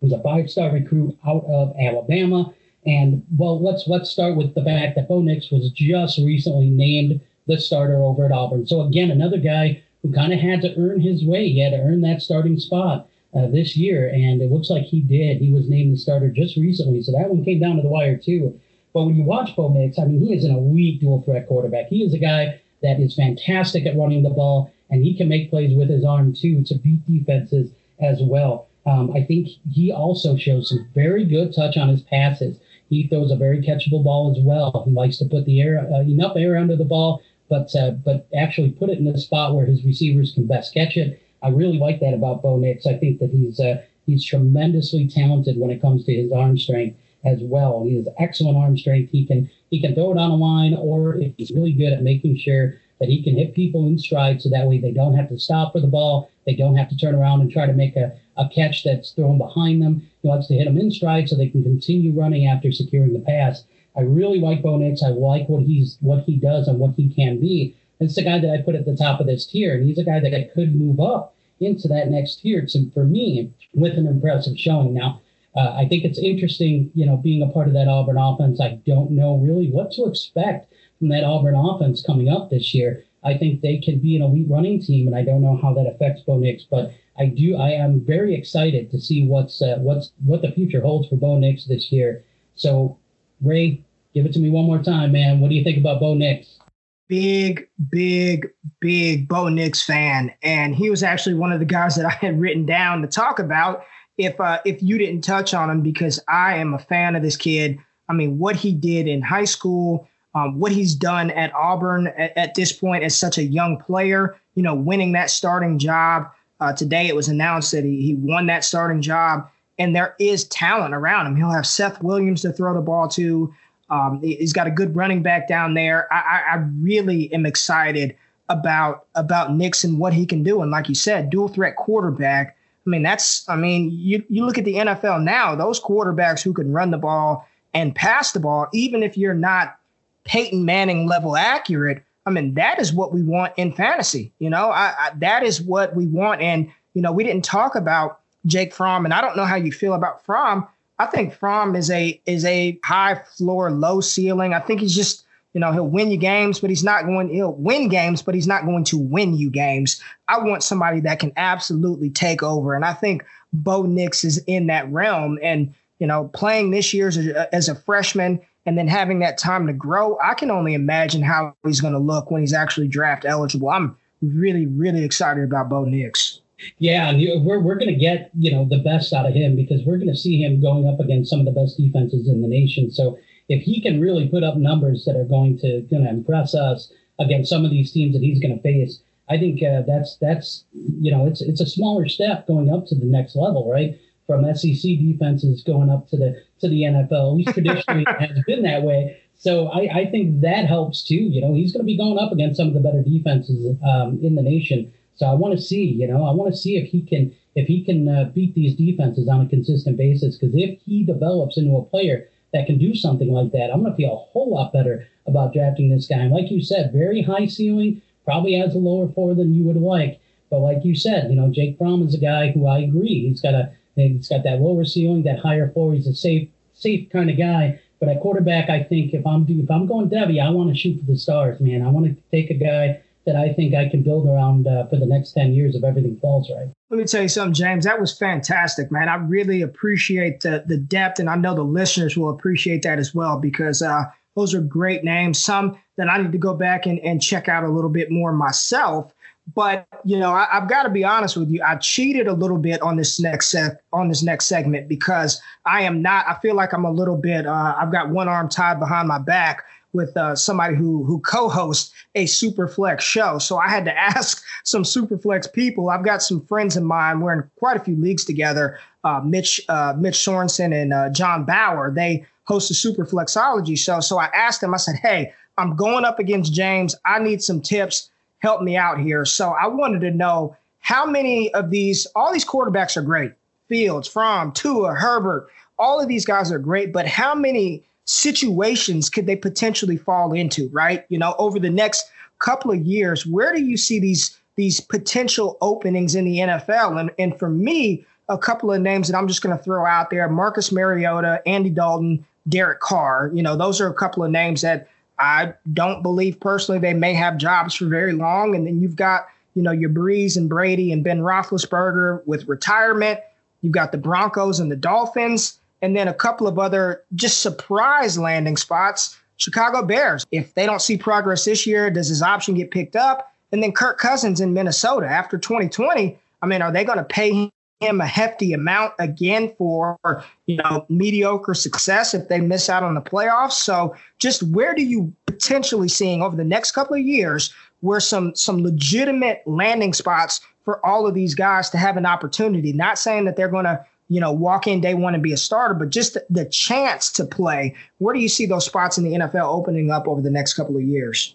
He 0.00 0.06
was 0.06 0.12
a 0.12 0.22
five 0.22 0.50
star 0.50 0.70
recruit 0.70 1.16
out 1.26 1.44
of 1.46 1.74
Alabama. 1.80 2.52
And 2.84 3.24
well, 3.36 3.60
let's 3.62 3.88
let's 3.88 4.10
start 4.10 4.36
with 4.36 4.54
the 4.54 4.62
fact 4.62 4.94
that 4.96 5.08
Bo 5.08 5.20
Nix 5.20 5.50
was 5.50 5.70
just 5.70 6.18
recently 6.18 6.70
named 6.70 7.20
the 7.46 7.58
starter 7.58 7.96
over 7.96 8.24
at 8.24 8.32
Auburn. 8.32 8.66
So 8.66 8.82
again, 8.82 9.10
another 9.10 9.38
guy 9.38 9.82
who 10.02 10.12
kind 10.12 10.32
of 10.32 10.40
had 10.40 10.62
to 10.62 10.74
earn 10.78 11.00
his 11.00 11.24
way. 11.24 11.48
He 11.48 11.60
had 11.60 11.70
to 11.70 11.80
earn 11.80 12.00
that 12.02 12.22
starting 12.22 12.58
spot 12.58 13.08
uh, 13.36 13.46
this 13.48 13.76
year, 13.76 14.08
and 14.08 14.40
it 14.40 14.50
looks 14.50 14.70
like 14.70 14.84
he 14.84 15.00
did. 15.00 15.38
He 15.38 15.52
was 15.52 15.68
named 15.68 15.92
the 15.92 15.98
starter 15.98 16.28
just 16.28 16.56
recently, 16.56 17.02
so 17.02 17.12
that 17.12 17.28
one 17.28 17.44
came 17.44 17.60
down 17.60 17.76
to 17.76 17.82
the 17.82 17.88
wire 17.88 18.16
too. 18.16 18.58
But 18.92 19.04
when 19.04 19.16
you 19.16 19.24
watch 19.24 19.54
Bo 19.54 19.68
Nix, 19.68 19.98
I 19.98 20.04
mean, 20.04 20.24
he 20.24 20.34
is 20.34 20.44
an 20.44 20.56
elite 20.56 21.00
dual 21.00 21.22
threat 21.22 21.46
quarterback. 21.46 21.88
He 21.88 22.02
is 22.02 22.14
a 22.14 22.18
guy 22.18 22.60
that 22.82 23.00
is 23.00 23.14
fantastic 23.14 23.84
at 23.84 23.96
running 23.96 24.22
the 24.22 24.30
ball, 24.30 24.72
and 24.90 25.04
he 25.04 25.14
can 25.14 25.28
make 25.28 25.50
plays 25.50 25.76
with 25.76 25.90
his 25.90 26.04
arm 26.04 26.32
too 26.32 26.62
to 26.64 26.74
beat 26.76 27.06
defenses 27.06 27.70
as 28.00 28.20
well. 28.22 28.68
Um, 28.86 29.12
I 29.14 29.24
think 29.24 29.48
he 29.70 29.90
also 29.92 30.36
shows 30.36 30.68
some 30.68 30.88
very 30.94 31.24
good 31.24 31.54
touch 31.54 31.76
on 31.76 31.88
his 31.88 32.02
passes. 32.02 32.58
He 32.88 33.08
throws 33.08 33.32
a 33.32 33.36
very 33.36 33.60
catchable 33.60 34.04
ball 34.04 34.30
as 34.30 34.42
well. 34.42 34.84
He 34.86 34.92
likes 34.92 35.18
to 35.18 35.24
put 35.24 35.44
the 35.44 35.60
air 35.60 35.86
uh, 35.92 36.02
enough 36.02 36.36
air 36.36 36.56
under 36.56 36.76
the 36.76 36.84
ball, 36.84 37.20
but 37.48 37.74
uh, 37.74 37.90
but 37.90 38.26
actually 38.36 38.70
put 38.70 38.90
it 38.90 38.98
in 38.98 39.04
the 39.04 39.18
spot 39.18 39.54
where 39.54 39.66
his 39.66 39.84
receivers 39.84 40.32
can 40.32 40.46
best 40.46 40.74
catch 40.74 40.96
it. 40.96 41.22
I 41.42 41.48
really 41.48 41.78
like 41.78 42.00
that 42.00 42.14
about 42.14 42.42
Bo 42.42 42.56
Nix. 42.56 42.86
I 42.86 42.96
think 42.96 43.18
that 43.20 43.30
he's 43.30 43.60
uh, 43.60 43.82
he's 44.06 44.24
tremendously 44.24 45.08
talented 45.08 45.58
when 45.58 45.70
it 45.70 45.80
comes 45.80 46.04
to 46.04 46.14
his 46.14 46.32
arm 46.32 46.58
strength 46.58 46.98
as 47.24 47.40
well. 47.42 47.84
He 47.84 47.96
has 47.96 48.08
excellent 48.18 48.56
arm 48.56 48.76
strength. 48.78 49.10
He 49.10 49.26
can 49.26 49.50
he 49.70 49.80
can 49.80 49.94
throw 49.94 50.12
it 50.12 50.18
on 50.18 50.30
a 50.30 50.36
line, 50.36 50.74
or 50.74 51.16
if 51.16 51.32
he's 51.36 51.50
really 51.50 51.72
good 51.72 51.92
at 51.92 52.02
making 52.02 52.36
sure 52.36 52.74
that 53.00 53.08
he 53.08 53.22
can 53.22 53.36
hit 53.36 53.54
people 53.54 53.86
in 53.86 53.98
stride, 53.98 54.40
so 54.40 54.48
that 54.48 54.66
way 54.66 54.78
they 54.78 54.92
don't 54.92 55.14
have 55.14 55.28
to 55.28 55.38
stop 55.38 55.72
for 55.72 55.80
the 55.80 55.86
ball, 55.86 56.30
they 56.46 56.54
don't 56.54 56.76
have 56.76 56.88
to 56.88 56.96
turn 56.96 57.14
around 57.14 57.42
and 57.42 57.50
try 57.50 57.66
to 57.66 57.74
make 57.74 57.94
a, 57.94 58.16
a 58.38 58.48
catch 58.48 58.84
that's 58.84 59.10
thrown 59.10 59.36
behind 59.36 59.82
them. 59.82 60.08
He 60.22 60.28
wants 60.28 60.46
to 60.48 60.54
hit 60.54 60.64
them 60.64 60.78
in 60.78 60.90
stride 60.90 61.28
so 61.28 61.36
they 61.36 61.48
can 61.48 61.62
continue 61.62 62.18
running 62.18 62.46
after 62.46 62.72
securing 62.72 63.12
the 63.12 63.20
pass. 63.20 63.64
I 63.96 64.02
really 64.02 64.40
like 64.40 64.62
Bo 64.62 64.76
Nix. 64.76 65.02
I 65.02 65.08
like 65.08 65.48
what 65.48 65.62
he's 65.62 65.98
what 66.00 66.24
he 66.24 66.36
does 66.36 66.68
and 66.68 66.78
what 66.78 66.94
he 66.96 67.08
can 67.08 67.40
be. 67.40 67.76
It's 67.98 68.14
the 68.14 68.22
guy 68.22 68.38
that 68.38 68.50
I 68.50 68.62
put 68.62 68.74
at 68.74 68.84
the 68.84 68.96
top 68.96 69.20
of 69.20 69.26
this 69.26 69.46
tier, 69.46 69.74
and 69.74 69.86
he's 69.86 69.98
a 69.98 70.04
guy 70.04 70.20
that 70.20 70.34
I 70.34 70.50
could 70.54 70.74
move 70.74 71.00
up 71.00 71.34
into 71.60 71.88
that 71.88 72.08
next 72.08 72.42
tier. 72.42 72.68
So 72.68 72.80
for 72.92 73.04
me, 73.04 73.50
with 73.72 73.96
an 73.96 74.06
impressive 74.06 74.58
showing. 74.58 74.94
Now, 74.94 75.20
uh, 75.56 75.72
I 75.74 75.88
think 75.88 76.04
it's 76.04 76.18
interesting, 76.18 76.90
you 76.94 77.06
know, 77.06 77.16
being 77.16 77.42
a 77.42 77.48
part 77.48 77.68
of 77.68 77.74
that 77.74 77.88
Auburn 77.88 78.18
offense. 78.18 78.60
I 78.60 78.78
don't 78.86 79.12
know 79.12 79.38
really 79.38 79.70
what 79.70 79.90
to 79.92 80.06
expect 80.06 80.72
from 80.98 81.08
that 81.08 81.24
Auburn 81.24 81.54
offense 81.54 82.02
coming 82.02 82.28
up 82.28 82.50
this 82.50 82.74
year. 82.74 83.04
I 83.24 83.36
think 83.36 83.60
they 83.60 83.78
can 83.78 83.98
be 83.98 84.16
an 84.16 84.22
elite 84.22 84.48
running 84.48 84.80
team, 84.80 85.06
and 85.06 85.16
I 85.16 85.24
don't 85.24 85.42
know 85.42 85.56
how 85.56 85.72
that 85.74 85.86
affects 85.86 86.22
Bo 86.22 86.38
Nix, 86.38 86.64
but 86.64 86.92
I 87.18 87.26
do. 87.26 87.56
I 87.56 87.70
am 87.70 88.00
very 88.00 88.34
excited 88.34 88.90
to 88.90 89.00
see 89.00 89.26
what's 89.26 89.62
uh, 89.62 89.78
what's 89.78 90.12
what 90.24 90.42
the 90.42 90.52
future 90.52 90.82
holds 90.82 91.08
for 91.08 91.16
Bo 91.16 91.38
Nix 91.38 91.64
this 91.64 91.90
year. 91.90 92.22
So, 92.54 92.98
Ray, 93.40 93.82
give 94.16 94.24
it 94.24 94.32
to 94.32 94.38
me 94.38 94.48
one 94.48 94.64
more 94.64 94.82
time, 94.82 95.12
man. 95.12 95.40
What 95.40 95.50
do 95.50 95.54
you 95.54 95.62
think 95.62 95.76
about 95.76 96.00
Bo 96.00 96.14
Nix? 96.14 96.58
Big, 97.06 97.68
big, 97.90 98.48
big 98.80 99.28
Bo 99.28 99.48
Nix 99.50 99.82
fan, 99.82 100.32
and 100.42 100.74
he 100.74 100.88
was 100.88 101.02
actually 101.02 101.34
one 101.34 101.52
of 101.52 101.60
the 101.60 101.66
guys 101.66 101.94
that 101.96 102.06
I 102.06 102.10
had 102.10 102.40
written 102.40 102.64
down 102.64 103.02
to 103.02 103.08
talk 103.08 103.38
about 103.38 103.84
if 104.16 104.40
uh, 104.40 104.60
if 104.64 104.82
you 104.82 104.96
didn't 104.96 105.20
touch 105.20 105.52
on 105.52 105.68
him 105.68 105.82
because 105.82 106.18
I 106.28 106.56
am 106.56 106.72
a 106.72 106.78
fan 106.78 107.14
of 107.14 107.22
this 107.22 107.36
kid. 107.36 107.78
I 108.08 108.14
mean, 108.14 108.38
what 108.38 108.56
he 108.56 108.72
did 108.72 109.06
in 109.06 109.20
high 109.20 109.44
school, 109.44 110.08
um, 110.34 110.58
what 110.58 110.72
he's 110.72 110.94
done 110.94 111.30
at 111.32 111.54
Auburn 111.54 112.06
at, 112.06 112.36
at, 112.38 112.54
this 112.54 112.72
point 112.72 113.04
as 113.04 113.18
such 113.18 113.36
a 113.36 113.44
young 113.44 113.76
player, 113.78 114.36
you 114.54 114.62
know, 114.62 114.74
winning 114.74 115.12
that 115.12 115.28
starting 115.28 115.78
job. 115.78 116.30
Uh, 116.60 116.72
today 116.72 117.06
it 117.06 117.16
was 117.16 117.28
announced 117.28 117.72
that 117.72 117.84
he, 117.84 118.00
he 118.00 118.14
won 118.14 118.46
that 118.46 118.64
starting 118.64 119.02
job, 119.02 119.46
and 119.78 119.94
there 119.94 120.16
is 120.18 120.44
talent 120.44 120.94
around 120.94 121.26
him. 121.26 121.36
He'll 121.36 121.50
have 121.50 121.66
Seth 121.66 122.02
Williams 122.02 122.40
to 122.42 122.52
throw 122.52 122.72
the 122.72 122.80
ball 122.80 123.08
to. 123.08 123.52
Um, 123.88 124.20
he's 124.22 124.52
got 124.52 124.66
a 124.66 124.70
good 124.70 124.96
running 124.96 125.22
back 125.22 125.48
down 125.48 125.74
there. 125.74 126.12
I, 126.12 126.42
I, 126.52 126.56
really 126.80 127.32
am 127.32 127.46
excited 127.46 128.16
about 128.48 129.06
about 129.14 129.54
Nixon, 129.54 129.98
what 129.98 130.12
he 130.12 130.26
can 130.26 130.42
do, 130.42 130.60
and 130.60 130.72
like 130.72 130.88
you 130.88 130.94
said, 130.94 131.30
dual 131.30 131.46
threat 131.46 131.76
quarterback 131.76 132.56
I 132.86 132.90
mean, 132.90 133.02
that's, 133.02 133.48
I 133.48 133.56
mean, 133.56 133.90
you, 133.92 134.24
you 134.28 134.46
look 134.46 134.58
at 134.58 134.64
the 134.64 134.74
NFL 134.74 135.22
now, 135.22 135.56
those 135.56 135.80
quarterbacks 135.80 136.42
who 136.42 136.52
can 136.52 136.72
run 136.72 136.92
the 136.92 136.98
ball 136.98 137.46
and 137.74 137.94
pass 137.94 138.32
the 138.32 138.40
ball, 138.40 138.68
even 138.72 139.02
if 139.02 139.18
you're 139.18 139.34
not 139.34 139.76
Peyton 140.24 140.64
Manning 140.64 141.08
level 141.08 141.36
accurate, 141.36 142.04
I 142.26 142.30
mean, 142.30 142.54
that 142.54 142.80
is 142.80 142.92
what 142.92 143.12
we 143.12 143.22
want 143.22 143.52
in 143.56 143.72
fantasy. 143.72 144.32
You 144.38 144.50
know, 144.50 144.70
I, 144.70 144.94
I, 144.98 145.10
that 145.16 145.42
is 145.42 145.60
what 145.60 145.96
we 145.96 146.06
want. 146.06 146.40
And, 146.40 146.70
you 146.94 147.02
know, 147.02 147.10
we 147.10 147.24
didn't 147.24 147.44
talk 147.44 147.74
about 147.74 148.20
Jake 148.46 148.72
Fromm, 148.72 149.04
and 149.04 149.12
I 149.12 149.20
don't 149.20 149.36
know 149.36 149.44
how 149.44 149.56
you 149.56 149.72
feel 149.72 149.94
about 149.94 150.24
Fromm. 150.24 150.66
I 150.98 151.06
think 151.06 151.34
Fromm 151.34 151.76
is 151.76 151.90
a 151.90 152.20
is 152.26 152.44
a 152.44 152.78
high 152.84 153.20
floor, 153.36 153.70
low 153.70 154.00
ceiling. 154.00 154.54
I 154.54 154.60
think 154.60 154.80
he's 154.80 154.94
just 154.94 155.26
you 155.56 155.60
know, 155.60 155.72
he'll 155.72 155.88
win 155.88 156.10
you 156.10 156.18
games, 156.18 156.60
but 156.60 156.68
he's 156.68 156.84
not 156.84 157.06
going, 157.06 157.30
he'll 157.30 157.54
win 157.54 157.88
games, 157.88 158.20
but 158.20 158.34
he's 158.34 158.46
not 158.46 158.66
going 158.66 158.84
to 158.84 158.98
win 158.98 159.32
you 159.32 159.48
games. 159.48 160.02
I 160.28 160.38
want 160.38 160.62
somebody 160.62 161.00
that 161.00 161.18
can 161.18 161.32
absolutely 161.38 162.10
take 162.10 162.42
over. 162.42 162.74
And 162.74 162.84
I 162.84 162.92
think 162.92 163.24
Bo 163.54 163.84
Nix 163.84 164.22
is 164.22 164.36
in 164.46 164.66
that 164.66 164.86
realm. 164.92 165.38
And, 165.42 165.72
you 165.98 166.06
know, 166.06 166.28
playing 166.34 166.72
this 166.72 166.92
year 166.92 167.08
as 167.08 167.16
a, 167.16 167.54
as 167.54 167.70
a 167.70 167.74
freshman 167.74 168.38
and 168.66 168.76
then 168.76 168.86
having 168.86 169.20
that 169.20 169.38
time 169.38 169.66
to 169.66 169.72
grow, 169.72 170.18
I 170.22 170.34
can 170.34 170.50
only 170.50 170.74
imagine 170.74 171.22
how 171.22 171.56
he's 171.64 171.80
going 171.80 171.94
to 171.94 171.98
look 171.98 172.30
when 172.30 172.42
he's 172.42 172.52
actually 172.52 172.88
draft 172.88 173.24
eligible. 173.24 173.70
I'm 173.70 173.96
really, 174.20 174.66
really 174.66 175.04
excited 175.04 175.42
about 175.42 175.70
Bo 175.70 175.86
Nix. 175.86 176.42
Yeah, 176.78 177.10
and 177.10 177.44
we're 177.44 177.60
we're 177.60 177.78
going 177.78 177.92
to 177.92 178.00
get 178.00 178.30
you 178.38 178.50
know 178.50 178.66
the 178.68 178.78
best 178.78 179.12
out 179.12 179.26
of 179.26 179.34
him 179.34 179.56
because 179.56 179.82
we're 179.84 179.98
going 179.98 180.12
to 180.12 180.16
see 180.16 180.42
him 180.42 180.60
going 180.60 180.88
up 180.88 181.00
against 181.00 181.30
some 181.30 181.40
of 181.40 181.46
the 181.46 181.52
best 181.52 181.76
defenses 181.76 182.28
in 182.28 182.40
the 182.40 182.48
nation. 182.48 182.90
So 182.90 183.18
if 183.48 183.62
he 183.62 183.80
can 183.80 184.00
really 184.00 184.28
put 184.28 184.42
up 184.42 184.56
numbers 184.56 185.04
that 185.04 185.16
are 185.16 185.24
going 185.24 185.58
to 185.58 185.82
going 185.82 186.04
to 186.04 186.10
impress 186.10 186.54
us 186.54 186.92
against 187.18 187.50
some 187.50 187.64
of 187.64 187.70
these 187.70 187.92
teams 187.92 188.14
that 188.14 188.22
he's 188.22 188.40
going 188.40 188.56
to 188.56 188.62
face, 188.62 189.00
I 189.28 189.38
think 189.38 189.62
uh, 189.62 189.82
that's 189.86 190.16
that's 190.16 190.64
you 190.72 191.10
know 191.10 191.26
it's 191.26 191.42
it's 191.42 191.60
a 191.60 191.66
smaller 191.66 192.08
step 192.08 192.46
going 192.46 192.72
up 192.72 192.86
to 192.86 192.94
the 192.94 193.04
next 193.04 193.36
level, 193.36 193.70
right? 193.70 193.98
From 194.26 194.42
SEC 194.54 194.80
defenses 194.82 195.62
going 195.62 195.90
up 195.90 196.08
to 196.08 196.16
the 196.16 196.42
to 196.60 196.68
the 196.68 196.82
NFL. 196.82 197.32
At 197.32 197.36
least 197.36 197.52
traditionally 197.52 198.06
has 198.18 198.38
been 198.46 198.62
that 198.62 198.82
way. 198.82 199.20
So 199.38 199.68
I, 199.68 199.88
I 199.94 200.10
think 200.10 200.40
that 200.40 200.66
helps 200.66 201.04
too. 201.04 201.14
You 201.14 201.42
know, 201.42 201.54
he's 201.54 201.72
going 201.72 201.82
to 201.82 201.86
be 201.86 201.98
going 201.98 202.18
up 202.18 202.32
against 202.32 202.56
some 202.56 202.68
of 202.68 202.74
the 202.74 202.80
better 202.80 203.02
defenses 203.02 203.76
um, 203.86 204.18
in 204.22 204.34
the 204.34 204.42
nation. 204.42 204.92
So 205.16 205.26
I 205.26 205.34
want 205.34 205.58
to 205.58 205.62
see, 205.62 205.84
you 205.84 206.06
know, 206.06 206.24
I 206.24 206.32
want 206.32 206.52
to 206.52 206.58
see 206.58 206.76
if 206.76 206.88
he 206.90 207.02
can 207.02 207.34
if 207.54 207.66
he 207.66 207.82
can 207.82 208.06
uh, 208.06 208.30
beat 208.34 208.54
these 208.54 208.74
defenses 208.76 209.28
on 209.28 209.40
a 209.40 209.48
consistent 209.48 209.96
basis. 209.96 210.36
Because 210.36 210.54
if 210.54 210.78
he 210.82 211.04
develops 211.04 211.56
into 211.56 211.76
a 211.76 211.84
player 211.84 212.28
that 212.52 212.66
can 212.66 212.78
do 212.78 212.94
something 212.94 213.32
like 213.32 213.50
that, 213.52 213.70
I'm 213.72 213.80
going 213.80 213.92
to 213.92 213.96
feel 213.96 214.12
a 214.12 214.30
whole 214.32 214.54
lot 214.54 214.72
better 214.72 215.08
about 215.26 215.54
drafting 215.54 215.88
this 215.88 216.06
guy. 216.06 216.18
And 216.18 216.32
like 216.32 216.50
you 216.50 216.62
said, 216.62 216.92
very 216.92 217.22
high 217.22 217.46
ceiling, 217.46 218.02
probably 218.24 218.54
has 218.54 218.74
a 218.74 218.78
lower 218.78 219.08
floor 219.08 219.34
than 219.34 219.54
you 219.54 219.64
would 219.64 219.76
like. 219.76 220.20
But 220.50 220.60
like 220.60 220.84
you 220.84 220.94
said, 220.94 221.30
you 221.30 221.36
know, 221.36 221.50
Jake 221.50 221.78
Fromm 221.78 222.06
is 222.06 222.14
a 222.14 222.18
guy 222.18 222.52
who 222.52 222.66
I 222.66 222.80
agree 222.80 223.28
he's 223.28 223.40
got 223.40 223.54
a 223.54 223.72
he's 223.96 224.28
got 224.28 224.44
that 224.44 224.60
lower 224.60 224.84
ceiling, 224.84 225.22
that 225.24 225.40
higher 225.40 225.70
floor. 225.70 225.94
He's 225.94 226.06
a 226.06 226.14
safe 226.14 226.48
safe 226.74 227.08
kind 227.10 227.30
of 227.30 227.38
guy. 227.38 227.80
But 227.98 228.10
at 228.10 228.20
quarterback, 228.20 228.68
I 228.68 228.82
think 228.82 229.14
if 229.14 229.26
I'm 229.26 229.46
if 229.48 229.70
I'm 229.70 229.86
going 229.86 230.10
Devy, 230.10 230.44
I 230.44 230.50
want 230.50 230.70
to 230.70 230.76
shoot 230.76 231.00
for 231.00 231.06
the 231.06 231.18
stars, 231.18 231.58
man. 231.60 231.82
I 231.82 231.88
want 231.88 232.06
to 232.06 232.16
take 232.30 232.50
a 232.50 232.54
guy 232.54 233.00
that 233.26 233.36
I 233.36 233.52
think 233.52 233.74
I 233.74 233.88
can 233.88 234.02
build 234.02 234.26
around 234.26 234.66
uh, 234.66 234.86
for 234.86 234.96
the 234.96 235.04
next 235.04 235.32
10 235.32 235.52
years 235.52 235.74
if 235.74 235.84
everything 235.84 236.16
falls 236.20 236.50
right. 236.50 236.68
Let 236.90 236.98
me 236.98 237.04
tell 237.04 237.22
you 237.22 237.28
something, 237.28 237.54
James. 237.54 237.84
That 237.84 238.00
was 238.00 238.16
fantastic, 238.16 238.90
man. 238.92 239.08
I 239.08 239.16
really 239.16 239.62
appreciate 239.62 240.40
the, 240.40 240.64
the 240.66 240.76
depth, 240.76 241.18
and 241.18 241.28
I 241.28 241.34
know 241.34 241.54
the 241.54 241.62
listeners 241.62 242.16
will 242.16 242.30
appreciate 242.30 242.82
that 242.82 242.98
as 242.98 243.14
well 243.14 243.38
because 243.38 243.82
uh, 243.82 244.04
those 244.36 244.54
are 244.54 244.60
great 244.60 245.02
names. 245.02 245.42
Some 245.42 245.76
that 245.96 246.08
I 246.08 246.18
need 246.18 246.32
to 246.32 246.38
go 246.38 246.54
back 246.54 246.86
and, 246.86 247.00
and 247.00 247.20
check 247.20 247.48
out 247.48 247.64
a 247.64 247.68
little 247.68 247.90
bit 247.90 248.10
more 248.10 248.32
myself. 248.32 249.12
But 249.54 249.86
you 250.04 250.18
know, 250.18 250.32
I, 250.32 250.46
have 250.50 250.68
got 250.68 250.84
to 250.84 250.90
be 250.90 251.04
honest 251.04 251.36
with 251.36 251.50
you. 251.50 251.62
I 251.64 251.76
cheated 251.76 252.26
a 252.26 252.32
little 252.32 252.58
bit 252.58 252.82
on 252.82 252.96
this 252.96 253.20
next 253.20 253.48
set 253.48 253.80
on 253.92 254.08
this 254.08 254.22
next 254.22 254.46
segment 254.46 254.88
because 254.88 255.40
I 255.64 255.82
am 255.82 256.02
not. 256.02 256.26
I 256.28 256.34
feel 256.40 256.56
like 256.56 256.72
I'm 256.72 256.84
a 256.84 256.90
little 256.90 257.16
bit. 257.16 257.46
Uh, 257.46 257.74
I've 257.78 257.92
got 257.92 258.10
one 258.10 258.28
arm 258.28 258.48
tied 258.48 258.80
behind 258.80 259.06
my 259.06 259.18
back 259.18 259.62
with 259.96 260.16
uh, 260.16 260.36
somebody 260.36 260.76
who 260.76 261.02
who 261.04 261.18
co-hosts 261.20 261.92
a 262.14 262.24
Superflex 262.26 263.00
show. 263.00 263.38
So 263.38 263.56
I 263.56 263.68
had 263.68 263.84
to 263.86 263.96
ask 263.98 264.44
some 264.64 264.82
Superflex 264.82 265.52
people. 265.52 265.88
I've 265.90 266.04
got 266.04 266.22
some 266.22 266.44
friends 266.46 266.76
of 266.76 266.84
mine. 266.84 267.20
We're 267.20 267.32
in 267.32 267.50
quite 267.56 267.76
a 267.76 267.80
few 267.80 267.96
leagues 267.96 268.24
together. 268.24 268.78
Uh, 269.02 269.20
Mitch 269.24 269.60
uh, 269.68 269.94
Mitch 269.98 270.16
Sorensen 270.16 270.72
and 270.72 270.92
uh, 270.92 271.08
John 271.10 271.44
Bauer. 271.44 271.92
They 271.92 272.26
host 272.44 272.70
a 272.70 272.74
Superflexology 272.74 273.78
show. 273.78 274.00
So 274.00 274.18
I 274.18 274.26
asked 274.26 274.60
them. 274.60 274.74
I 274.74 274.76
said, 274.76 274.96
"Hey, 274.96 275.32
I'm 275.58 275.74
going 275.74 276.04
up 276.04 276.18
against 276.18 276.52
James. 276.52 276.94
I 277.04 277.18
need 277.18 277.42
some 277.42 277.60
tips. 277.60 278.10
Help 278.38 278.62
me 278.62 278.76
out 278.76 279.00
here." 279.00 279.24
So 279.24 279.50
I 279.50 279.66
wanted 279.66 280.02
to 280.02 280.10
know 280.10 280.56
how 280.80 281.06
many 281.06 281.52
of 281.54 281.70
these. 281.70 282.06
All 282.14 282.32
these 282.32 282.44
quarterbacks 282.44 282.96
are 282.96 283.02
great. 283.02 283.32
Fields, 283.68 284.06
Fromm, 284.06 284.52
Tua, 284.52 284.94
Herbert. 284.94 285.48
All 285.78 286.00
of 286.00 286.08
these 286.08 286.24
guys 286.24 286.50
are 286.52 286.58
great, 286.58 286.92
but 286.92 287.06
how 287.06 287.34
many 287.34 287.84
situations 288.06 289.10
could 289.10 289.26
they 289.26 289.36
potentially 289.36 289.96
fall 289.96 290.32
into, 290.32 290.68
right? 290.72 291.04
You 291.08 291.18
know, 291.18 291.34
over 291.38 291.58
the 291.58 291.70
next 291.70 292.08
couple 292.38 292.70
of 292.70 292.80
years, 292.80 293.26
where 293.26 293.52
do 293.52 293.62
you 293.62 293.76
see 293.76 294.00
these 294.00 294.38
these 294.56 294.80
potential 294.80 295.58
openings 295.60 296.14
in 296.14 296.24
the 296.24 296.38
NFL? 296.38 296.98
And 296.98 297.10
and 297.18 297.38
for 297.38 297.50
me, 297.50 298.06
a 298.28 298.38
couple 298.38 298.72
of 298.72 298.80
names 298.80 299.08
that 299.08 299.16
I'm 299.16 299.28
just 299.28 299.42
going 299.42 299.56
to 299.56 299.62
throw 299.62 299.84
out 299.84 300.10
there: 300.10 300.28
Marcus 300.28 300.72
Mariota, 300.72 301.42
Andy 301.46 301.70
Dalton, 301.70 302.24
Derek 302.48 302.80
Carr. 302.80 303.30
You 303.34 303.42
know, 303.42 303.56
those 303.56 303.80
are 303.80 303.88
a 303.88 303.94
couple 303.94 304.24
of 304.24 304.30
names 304.30 304.62
that 304.62 304.88
I 305.18 305.52
don't 305.72 306.02
believe 306.02 306.38
personally 306.40 306.78
they 306.78 306.94
may 306.94 307.14
have 307.14 307.38
jobs 307.38 307.74
for 307.74 307.86
very 307.86 308.12
long. 308.12 308.54
And 308.54 308.66
then 308.66 308.80
you've 308.80 308.96
got 308.96 309.26
you 309.54 309.62
know 309.62 309.72
your 309.72 309.90
Brees 309.90 310.36
and 310.36 310.48
Brady 310.48 310.92
and 310.92 311.02
Ben 311.02 311.20
Roethlisberger 311.20 312.24
with 312.24 312.48
retirement. 312.48 313.20
You've 313.62 313.72
got 313.72 313.90
the 313.90 313.98
Broncos 313.98 314.60
and 314.60 314.70
the 314.70 314.76
Dolphins 314.76 315.58
and 315.82 315.96
then 315.96 316.08
a 316.08 316.14
couple 316.14 316.46
of 316.46 316.58
other 316.58 317.02
just 317.14 317.40
surprise 317.40 318.18
landing 318.18 318.56
spots. 318.56 319.18
Chicago 319.36 319.82
Bears. 319.82 320.24
If 320.30 320.54
they 320.54 320.64
don't 320.64 320.80
see 320.80 320.96
progress 320.96 321.44
this 321.44 321.66
year, 321.66 321.90
does 321.90 322.08
his 322.08 322.22
option 322.22 322.54
get 322.54 322.70
picked 322.70 322.96
up? 322.96 323.32
And 323.52 323.62
then 323.62 323.72
Kirk 323.72 323.98
Cousins 323.98 324.40
in 324.40 324.54
Minnesota 324.54 325.06
after 325.06 325.38
2020. 325.38 326.18
I 326.42 326.46
mean, 326.46 326.62
are 326.62 326.72
they 326.72 326.84
going 326.84 326.98
to 326.98 327.04
pay 327.04 327.50
him 327.80 328.00
a 328.00 328.06
hefty 328.06 328.52
amount 328.52 328.94
again 328.98 329.52
for 329.58 329.98
you 330.46 330.56
know 330.56 330.86
mediocre 330.88 331.54
success 331.54 332.14
if 332.14 332.28
they 332.28 332.40
miss 332.40 332.68
out 332.68 332.82
on 332.82 332.94
the 332.94 333.00
playoffs? 333.00 333.52
So, 333.52 333.94
just 334.18 334.42
where 334.42 334.74
do 334.74 334.82
you 334.82 335.12
potentially 335.26 335.88
seeing 335.88 336.22
over 336.22 336.36
the 336.36 336.44
next 336.44 336.72
couple 336.72 336.96
of 336.96 337.02
years 337.02 337.52
where 337.80 338.00
some 338.00 338.34
some 338.34 338.62
legitimate 338.62 339.42
landing 339.46 339.92
spots 339.92 340.40
for 340.64 340.84
all 340.84 341.06
of 341.06 341.14
these 341.14 341.34
guys 341.34 341.70
to 341.70 341.78
have 341.78 341.96
an 341.96 342.06
opportunity? 342.06 342.72
Not 342.72 342.98
saying 342.98 343.26
that 343.26 343.36
they're 343.36 343.48
going 343.48 343.64
to 343.64 343.84
you 344.08 344.20
know, 344.20 344.32
walk 344.32 344.66
in 344.66 344.80
day 344.80 344.94
one 344.94 345.14
and 345.14 345.22
be 345.22 345.32
a 345.32 345.36
starter, 345.36 345.74
but 345.74 345.90
just 345.90 346.16
the, 346.30 346.44
chance 346.46 347.10
to 347.12 347.24
play. 347.24 347.74
Where 347.98 348.14
do 348.14 348.20
you 348.20 348.28
see 348.28 348.46
those 348.46 348.64
spots 348.64 348.98
in 348.98 349.04
the 349.04 349.12
NFL 349.12 349.48
opening 349.48 349.90
up 349.90 350.06
over 350.06 350.22
the 350.22 350.30
next 350.30 350.54
couple 350.54 350.76
of 350.76 350.82
years? 350.82 351.34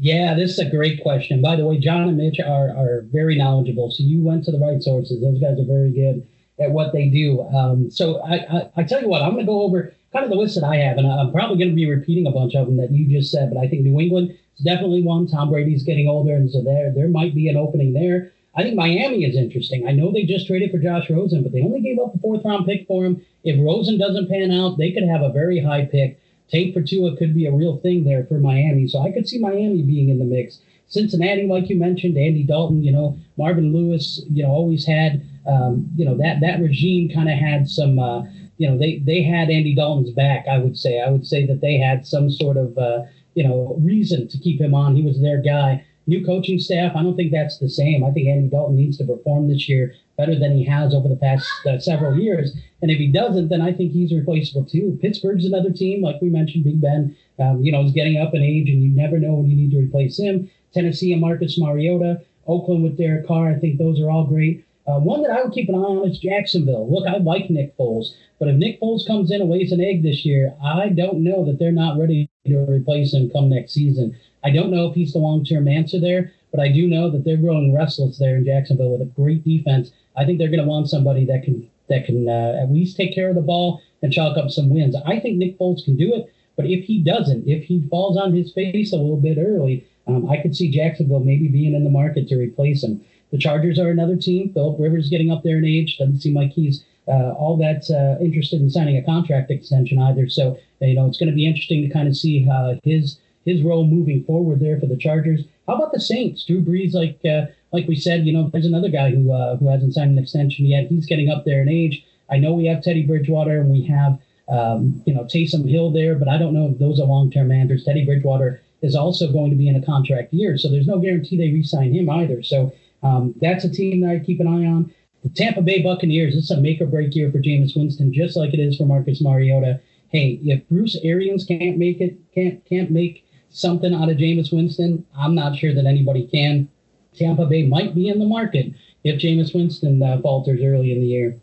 Yeah, 0.00 0.34
this 0.34 0.52
is 0.52 0.58
a 0.58 0.70
great 0.70 1.02
question. 1.02 1.42
By 1.42 1.56
the 1.56 1.66
way, 1.66 1.78
John 1.78 2.08
and 2.08 2.16
Mitch 2.16 2.38
are, 2.40 2.70
are 2.70 3.04
very 3.12 3.36
knowledgeable. 3.36 3.90
So 3.90 4.04
you 4.04 4.22
went 4.22 4.44
to 4.44 4.52
the 4.52 4.58
right 4.58 4.82
sources. 4.82 5.20
Those 5.20 5.40
guys 5.40 5.58
are 5.58 5.66
very 5.66 5.90
good 5.90 6.26
at 6.60 6.70
what 6.70 6.92
they 6.92 7.08
do. 7.08 7.42
Um, 7.54 7.90
so 7.90 8.20
I, 8.22 8.36
I, 8.36 8.70
I, 8.78 8.82
tell 8.84 9.00
you 9.00 9.08
what, 9.08 9.22
I'm 9.22 9.32
going 9.32 9.46
to 9.46 9.50
go 9.50 9.62
over 9.62 9.92
kind 10.12 10.24
of 10.24 10.30
the 10.30 10.36
list 10.36 10.54
that 10.54 10.66
I 10.66 10.76
have, 10.76 10.98
and 10.98 11.06
I'm 11.06 11.32
probably 11.32 11.58
going 11.58 11.70
to 11.70 11.76
be 11.76 11.88
repeating 11.88 12.26
a 12.26 12.32
bunch 12.32 12.54
of 12.54 12.66
them 12.66 12.76
that 12.78 12.90
you 12.90 13.06
just 13.08 13.30
said. 13.30 13.50
But 13.52 13.60
I 13.60 13.68
think 13.68 13.82
New 13.82 14.00
England 14.00 14.30
is 14.56 14.64
definitely 14.64 15.02
one. 15.02 15.26
Tom 15.26 15.50
Brady's 15.50 15.82
getting 15.82 16.08
older, 16.08 16.34
and 16.34 16.50
so 16.50 16.62
there 16.62 16.92
there 16.94 17.08
might 17.08 17.34
be 17.34 17.48
an 17.48 17.56
opening 17.56 17.92
there. 17.92 18.32
I 18.56 18.62
think 18.62 18.74
Miami 18.74 19.24
is 19.24 19.36
interesting. 19.36 19.86
I 19.86 19.92
know 19.92 20.10
they 20.10 20.24
just 20.24 20.46
traded 20.46 20.70
for 20.70 20.78
Josh 20.78 21.08
Rosen, 21.10 21.42
but 21.42 21.52
they 21.52 21.62
only 21.62 21.80
gave 21.80 21.98
up 21.98 22.14
a 22.14 22.18
fourth 22.18 22.44
round 22.44 22.66
pick 22.66 22.86
for 22.86 23.04
him. 23.04 23.24
If 23.44 23.60
Rosen 23.64 23.98
doesn't 23.98 24.28
pan 24.28 24.50
out, 24.50 24.78
they 24.78 24.90
could 24.90 25.04
have 25.04 25.22
a 25.22 25.32
very 25.32 25.60
high 25.60 25.84
pick. 25.84 26.18
Tate 26.48 26.72
for 26.72 26.82
Tua 26.82 27.16
could 27.16 27.34
be 27.34 27.46
a 27.46 27.52
real 27.52 27.76
thing 27.76 28.04
there 28.04 28.24
for 28.24 28.38
Miami. 28.38 28.88
So 28.88 29.00
I 29.00 29.12
could 29.12 29.28
see 29.28 29.38
Miami 29.38 29.82
being 29.82 30.08
in 30.08 30.18
the 30.18 30.24
mix. 30.24 30.60
Cincinnati, 30.88 31.46
like 31.46 31.68
you 31.68 31.78
mentioned, 31.78 32.16
Andy 32.16 32.42
Dalton, 32.42 32.82
you 32.82 32.90
know, 32.90 33.18
Marvin 33.36 33.72
Lewis, 33.72 34.22
you 34.30 34.42
know, 34.42 34.50
always 34.50 34.86
had, 34.86 35.22
um, 35.46 35.86
you 35.96 36.04
know, 36.04 36.16
that 36.16 36.40
that 36.40 36.60
regime 36.60 37.10
kind 37.10 37.28
of 37.28 37.38
had 37.38 37.68
some, 37.68 37.98
uh, 37.98 38.22
you 38.56 38.68
know, 38.68 38.78
they 38.78 38.98
they 39.04 39.22
had 39.22 39.50
Andy 39.50 39.74
Dalton's 39.74 40.10
back. 40.10 40.46
I 40.50 40.58
would 40.58 40.78
say. 40.78 41.00
I 41.00 41.10
would 41.10 41.26
say 41.26 41.44
that 41.46 41.60
they 41.60 41.76
had 41.76 42.06
some 42.06 42.30
sort 42.30 42.56
of, 42.56 42.76
uh, 42.78 43.02
you 43.34 43.46
know, 43.46 43.76
reason 43.80 44.26
to 44.28 44.38
keep 44.38 44.60
him 44.60 44.74
on. 44.74 44.96
He 44.96 45.02
was 45.02 45.20
their 45.20 45.42
guy. 45.42 45.84
New 46.08 46.24
coaching 46.24 46.58
staff, 46.58 46.96
I 46.96 47.02
don't 47.02 47.16
think 47.16 47.32
that's 47.32 47.58
the 47.58 47.68
same. 47.68 48.02
I 48.02 48.10
think 48.10 48.28
Andy 48.28 48.48
Dalton 48.48 48.76
needs 48.76 48.96
to 48.96 49.04
perform 49.04 49.46
this 49.46 49.68
year 49.68 49.94
better 50.16 50.38
than 50.38 50.56
he 50.56 50.64
has 50.64 50.94
over 50.94 51.06
the 51.06 51.16
past 51.16 51.46
uh, 51.66 51.78
several 51.78 52.18
years. 52.18 52.56
And 52.80 52.90
if 52.90 52.96
he 52.96 53.12
doesn't, 53.12 53.48
then 53.48 53.60
I 53.60 53.74
think 53.74 53.92
he's 53.92 54.14
replaceable 54.14 54.64
too. 54.64 54.98
Pittsburgh's 55.02 55.44
another 55.44 55.70
team, 55.70 56.02
like 56.02 56.16
we 56.22 56.30
mentioned, 56.30 56.64
Big 56.64 56.80
Ben, 56.80 57.14
um, 57.38 57.62
you 57.62 57.70
know, 57.70 57.84
is 57.84 57.92
getting 57.92 58.16
up 58.16 58.34
in 58.34 58.42
age, 58.42 58.70
and 58.70 58.82
you 58.82 58.88
never 58.88 59.18
know 59.18 59.34
when 59.34 59.50
you 59.50 59.56
need 59.56 59.70
to 59.72 59.78
replace 59.78 60.18
him. 60.18 60.50
Tennessee 60.72 61.12
and 61.12 61.20
Marcus 61.20 61.58
Mariota, 61.58 62.22
Oakland 62.46 62.82
with 62.82 62.96
Derek 62.96 63.26
Carr, 63.26 63.50
I 63.50 63.58
think 63.58 63.76
those 63.78 64.00
are 64.00 64.10
all 64.10 64.24
great. 64.24 64.64
Uh, 64.86 64.98
one 64.98 65.22
that 65.22 65.30
I 65.30 65.42
would 65.42 65.52
keep 65.52 65.68
an 65.68 65.74
eye 65.74 65.78
on 65.78 66.08
is 66.08 66.18
Jacksonville. 66.18 66.90
Look, 66.90 67.06
I 67.06 67.18
like 67.18 67.50
Nick 67.50 67.76
Foles, 67.76 68.14
but 68.38 68.48
if 68.48 68.56
Nick 68.56 68.80
Foles 68.80 69.06
comes 69.06 69.30
in 69.30 69.42
and 69.42 69.50
lays 69.50 69.72
an 69.72 69.82
egg 69.82 70.02
this 70.02 70.24
year, 70.24 70.54
I 70.64 70.88
don't 70.88 71.22
know 71.22 71.44
that 71.44 71.58
they're 71.58 71.70
not 71.70 71.98
ready 71.98 72.30
to 72.48 72.70
replace 72.70 73.14
him 73.14 73.30
come 73.30 73.50
next 73.50 73.72
season. 73.72 74.16
I 74.44 74.50
don't 74.50 74.70
know 74.70 74.88
if 74.88 74.94
he's 74.94 75.12
the 75.12 75.18
long 75.18 75.44
term 75.44 75.68
answer 75.68 76.00
there, 76.00 76.32
but 76.50 76.60
I 76.60 76.68
do 76.68 76.86
know 76.86 77.10
that 77.10 77.24
they're 77.24 77.36
growing 77.36 77.74
restless 77.74 78.18
there 78.18 78.36
in 78.36 78.44
Jacksonville 78.44 78.92
with 78.92 79.02
a 79.02 79.12
great 79.12 79.44
defense. 79.44 79.90
I 80.16 80.24
think 80.24 80.38
they're 80.38 80.48
going 80.48 80.60
to 80.60 80.66
want 80.66 80.88
somebody 80.88 81.24
that 81.26 81.44
can 81.44 81.68
that 81.88 82.04
can 82.04 82.28
uh, 82.28 82.58
at 82.62 82.70
least 82.70 82.96
take 82.96 83.14
care 83.14 83.30
of 83.30 83.34
the 83.34 83.40
ball 83.40 83.80
and 84.02 84.12
chalk 84.12 84.36
up 84.36 84.50
some 84.50 84.70
wins. 84.70 84.94
I 85.06 85.18
think 85.18 85.38
Nick 85.38 85.58
Foles 85.58 85.84
can 85.84 85.96
do 85.96 86.14
it, 86.14 86.32
but 86.56 86.66
if 86.66 86.84
he 86.84 87.02
doesn't, 87.02 87.48
if 87.48 87.64
he 87.64 87.86
falls 87.88 88.16
on 88.16 88.34
his 88.34 88.52
face 88.52 88.92
a 88.92 88.96
little 88.96 89.16
bit 89.16 89.38
early, 89.38 89.86
um, 90.06 90.28
I 90.28 90.38
could 90.38 90.56
see 90.56 90.70
Jacksonville 90.70 91.20
maybe 91.20 91.48
being 91.48 91.74
in 91.74 91.84
the 91.84 91.90
market 91.90 92.28
to 92.28 92.36
replace 92.36 92.82
him. 92.82 93.04
The 93.30 93.38
Chargers 93.38 93.78
are 93.78 93.90
another 93.90 94.16
team. 94.16 94.52
Philip 94.52 94.78
Rivers 94.78 95.10
getting 95.10 95.30
up 95.30 95.42
there 95.42 95.58
in 95.58 95.64
age 95.64 95.98
doesn't 95.98 96.20
seem 96.20 96.34
like 96.34 96.50
he's 96.50 96.84
uh, 97.08 97.32
all 97.32 97.56
that 97.58 97.90
uh, 97.90 98.22
interested 98.22 98.60
in 98.60 98.70
signing 98.70 98.96
a 98.96 99.02
contract 99.02 99.50
extension 99.50 99.98
either. 99.98 100.28
So 100.28 100.58
you 100.80 100.94
know 100.94 101.06
it's 101.06 101.18
going 101.18 101.30
to 101.30 101.34
be 101.34 101.46
interesting 101.46 101.82
to 101.82 101.92
kind 101.92 102.08
of 102.08 102.16
see 102.16 102.48
uh, 102.50 102.74
his 102.84 103.18
his 103.44 103.62
role 103.62 103.86
moving 103.86 104.24
forward 104.24 104.60
there 104.60 104.78
for 104.78 104.86
the 104.86 104.96
Chargers. 104.96 105.44
How 105.66 105.76
about 105.76 105.92
the 105.92 106.00
Saints? 106.00 106.44
Drew 106.44 106.60
Brees, 106.60 106.94
like 106.94 107.18
uh, 107.24 107.46
like 107.72 107.88
we 107.88 107.96
said, 107.96 108.26
you 108.26 108.32
know, 108.32 108.48
there's 108.48 108.66
another 108.66 108.88
guy 108.88 109.10
who 109.10 109.32
uh, 109.32 109.56
who 109.56 109.68
hasn't 109.68 109.94
signed 109.94 110.12
an 110.12 110.22
extension 110.22 110.66
yet. 110.66 110.88
He's 110.88 111.06
getting 111.06 111.30
up 111.30 111.44
there 111.44 111.62
in 111.62 111.68
age. 111.68 112.04
I 112.30 112.38
know 112.38 112.54
we 112.54 112.66
have 112.66 112.82
Teddy 112.82 113.04
Bridgewater 113.06 113.60
and 113.60 113.70
we 113.70 113.84
have 113.86 114.18
um, 114.48 115.02
you 115.06 115.14
know 115.14 115.24
Taysom 115.24 115.68
Hill 115.68 115.90
there, 115.90 116.14
but 116.14 116.28
I 116.28 116.38
don't 116.38 116.54
know 116.54 116.70
if 116.70 116.78
those 116.78 117.00
are 117.00 117.06
long 117.06 117.30
term 117.30 117.50
answers. 117.50 117.84
Teddy 117.84 118.04
Bridgewater 118.04 118.60
is 118.82 118.94
also 118.94 119.32
going 119.32 119.50
to 119.50 119.56
be 119.56 119.68
in 119.68 119.76
a 119.76 119.84
contract 119.84 120.32
year, 120.32 120.56
so 120.56 120.70
there's 120.70 120.86
no 120.86 120.98
guarantee 120.98 121.36
they 121.36 121.52
re-sign 121.52 121.92
him 121.92 122.08
either. 122.08 122.42
So 122.42 122.72
Um, 123.02 123.34
that's 123.40 123.64
a 123.64 123.70
team 123.70 124.00
that 124.00 124.10
I 124.10 124.18
keep 124.18 124.40
an 124.40 124.48
eye 124.48 124.66
on. 124.66 124.92
The 125.22 125.30
Tampa 125.30 125.62
Bay 125.62 125.82
Buccaneers, 125.82 126.34
is 126.34 126.50
a 126.50 126.60
make 126.60 126.80
or 126.80 126.86
break 126.86 127.14
year 127.14 127.30
for 127.30 127.38
Jameis 127.38 127.76
Winston, 127.76 128.12
just 128.12 128.36
like 128.36 128.54
it 128.54 128.60
is 128.60 128.76
for 128.76 128.86
Marcus 128.86 129.20
Mariota. 129.20 129.80
Hey, 130.08 130.40
if 130.42 130.66
Bruce 130.68 130.96
Arians 131.02 131.44
can't 131.44 131.78
make 131.78 132.00
it, 132.00 132.18
can't 132.34 132.64
can't 132.64 132.90
make 132.90 133.24
something 133.50 133.94
out 133.94 134.08
of 134.08 134.16
Jameis 134.16 134.52
Winston, 134.52 135.04
I'm 135.16 135.34
not 135.34 135.56
sure 135.56 135.74
that 135.74 135.86
anybody 135.86 136.26
can. 136.26 136.68
Tampa 137.14 137.46
Bay 137.46 137.66
might 137.66 137.94
be 137.94 138.08
in 138.08 138.18
the 138.18 138.26
market 138.26 138.72
if 139.04 139.20
Jameis 139.20 139.54
Winston 139.54 140.02
uh, 140.02 140.20
falters 140.20 140.60
early 140.62 140.92
in 140.92 141.00
the 141.00 141.06
year. 141.06 141.36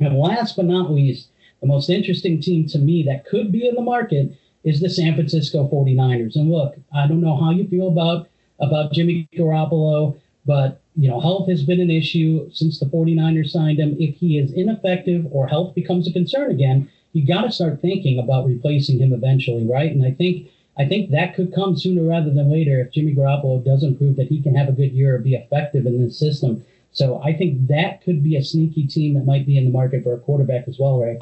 And 0.00 0.18
last 0.18 0.56
but 0.56 0.64
not 0.64 0.90
least, 0.90 1.28
the 1.60 1.66
most 1.66 1.90
interesting 1.90 2.40
team 2.40 2.66
to 2.68 2.78
me 2.78 3.02
that 3.04 3.26
could 3.26 3.52
be 3.52 3.68
in 3.68 3.74
the 3.74 3.82
market 3.82 4.36
is 4.64 4.80
the 4.80 4.90
San 4.90 5.14
Francisco 5.14 5.68
49ers. 5.68 6.36
And 6.36 6.50
look, 6.50 6.74
I 6.94 7.06
don't 7.06 7.20
know 7.20 7.36
how 7.36 7.50
you 7.50 7.66
feel 7.68 7.88
about 7.88 8.28
about 8.60 8.92
Jimmy 8.92 9.28
Garoppolo, 9.34 10.18
but 10.46 10.80
you 10.96 11.08
know, 11.08 11.20
health 11.20 11.48
has 11.48 11.62
been 11.62 11.80
an 11.80 11.90
issue 11.90 12.48
since 12.52 12.78
the 12.78 12.86
49ers 12.86 13.50
signed 13.50 13.78
him. 13.78 13.96
If 13.98 14.16
he 14.16 14.38
is 14.38 14.52
ineffective 14.52 15.26
or 15.30 15.46
health 15.46 15.74
becomes 15.74 16.06
a 16.06 16.12
concern 16.12 16.50
again, 16.50 16.88
you 17.12 17.26
got 17.26 17.42
to 17.42 17.52
start 17.52 17.80
thinking 17.80 18.18
about 18.18 18.46
replacing 18.46 18.98
him 18.98 19.12
eventually, 19.12 19.66
right? 19.66 19.90
And 19.90 20.04
I 20.04 20.12
think 20.12 20.48
I 20.78 20.86
think 20.86 21.10
that 21.10 21.34
could 21.34 21.54
come 21.54 21.76
sooner 21.76 22.02
rather 22.02 22.30
than 22.30 22.50
later 22.50 22.80
if 22.80 22.92
Jimmy 22.92 23.14
Garoppolo 23.14 23.62
doesn't 23.62 23.98
prove 23.98 24.16
that 24.16 24.28
he 24.28 24.42
can 24.42 24.54
have 24.54 24.68
a 24.68 24.72
good 24.72 24.92
year 24.92 25.16
or 25.16 25.18
be 25.18 25.34
effective 25.34 25.84
in 25.86 26.02
this 26.02 26.18
system. 26.18 26.64
So 26.92 27.22
I 27.22 27.34
think 27.34 27.68
that 27.68 28.02
could 28.02 28.22
be 28.22 28.36
a 28.36 28.44
sneaky 28.44 28.86
team 28.86 29.14
that 29.14 29.26
might 29.26 29.46
be 29.46 29.58
in 29.58 29.64
the 29.64 29.70
market 29.70 30.02
for 30.02 30.14
a 30.14 30.18
quarterback 30.18 30.68
as 30.68 30.78
well, 30.78 31.00
Ray. 31.00 31.18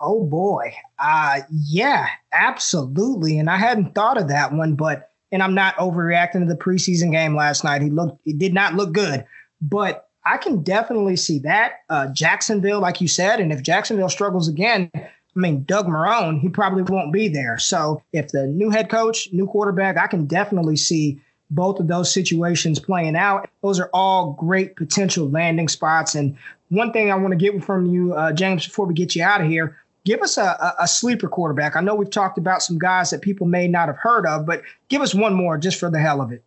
Oh 0.00 0.24
boy. 0.24 0.74
Uh 0.98 1.40
yeah, 1.50 2.06
absolutely. 2.32 3.38
And 3.38 3.50
I 3.50 3.56
hadn't 3.56 3.94
thought 3.94 4.18
of 4.18 4.28
that 4.28 4.52
one, 4.52 4.74
but 4.74 5.10
and 5.30 5.42
I'm 5.42 5.54
not 5.54 5.76
overreacting 5.76 6.40
to 6.40 6.46
the 6.46 6.56
preseason 6.56 7.10
game 7.12 7.36
last 7.36 7.64
night. 7.64 7.82
He 7.82 7.90
looked 7.90 8.20
he 8.24 8.32
did 8.32 8.54
not 8.54 8.74
look 8.74 8.92
good, 8.92 9.24
but 9.60 10.08
I 10.24 10.36
can 10.36 10.62
definitely 10.62 11.16
see 11.16 11.38
that. 11.40 11.80
Uh 11.88 12.08
Jacksonville, 12.08 12.80
like 12.80 13.00
you 13.00 13.08
said, 13.08 13.40
and 13.40 13.52
if 13.52 13.62
Jacksonville 13.62 14.08
struggles 14.08 14.48
again, 14.48 14.90
I 14.94 15.00
mean, 15.34 15.64
Doug 15.64 15.86
Marrone, 15.86 16.40
he 16.40 16.48
probably 16.48 16.82
won't 16.82 17.12
be 17.12 17.28
there. 17.28 17.58
So 17.58 18.02
if 18.12 18.28
the 18.28 18.46
new 18.46 18.70
head 18.70 18.90
coach, 18.90 19.28
new 19.32 19.46
quarterback, 19.46 19.96
I 19.96 20.06
can 20.06 20.26
definitely 20.26 20.76
see 20.76 21.20
both 21.50 21.80
of 21.80 21.88
those 21.88 22.12
situations 22.12 22.78
playing 22.78 23.16
out. 23.16 23.48
Those 23.62 23.78
are 23.78 23.90
all 23.92 24.32
great 24.32 24.76
potential 24.76 25.28
landing 25.28 25.68
spots. 25.68 26.14
And 26.14 26.36
one 26.68 26.92
thing 26.92 27.10
I 27.10 27.14
want 27.14 27.32
to 27.32 27.36
get 27.36 27.62
from 27.62 27.86
you, 27.86 28.14
uh, 28.14 28.32
James, 28.32 28.66
before 28.66 28.86
we 28.86 28.94
get 28.94 29.14
you 29.14 29.22
out 29.22 29.40
of 29.40 29.48
here, 29.48 29.76
give 30.04 30.20
us 30.22 30.38
a, 30.38 30.74
a, 30.78 30.88
sleeper 30.88 31.28
quarterback. 31.28 31.76
I 31.76 31.80
know 31.80 31.94
we've 31.94 32.10
talked 32.10 32.38
about 32.38 32.62
some 32.62 32.78
guys 32.78 33.10
that 33.10 33.20
people 33.20 33.46
may 33.46 33.68
not 33.68 33.88
have 33.88 33.98
heard 33.98 34.26
of, 34.26 34.46
but 34.46 34.62
give 34.88 35.02
us 35.02 35.14
one 35.14 35.34
more 35.34 35.58
just 35.58 35.78
for 35.78 35.90
the 35.90 36.00
hell 36.00 36.20
of 36.20 36.32
it. 36.32 36.42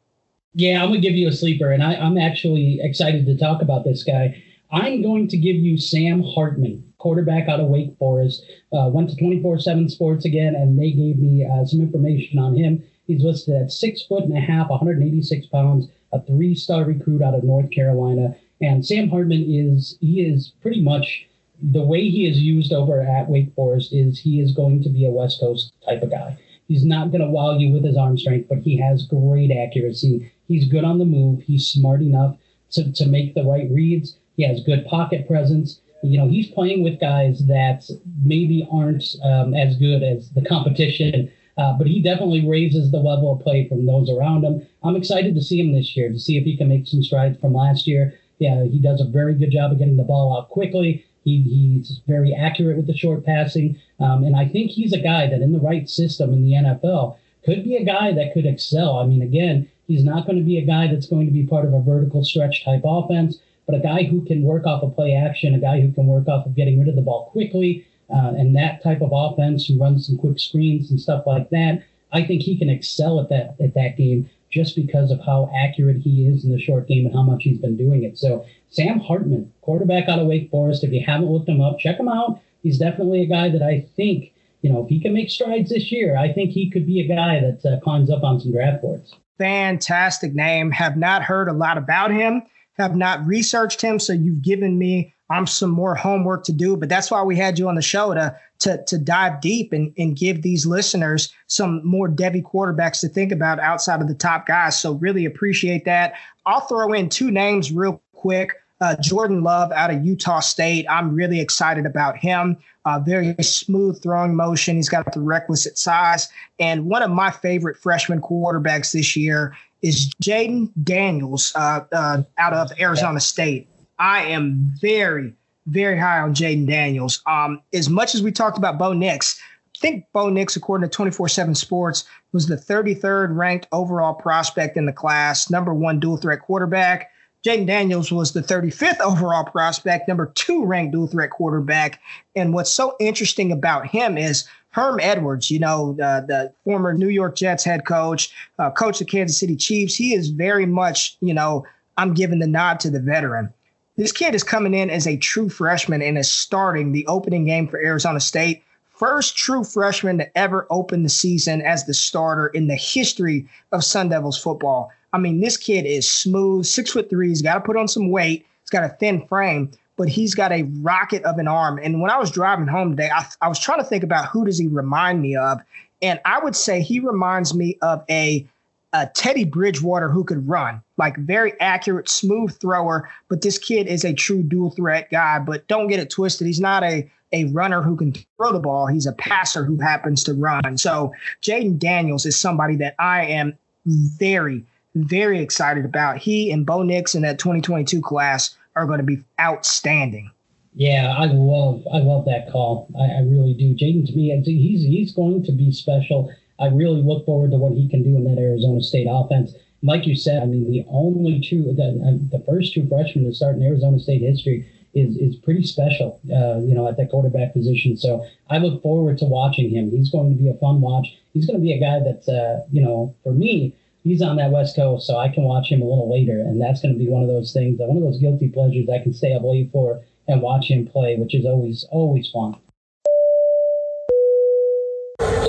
Yeah, 0.57 0.81
I'm 0.81 0.87
going 0.87 1.01
to 1.01 1.07
give 1.07 1.17
you 1.17 1.27
a 1.27 1.33
sleeper, 1.33 1.69
and 1.69 1.83
I, 1.83 1.95
am 1.95 2.17
actually 2.17 2.79
excited 2.81 3.25
to 3.25 3.37
talk 3.37 3.61
about 3.61 3.83
this 3.83 4.03
guy. 4.03 4.41
I'm 4.71 5.01
going 5.01 5.27
to 5.27 5.37
give 5.37 5.57
you 5.57 5.77
Sam 5.77 6.23
Hartman, 6.23 6.93
quarterback 6.97 7.49
out 7.49 7.59
of 7.59 7.67
Wake 7.67 7.97
Forest. 7.99 8.41
Uh, 8.71 8.89
went 8.89 9.09
to 9.09 9.17
24 9.17 9.59
7 9.59 9.89
Sports 9.89 10.23
again, 10.23 10.55
and 10.55 10.79
they 10.79 10.91
gave 10.91 11.19
me 11.19 11.45
uh, 11.45 11.65
some 11.65 11.81
information 11.81 12.39
on 12.39 12.55
him. 12.55 12.81
He's 13.05 13.21
listed 13.21 13.61
at 13.61 13.73
six 13.73 14.03
foot 14.03 14.23
and 14.23 14.37
a 14.37 14.39
half, 14.39 14.69
186 14.69 15.45
pounds, 15.47 15.89
a 16.13 16.21
three 16.21 16.55
star 16.55 16.85
recruit 16.85 17.21
out 17.21 17.35
of 17.35 17.43
North 17.43 17.69
Carolina. 17.71 18.33
And 18.61 18.85
Sam 18.85 19.09
Hartman 19.09 19.43
is, 19.45 19.97
he 19.99 20.21
is 20.21 20.53
pretty 20.61 20.81
much 20.81 21.27
the 21.61 21.83
way 21.83 22.09
he 22.09 22.27
is 22.27 22.39
used 22.39 22.71
over 22.71 23.01
at 23.01 23.27
Wake 23.27 23.53
Forest 23.55 23.91
is 23.91 24.19
he 24.19 24.39
is 24.39 24.53
going 24.53 24.83
to 24.83 24.89
be 24.89 25.05
a 25.05 25.11
West 25.11 25.41
Coast 25.41 25.73
type 25.85 26.01
of 26.01 26.11
guy. 26.11 26.37
He's 26.69 26.85
not 26.85 27.11
going 27.11 27.21
to 27.21 27.29
wow 27.29 27.57
you 27.57 27.71
with 27.71 27.83
his 27.83 27.97
arm 27.97 28.17
strength, 28.17 28.47
but 28.47 28.59
he 28.59 28.77
has 28.77 29.05
great 29.05 29.51
accuracy. 29.51 30.31
He's 30.47 30.67
good 30.67 30.83
on 30.83 30.99
the 30.99 31.05
move. 31.05 31.41
He's 31.41 31.67
smart 31.67 32.01
enough 32.01 32.37
to, 32.71 32.91
to 32.91 33.05
make 33.07 33.33
the 33.33 33.43
right 33.43 33.69
reads. 33.71 34.17
He 34.37 34.43
has 34.43 34.63
good 34.63 34.85
pocket 34.85 35.27
presence. 35.27 35.79
You 36.03 36.17
know, 36.17 36.27
he's 36.27 36.51
playing 36.51 36.83
with 36.83 36.99
guys 36.99 37.45
that 37.47 37.89
maybe 38.23 38.67
aren't 38.71 39.03
um, 39.23 39.53
as 39.53 39.75
good 39.77 40.03
as 40.03 40.29
the 40.31 40.45
competition, 40.45 41.31
uh, 41.57 41.73
but 41.77 41.87
he 41.87 42.01
definitely 42.01 42.47
raises 42.47 42.91
the 42.91 42.99
level 42.99 43.33
of 43.33 43.41
play 43.41 43.67
from 43.67 43.85
those 43.85 44.09
around 44.09 44.43
him. 44.43 44.65
I'm 44.83 44.95
excited 44.95 45.33
to 45.35 45.41
see 45.41 45.59
him 45.59 45.73
this 45.73 45.95
year, 45.95 46.09
to 46.09 46.19
see 46.19 46.37
if 46.37 46.43
he 46.43 46.57
can 46.57 46.67
make 46.67 46.87
some 46.87 47.01
strides 47.01 47.39
from 47.39 47.53
last 47.53 47.87
year. 47.87 48.13
Yeah, 48.39 48.65
he 48.65 48.79
does 48.79 49.01
a 49.01 49.05
very 49.05 49.33
good 49.33 49.51
job 49.51 49.71
of 49.71 49.79
getting 49.79 49.97
the 49.97 50.03
ball 50.03 50.37
out 50.37 50.49
quickly. 50.49 51.05
He, 51.23 51.41
he's 51.41 52.01
very 52.05 52.33
accurate 52.33 52.77
with 52.77 52.87
the 52.87 52.95
short 52.95 53.25
passing. 53.25 53.79
Um, 53.99 54.23
and 54.25 54.35
I 54.35 54.47
think 54.47 54.71
he's 54.71 54.93
a 54.93 54.99
guy 54.99 55.27
that 55.27 55.41
in 55.41 55.53
the 55.53 55.59
right 55.59 55.89
system 55.89 56.33
in 56.33 56.43
the 56.43 56.53
NFL 56.53 57.17
could 57.45 57.63
be 57.63 57.77
a 57.77 57.85
guy 57.85 58.11
that 58.11 58.33
could 58.33 58.45
excel. 58.45 58.97
I 58.97 59.05
mean, 59.05 59.21
again, 59.21 59.69
he's 59.87 60.03
not 60.03 60.25
going 60.25 60.37
to 60.37 60.43
be 60.43 60.57
a 60.57 60.65
guy 60.65 60.87
that's 60.87 61.07
going 61.07 61.25
to 61.25 61.31
be 61.31 61.45
part 61.45 61.65
of 61.65 61.73
a 61.73 61.81
vertical 61.81 62.23
stretch 62.23 62.63
type 62.63 62.81
offense, 62.83 63.37
but 63.65 63.75
a 63.75 63.79
guy 63.79 64.03
who 64.03 64.23
can 64.25 64.43
work 64.43 64.65
off 64.65 64.83
of 64.83 64.95
play 64.95 65.13
action, 65.13 65.55
a 65.55 65.59
guy 65.59 65.81
who 65.81 65.91
can 65.91 66.07
work 66.07 66.27
off 66.27 66.45
of 66.45 66.55
getting 66.55 66.79
rid 66.79 66.89
of 66.89 66.95
the 66.95 67.01
ball 67.01 67.29
quickly, 67.31 67.85
uh, 68.13 68.33
and 68.37 68.55
that 68.55 68.83
type 68.83 69.01
of 69.01 69.09
offense 69.11 69.65
who 69.65 69.79
runs 69.79 70.07
some 70.07 70.17
quick 70.17 70.39
screens 70.39 70.91
and 70.91 70.99
stuff 70.99 71.25
like 71.25 71.49
that. 71.49 71.83
I 72.11 72.23
think 72.23 72.43
he 72.43 72.57
can 72.57 72.69
excel 72.69 73.19
at 73.19 73.29
that 73.29 73.55
at 73.59 73.73
that 73.73 73.97
game 73.97 74.29
just 74.51 74.75
because 74.75 75.11
of 75.11 75.19
how 75.19 75.51
accurate 75.53 75.97
he 75.97 76.27
is 76.27 76.45
in 76.45 76.51
the 76.51 76.61
short 76.61 76.87
game 76.87 77.05
and 77.05 77.13
how 77.13 77.23
much 77.23 77.43
he's 77.43 77.57
been 77.57 77.75
doing 77.75 78.03
it. 78.03 78.17
So 78.17 78.45
Sam 78.69 78.99
Hartman, 78.99 79.51
quarterback 79.61 80.07
out 80.07 80.19
of 80.19 80.27
Wake 80.27 80.49
Forest. 80.49 80.83
If 80.83 80.93
you 80.93 81.03
haven't 81.05 81.31
looked 81.31 81.49
him 81.49 81.61
up, 81.61 81.79
check 81.79 81.99
him 81.99 82.07
out. 82.07 82.39
He's 82.63 82.77
definitely 82.77 83.23
a 83.23 83.27
guy 83.27 83.49
that 83.49 83.61
I 83.61 83.85
think, 83.95 84.31
you 84.65 84.73
know, 84.73 84.83
if 84.83 84.89
he 84.89 84.99
can 84.99 85.13
make 85.13 85.29
strides 85.29 85.69
this 85.69 85.91
year, 85.91 86.17
I 86.17 86.33
think 86.33 86.49
he 86.49 86.71
could 86.71 86.87
be 86.87 86.99
a 86.99 87.07
guy 87.07 87.39
that 87.39 87.71
uh, 87.71 87.79
climbs 87.81 88.09
up 88.09 88.23
on 88.23 88.39
some 88.39 88.51
draft 88.51 88.81
boards. 88.81 89.13
Fantastic 89.37 90.33
name. 90.33 90.71
Have 90.71 90.97
not 90.97 91.21
heard 91.21 91.47
a 91.47 91.53
lot 91.53 91.77
about 91.77 92.09
him. 92.09 92.41
Have 92.79 92.95
not 92.95 93.23
researched 93.27 93.79
him. 93.79 93.99
So 93.99 94.11
you've 94.11 94.41
given 94.41 94.79
me 94.79 95.13
um, 95.29 95.45
some 95.45 95.69
more 95.69 95.93
homework 95.93 96.45
to 96.45 96.51
do. 96.51 96.75
But 96.77 96.89
that's 96.89 97.11
why 97.11 97.21
we 97.21 97.35
had 97.35 97.59
you 97.59 97.69
on 97.69 97.75
the 97.75 97.83
show 97.83 98.15
to 98.15 98.35
to, 98.57 98.83
to 98.85 98.97
dive 98.97 99.39
deep 99.39 99.71
and, 99.71 99.93
and 99.99 100.17
give 100.17 100.41
these 100.41 100.65
listeners 100.65 101.31
some 101.45 101.85
more 101.85 102.09
Devy 102.09 102.41
quarterbacks 102.41 103.01
to 103.01 103.07
think 103.07 103.31
about 103.31 103.59
outside 103.59 104.01
of 104.01 104.07
the 104.07 104.15
top 104.15 104.47
guys. 104.47 104.79
So 104.79 104.93
really 104.93 105.25
appreciate 105.25 105.85
that. 105.85 106.13
I'll 106.47 106.61
throw 106.61 106.91
in 106.91 107.09
two 107.09 107.29
names 107.29 107.71
real 107.71 108.01
quick. 108.13 108.53
Uh, 108.85 108.95
Jordan 109.01 109.41
Love 109.41 109.71
out 109.71 109.89
of 109.89 110.05
Utah 110.05 110.41
State. 110.41 110.85
I'm 110.87 111.15
really 111.15 111.39
excited 111.39 111.87
about 111.87 112.17
him. 112.17 112.55
Uh, 112.85 112.99
very 112.99 113.33
smooth 113.41 113.99
throwing 114.03 114.35
motion. 114.35 114.75
He's 114.75 114.89
got 114.89 115.11
the 115.11 115.21
requisite 115.21 115.79
size. 115.79 116.29
And 116.59 116.85
one 116.85 117.01
of 117.01 117.09
my 117.09 117.31
favorite 117.31 117.77
freshman 117.77 118.21
quarterbacks 118.21 118.91
this 118.91 119.15
year 119.15 119.57
is 119.81 120.13
Jayden 120.21 120.69
Daniels 120.83 121.51
uh, 121.55 121.83
uh, 121.91 122.21
out 122.37 122.53
of 122.53 122.71
Arizona 122.79 123.19
State. 123.19 123.67
I 123.97 124.25
am 124.25 124.71
very, 124.79 125.33
very 125.65 125.97
high 125.97 126.19
on 126.19 126.35
Jayden 126.35 126.67
Daniels. 126.67 127.23
Um, 127.25 127.63
as 127.73 127.89
much 127.89 128.13
as 128.13 128.21
we 128.21 128.31
talked 128.31 128.59
about 128.59 128.77
Bo 128.77 128.93
Nix, 128.93 129.41
I 129.77 129.79
think 129.79 130.05
Bo 130.13 130.29
Nix, 130.29 130.55
according 130.55 130.87
to 130.87 130.95
24 130.95 131.27
7 131.27 131.55
Sports, 131.55 132.03
was 132.33 132.45
the 132.45 132.55
33rd 132.55 133.35
ranked 133.35 133.67
overall 133.71 134.13
prospect 134.13 134.77
in 134.77 134.85
the 134.85 134.93
class, 134.93 135.49
number 135.49 135.73
one 135.73 135.99
dual 135.99 136.17
threat 136.17 136.41
quarterback. 136.41 137.09
Jayden 137.45 137.67
Daniels 137.67 138.11
was 138.11 138.31
the 138.31 138.41
35th 138.41 138.99
overall 139.01 139.43
prospect, 139.43 140.07
number 140.07 140.31
two 140.33 140.65
ranked 140.65 140.93
dual 140.93 141.05
threat 141.05 141.29
quarterback. 141.29 142.01
And 142.35 142.53
what's 142.53 142.71
so 142.71 142.95
interesting 142.99 143.51
about 143.51 143.85
him 143.85 144.17
is 144.17 144.47
Herm 144.71 144.99
Edwards, 144.99 145.51
you 145.51 145.59
know, 145.59 145.93
the, 145.93 146.25
the 146.27 146.53
former 146.63 146.91
New 146.93 147.07
York 147.07 147.35
Jets 147.35 147.63
head 147.63 147.85
coach, 147.85 148.33
uh, 148.57 148.71
coach 148.71 148.99
of 148.99 149.07
Kansas 149.07 149.39
City 149.39 149.55
Chiefs. 149.55 149.95
He 149.95 150.15
is 150.15 150.29
very 150.29 150.65
much, 150.65 151.17
you 151.21 151.35
know, 151.35 151.67
I'm 151.97 152.15
giving 152.15 152.39
the 152.39 152.47
nod 152.47 152.79
to 152.79 152.89
the 152.89 152.99
veteran. 152.99 153.53
This 153.95 154.11
kid 154.11 154.33
is 154.33 154.43
coming 154.43 154.73
in 154.73 154.89
as 154.89 155.05
a 155.05 155.15
true 155.15 155.47
freshman 155.47 156.01
and 156.01 156.17
is 156.17 156.31
starting 156.31 156.91
the 156.91 157.05
opening 157.05 157.45
game 157.45 157.67
for 157.67 157.77
Arizona 157.77 158.19
State. 158.19 158.63
First 158.89 159.37
true 159.37 159.63
freshman 159.63 160.17
to 160.17 160.37
ever 160.37 160.65
open 160.71 161.03
the 161.03 161.09
season 161.09 161.61
as 161.61 161.85
the 161.85 161.93
starter 161.93 162.47
in 162.47 162.67
the 162.67 162.75
history 162.75 163.47
of 163.71 163.83
Sun 163.83 164.09
Devils 164.09 164.41
football. 164.41 164.91
I 165.15 165.17
mean, 165.17 165.39
this 165.39 165.55
kid 165.55 165.85
is 165.85 166.11
smooth, 166.11 166.65
six 166.65 166.91
foot 166.91 167.09
three. 167.09 167.29
He's 167.29 167.41
got 167.41 167.53
to 167.55 167.61
put 167.61 167.77
on 167.77 167.87
some 167.87 168.11
weight. 168.11 168.45
He's 168.61 168.69
got 168.69 168.83
a 168.83 168.89
thin 168.89 169.25
frame, 169.27 169.71
but 169.95 170.09
he's 170.09 170.35
got 170.35 170.51
a 170.51 170.63
rocket 170.81 171.23
of 171.23 171.37
an 171.37 171.47
arm. 171.47 171.79
And 171.81 172.01
when 172.01 172.11
I 172.11 172.17
was 172.17 172.29
driving 172.29 172.67
home 172.67 172.91
today, 172.91 173.09
I, 173.09 173.25
I 173.41 173.47
was 173.47 173.57
trying 173.57 173.79
to 173.79 173.85
think 173.85 174.03
about 174.03 174.25
who 174.25 174.45
does 174.45 174.59
he 174.59 174.67
remind 174.67 175.21
me 175.21 175.37
of, 175.37 175.59
and 176.01 176.19
I 176.25 176.39
would 176.43 176.55
say 176.55 176.81
he 176.81 176.99
reminds 176.99 177.53
me 177.53 177.77
of 177.81 178.03
a, 178.09 178.45
a 178.91 179.07
Teddy 179.15 179.45
Bridgewater 179.45 180.09
who 180.09 180.25
could 180.25 180.47
run, 180.49 180.81
like 180.97 181.15
very 181.17 181.57
accurate, 181.61 182.09
smooth 182.09 182.59
thrower. 182.59 183.09
But 183.29 183.41
this 183.41 183.57
kid 183.57 183.87
is 183.87 184.03
a 184.03 184.13
true 184.13 184.43
dual 184.43 184.71
threat 184.71 185.09
guy. 185.11 185.39
But 185.39 185.65
don't 185.69 185.87
get 185.87 185.99
it 185.99 186.09
twisted. 186.09 186.45
He's 186.45 186.59
not 186.59 186.83
a 186.83 187.09
a 187.31 187.45
runner 187.45 187.81
who 187.81 187.95
can 187.95 188.13
throw 188.37 188.53
the 188.53 188.59
ball. 188.59 188.87
He's 188.87 189.05
a 189.05 189.11
passer 189.13 189.65
who 189.65 189.77
happens 189.79 190.23
to 190.25 190.33
run. 190.33 190.77
So 190.77 191.13
Jayden 191.41 191.77
Daniels 191.79 192.25
is 192.25 192.39
somebody 192.39 192.75
that 192.77 192.95
I 192.97 193.25
am 193.25 193.57
very 193.85 194.63
very 194.95 195.39
excited 195.39 195.85
about. 195.85 196.17
He 196.17 196.51
and 196.51 196.65
Bo 196.65 196.81
Nix 196.83 197.15
in 197.15 197.21
that 197.21 197.39
2022 197.39 198.01
class 198.01 198.55
are 198.75 198.85
going 198.85 198.99
to 198.99 199.03
be 199.03 199.23
outstanding. 199.39 200.31
Yeah, 200.73 201.15
I 201.17 201.25
love 201.25 201.83
I 201.93 201.99
love 201.99 202.25
that 202.25 202.51
call. 202.51 202.89
I, 202.99 203.03
I 203.03 203.19
really 203.21 203.53
do. 203.53 203.73
Jayden 203.73 204.05
to 204.07 204.13
me, 204.13 204.41
he's 204.43 204.83
he's 204.83 205.13
going 205.13 205.43
to 205.43 205.51
be 205.53 205.71
special. 205.71 206.33
I 206.59 206.67
really 206.67 207.01
look 207.01 207.25
forward 207.25 207.51
to 207.51 207.57
what 207.57 207.73
he 207.73 207.87
can 207.87 208.03
do 208.03 208.15
in 208.15 208.25
that 208.25 208.41
Arizona 208.41 208.81
State 208.81 209.07
offense. 209.09 209.53
like 209.83 210.05
you 210.05 210.15
said, 210.15 210.41
I 210.41 210.45
mean, 210.45 210.71
the 210.71 210.85
only 210.89 211.41
two, 211.41 211.63
the, 211.63 212.27
the 212.31 212.43
first 212.45 212.73
two 212.73 212.87
freshmen 212.87 213.25
to 213.25 213.33
start 213.33 213.55
in 213.55 213.63
Arizona 213.63 213.99
State 213.99 214.21
history 214.21 214.67
is 214.93 215.15
is 215.17 215.35
pretty 215.35 215.63
special, 215.63 216.19
uh, 216.31 216.59
you 216.59 216.73
know, 216.73 216.87
at 216.87 216.97
that 216.97 217.09
quarterback 217.09 217.53
position. 217.53 217.95
So 217.95 218.25
I 218.49 218.57
look 218.57 218.81
forward 218.81 219.17
to 219.19 219.25
watching 219.25 219.69
him. 219.69 219.91
He's 219.91 220.09
going 220.09 220.35
to 220.35 220.41
be 220.41 220.49
a 220.49 220.53
fun 220.55 220.81
watch. 220.81 221.07
He's 221.33 221.45
going 221.45 221.59
to 221.59 221.63
be 221.63 221.73
a 221.73 221.79
guy 221.79 221.99
that's, 221.99 222.27
uh, 222.27 222.63
you 222.71 222.81
know, 222.81 223.13
for 223.23 223.33
me, 223.33 223.73
he's 224.05 224.21
on 224.21 224.37
that 224.37 224.51
West 224.51 224.75
Coast, 224.77 225.05
so 225.05 225.17
I 225.17 225.27
can 225.27 225.43
watch 225.43 225.69
him 225.69 225.81
a 225.81 225.85
little 225.85 226.09
later, 226.09 226.39
and 226.39 226.61
that's 226.61 226.81
going 226.81 226.93
to 226.93 226.99
be 226.99 227.09
one 227.09 227.23
of 227.23 227.27
those 227.27 227.51
things, 227.51 227.79
one 227.79 227.97
of 227.97 228.03
those 228.03 228.19
guilty 228.19 228.47
pleasures 228.47 228.87
I 228.87 229.03
can 229.03 229.13
stay 229.13 229.33
up 229.33 229.41
late 229.43 229.71
for 229.73 230.01
and 230.27 230.41
watch 230.41 230.69
him 230.69 230.87
play, 230.87 231.17
which 231.17 231.35
is 231.35 231.45
always 231.45 231.85
always 231.91 232.29
fun. 232.29 232.55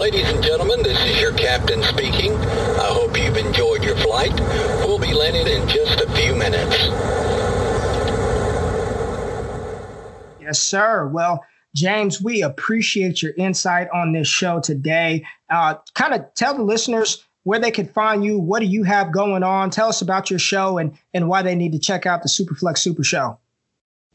Ladies 0.00 0.28
and 0.30 0.42
gentlemen, 0.42 0.82
this 0.82 0.98
is 1.04 1.20
your 1.20 1.32
captain 1.34 1.82
speaking. 1.82 2.32
I 2.34 2.88
hope 2.88 3.16
you've 3.16 3.36
enjoyed 3.36 3.84
your 3.84 3.96
flight. 3.96 4.34
We'll 4.86 4.98
be 4.98 5.12
landing 5.12 5.46
in 5.46 5.68
just 5.68 6.00
a 6.00 6.10
few 6.12 6.34
minutes. 6.34 6.76
Yes, 10.40 10.60
sir. 10.60 11.08
Well, 11.08 11.44
James, 11.74 12.22
we 12.22 12.42
appreciate 12.42 13.20
your 13.20 13.32
insight 13.36 13.88
on 13.92 14.12
this 14.12 14.28
show 14.28 14.60
today. 14.60 15.26
Uh, 15.50 15.74
kind 15.94 16.14
of 16.14 16.32
tell 16.34 16.56
the 16.56 16.62
listeners 16.62 17.25
where 17.46 17.60
they 17.60 17.70
can 17.70 17.86
find 17.86 18.24
you. 18.24 18.40
What 18.40 18.58
do 18.58 18.66
you 18.66 18.82
have 18.82 19.12
going 19.12 19.44
on? 19.44 19.70
Tell 19.70 19.88
us 19.88 20.02
about 20.02 20.30
your 20.30 20.38
show 20.40 20.78
and, 20.78 20.98
and 21.14 21.28
why 21.28 21.42
they 21.42 21.54
need 21.54 21.70
to 21.72 21.78
check 21.78 22.04
out 22.04 22.24
the 22.24 22.28
Superflex 22.28 22.78
Super 22.78 23.04
Show. 23.04 23.38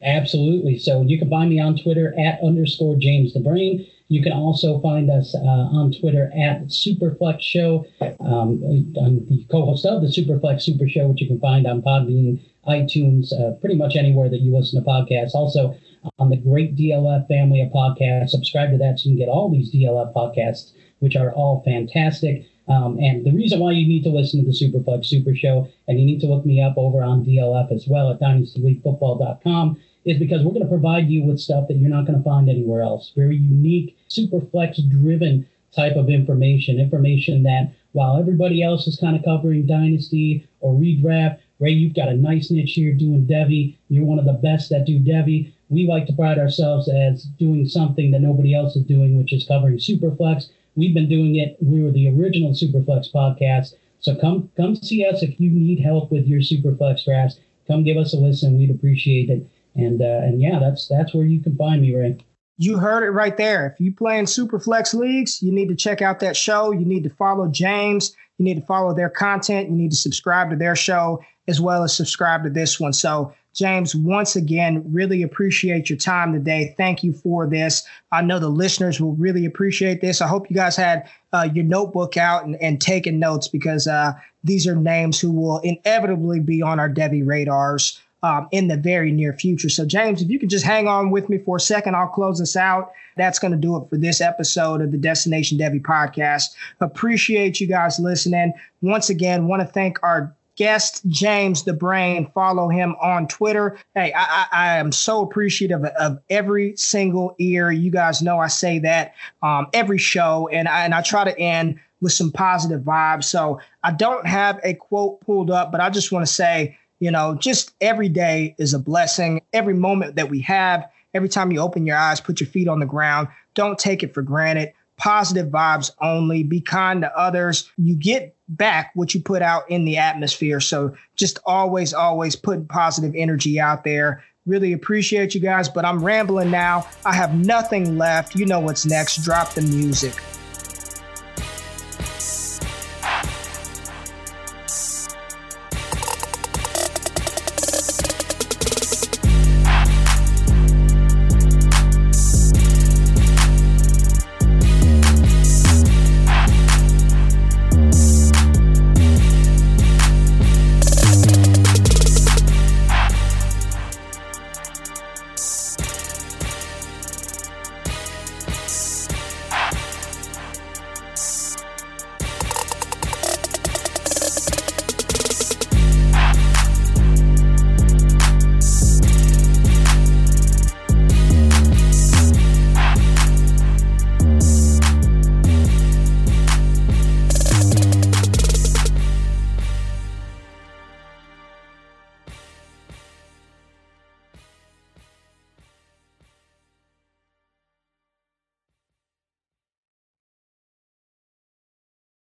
Absolutely. 0.02 0.78
So 0.78 1.00
you 1.00 1.18
can 1.18 1.30
find 1.30 1.48
me 1.48 1.58
on 1.58 1.78
Twitter 1.78 2.14
at 2.20 2.44
underscore 2.44 2.94
James 2.96 3.32
the 3.32 3.40
Brain. 3.40 3.86
You 4.08 4.22
can 4.22 4.32
also 4.32 4.80
find 4.80 5.10
us 5.10 5.34
uh, 5.34 5.38
on 5.38 5.92
Twitter 5.98 6.30
at 6.36 6.66
Superflex 6.66 7.40
Show. 7.40 7.86
Um, 8.20 8.62
I'm 9.00 9.24
the 9.26 9.46
co-host 9.50 9.86
of 9.86 10.02
the 10.02 10.08
Superflex 10.08 10.60
Super 10.60 10.86
Show, 10.86 11.06
which 11.08 11.22
you 11.22 11.26
can 11.26 11.40
find 11.40 11.66
on 11.66 11.80
Podbean, 11.80 12.38
iTunes, 12.68 13.32
uh, 13.32 13.52
pretty 13.60 13.76
much 13.76 13.96
anywhere 13.96 14.28
that 14.28 14.42
you 14.42 14.54
listen 14.54 14.78
to 14.78 14.86
podcasts. 14.86 15.32
Also 15.32 15.74
on 16.18 16.28
the 16.28 16.36
great 16.36 16.76
DLF 16.76 17.26
family 17.28 17.62
of 17.62 17.70
podcasts. 17.70 18.28
Subscribe 18.28 18.72
to 18.72 18.76
that 18.76 18.98
so 18.98 19.08
you 19.08 19.16
can 19.16 19.24
get 19.24 19.30
all 19.30 19.50
these 19.50 19.72
DLF 19.72 20.12
podcasts, 20.12 20.72
which 20.98 21.16
are 21.16 21.32
all 21.32 21.62
fantastic. 21.64 22.46
Um, 22.68 22.98
and 22.98 23.24
the 23.24 23.32
reason 23.32 23.58
why 23.58 23.72
you 23.72 23.86
need 23.86 24.04
to 24.04 24.10
listen 24.10 24.40
to 24.40 24.46
the 24.46 24.52
Superflex 24.52 25.06
Super 25.06 25.34
Show, 25.34 25.68
and 25.88 25.98
you 25.98 26.06
need 26.06 26.20
to 26.20 26.26
look 26.26 26.46
me 26.46 26.62
up 26.62 26.74
over 26.76 27.02
on 27.02 27.24
DLF 27.24 27.72
as 27.72 27.86
well 27.88 28.10
at 28.10 28.20
dynastyleaguefootball.com, 28.20 29.80
is 30.04 30.18
because 30.18 30.42
we're 30.42 30.52
going 30.52 30.62
to 30.62 30.68
provide 30.68 31.08
you 31.08 31.24
with 31.24 31.40
stuff 31.40 31.68
that 31.68 31.74
you're 31.74 31.90
not 31.90 32.06
going 32.06 32.18
to 32.18 32.24
find 32.24 32.48
anywhere 32.48 32.82
else. 32.82 33.12
Very 33.16 33.36
unique, 33.36 33.96
Superflex 34.08 34.88
driven 34.90 35.46
type 35.74 35.96
of 35.96 36.08
information. 36.08 36.78
Information 36.78 37.42
that 37.44 37.72
while 37.92 38.18
everybody 38.18 38.62
else 38.62 38.86
is 38.86 38.98
kind 38.98 39.16
of 39.16 39.24
covering 39.24 39.66
Dynasty 39.66 40.46
or 40.60 40.74
redraft, 40.74 41.38
Ray, 41.60 41.70
you've 41.70 41.94
got 41.94 42.08
a 42.08 42.16
nice 42.16 42.50
niche 42.50 42.72
here 42.72 42.92
doing 42.92 43.26
Devy. 43.26 43.76
You're 43.88 44.04
one 44.04 44.18
of 44.18 44.24
the 44.24 44.32
best 44.32 44.70
that 44.70 44.84
do 44.84 44.98
Devy. 44.98 45.52
We 45.68 45.86
like 45.86 46.06
to 46.06 46.12
pride 46.12 46.38
ourselves 46.38 46.88
as 46.88 47.24
doing 47.38 47.68
something 47.68 48.10
that 48.10 48.20
nobody 48.20 48.54
else 48.54 48.74
is 48.74 48.84
doing, 48.84 49.16
which 49.16 49.32
is 49.32 49.46
covering 49.46 49.78
Superflex. 49.78 50.48
We've 50.76 50.94
been 50.94 51.08
doing 51.08 51.36
it. 51.36 51.56
We 51.60 51.82
were 51.82 51.90
the 51.90 52.08
original 52.08 52.52
Superflex 52.52 53.12
podcast. 53.12 53.74
So 54.00 54.16
come 54.16 54.50
come 54.56 54.74
see 54.74 55.06
us 55.06 55.22
if 55.22 55.38
you 55.38 55.50
need 55.50 55.80
help 55.80 56.10
with 56.10 56.26
your 56.26 56.40
Superflex 56.40 57.04
drafts. 57.04 57.38
Come 57.66 57.84
give 57.84 57.96
us 57.96 58.14
a 58.14 58.16
listen. 58.16 58.58
We'd 58.58 58.70
appreciate 58.70 59.30
it. 59.30 59.46
And 59.74 60.02
uh, 60.02 60.20
and 60.24 60.40
yeah, 60.40 60.58
that's 60.58 60.88
that's 60.88 61.14
where 61.14 61.24
you 61.24 61.40
can 61.40 61.56
find 61.56 61.80
me, 61.82 61.94
Ray. 61.94 62.18
You 62.58 62.78
heard 62.78 63.04
it 63.04 63.10
right 63.10 63.36
there. 63.36 63.66
If 63.66 63.80
you 63.80 63.94
play 63.94 64.18
in 64.18 64.26
Superflex 64.26 64.94
leagues, 64.94 65.42
you 65.42 65.52
need 65.52 65.68
to 65.68 65.74
check 65.74 66.02
out 66.02 66.20
that 66.20 66.36
show. 66.36 66.72
You 66.72 66.84
need 66.84 67.04
to 67.04 67.10
follow 67.10 67.48
James. 67.48 68.14
You 68.38 68.44
need 68.44 68.60
to 68.60 68.66
follow 68.66 68.94
their 68.94 69.08
content. 69.08 69.70
You 69.70 69.76
need 69.76 69.90
to 69.90 69.96
subscribe 69.96 70.50
to 70.50 70.56
their 70.56 70.76
show 70.76 71.24
as 71.48 71.60
well 71.60 71.82
as 71.82 71.94
subscribe 71.96 72.44
to 72.44 72.50
this 72.50 72.78
one. 72.78 72.92
So, 72.92 73.34
James, 73.54 73.94
once 73.94 74.34
again, 74.34 74.82
really 74.92 75.22
appreciate 75.22 75.90
your 75.90 75.98
time 75.98 76.32
today. 76.32 76.74
Thank 76.76 77.02
you 77.02 77.12
for 77.12 77.46
this. 77.46 77.84
I 78.10 78.22
know 78.22 78.38
the 78.38 78.48
listeners 78.48 79.00
will 79.00 79.14
really 79.14 79.44
appreciate 79.44 80.00
this. 80.00 80.20
I 80.20 80.28
hope 80.28 80.48
you 80.48 80.56
guys 80.56 80.76
had 80.76 81.08
uh, 81.32 81.48
your 81.52 81.64
notebook 81.64 82.16
out 82.16 82.44
and, 82.44 82.56
and 82.62 82.80
taking 82.80 83.18
notes 83.18 83.48
because 83.48 83.86
uh, 83.86 84.12
these 84.42 84.66
are 84.66 84.74
names 84.74 85.20
who 85.20 85.30
will 85.30 85.58
inevitably 85.58 86.40
be 86.40 86.62
on 86.62 86.80
our 86.80 86.88
Devy 86.88 87.26
radars 87.26 88.00
um, 88.22 88.48
in 88.52 88.68
the 88.68 88.76
very 88.76 89.10
near 89.10 89.32
future. 89.32 89.68
So, 89.68 89.84
James, 89.84 90.22
if 90.22 90.30
you 90.30 90.38
could 90.38 90.50
just 90.50 90.64
hang 90.64 90.86
on 90.86 91.10
with 91.10 91.28
me 91.28 91.38
for 91.38 91.56
a 91.56 91.60
second, 91.60 91.96
I'll 91.96 92.06
close 92.06 92.38
this 92.38 92.56
out. 92.56 92.92
That's 93.16 93.38
going 93.38 93.52
to 93.52 93.58
do 93.58 93.76
it 93.76 93.88
for 93.90 93.98
this 93.98 94.20
episode 94.20 94.80
of 94.80 94.92
the 94.92 94.98
Destination 94.98 95.58
Devy 95.58 95.82
podcast. 95.82 96.44
Appreciate 96.80 97.60
you 97.60 97.66
guys 97.66 97.98
listening. 97.98 98.52
Once 98.80 99.10
again, 99.10 99.48
want 99.48 99.60
to 99.60 99.66
thank 99.66 100.02
our 100.02 100.34
guest 100.56 101.02
James 101.08 101.64
the 101.64 101.72
Brain. 101.72 102.30
Follow 102.34 102.68
him 102.68 102.94
on 103.00 103.26
Twitter. 103.28 103.78
Hey, 103.94 104.12
I, 104.12 104.22
I, 104.22 104.46
I 104.52 104.78
am 104.78 104.92
so 104.92 105.22
appreciative 105.22 105.84
of, 105.84 105.92
of, 105.98 106.18
every 106.30 106.76
single 106.76 107.34
ear. 107.38 107.70
You 107.70 107.90
guys 107.90 108.22
know 108.22 108.38
I 108.38 108.48
say 108.48 108.78
that 108.80 109.14
um, 109.42 109.66
every 109.72 109.98
show, 109.98 110.48
and 110.48 110.68
I, 110.68 110.84
and 110.84 110.94
I 110.94 111.02
try 111.02 111.24
to 111.24 111.38
end 111.38 111.80
with 112.00 112.12
some 112.12 112.32
positive 112.32 112.82
vibes. 112.82 113.24
So 113.24 113.60
I 113.82 113.92
don't 113.92 114.26
have 114.26 114.60
a 114.64 114.74
quote 114.74 115.20
pulled 115.20 115.50
up, 115.50 115.72
but 115.72 115.80
I 115.80 115.90
just 115.90 116.12
want 116.12 116.26
to 116.26 116.32
say 116.32 116.76
you 117.02 117.10
know, 117.10 117.34
just 117.34 117.74
every 117.80 118.08
day 118.08 118.54
is 118.58 118.74
a 118.74 118.78
blessing. 118.78 119.42
Every 119.52 119.74
moment 119.74 120.14
that 120.14 120.30
we 120.30 120.40
have, 120.42 120.88
every 121.14 121.28
time 121.28 121.50
you 121.50 121.58
open 121.58 121.84
your 121.84 121.96
eyes, 121.96 122.20
put 122.20 122.38
your 122.38 122.46
feet 122.46 122.68
on 122.68 122.78
the 122.78 122.86
ground, 122.86 123.26
don't 123.54 123.76
take 123.76 124.04
it 124.04 124.14
for 124.14 124.22
granted. 124.22 124.72
Positive 125.02 125.48
vibes 125.48 125.90
only. 126.00 126.44
Be 126.44 126.60
kind 126.60 127.00
to 127.02 127.18
others. 127.18 127.68
You 127.76 127.96
get 127.96 128.36
back 128.46 128.92
what 128.94 129.14
you 129.14 129.20
put 129.20 129.42
out 129.42 129.68
in 129.68 129.84
the 129.84 129.98
atmosphere. 129.98 130.60
So 130.60 130.94
just 131.16 131.40
always, 131.44 131.92
always 131.92 132.36
put 132.36 132.68
positive 132.68 133.12
energy 133.16 133.58
out 133.58 133.82
there. 133.82 134.22
Really 134.46 134.72
appreciate 134.72 135.34
you 135.34 135.40
guys, 135.40 135.68
but 135.68 135.84
I'm 135.84 136.04
rambling 136.04 136.52
now. 136.52 136.86
I 137.04 137.14
have 137.14 137.34
nothing 137.34 137.98
left. 137.98 138.36
You 138.36 138.46
know 138.46 138.60
what's 138.60 138.86
next. 138.86 139.24
Drop 139.24 139.52
the 139.54 139.62
music. 139.62 140.14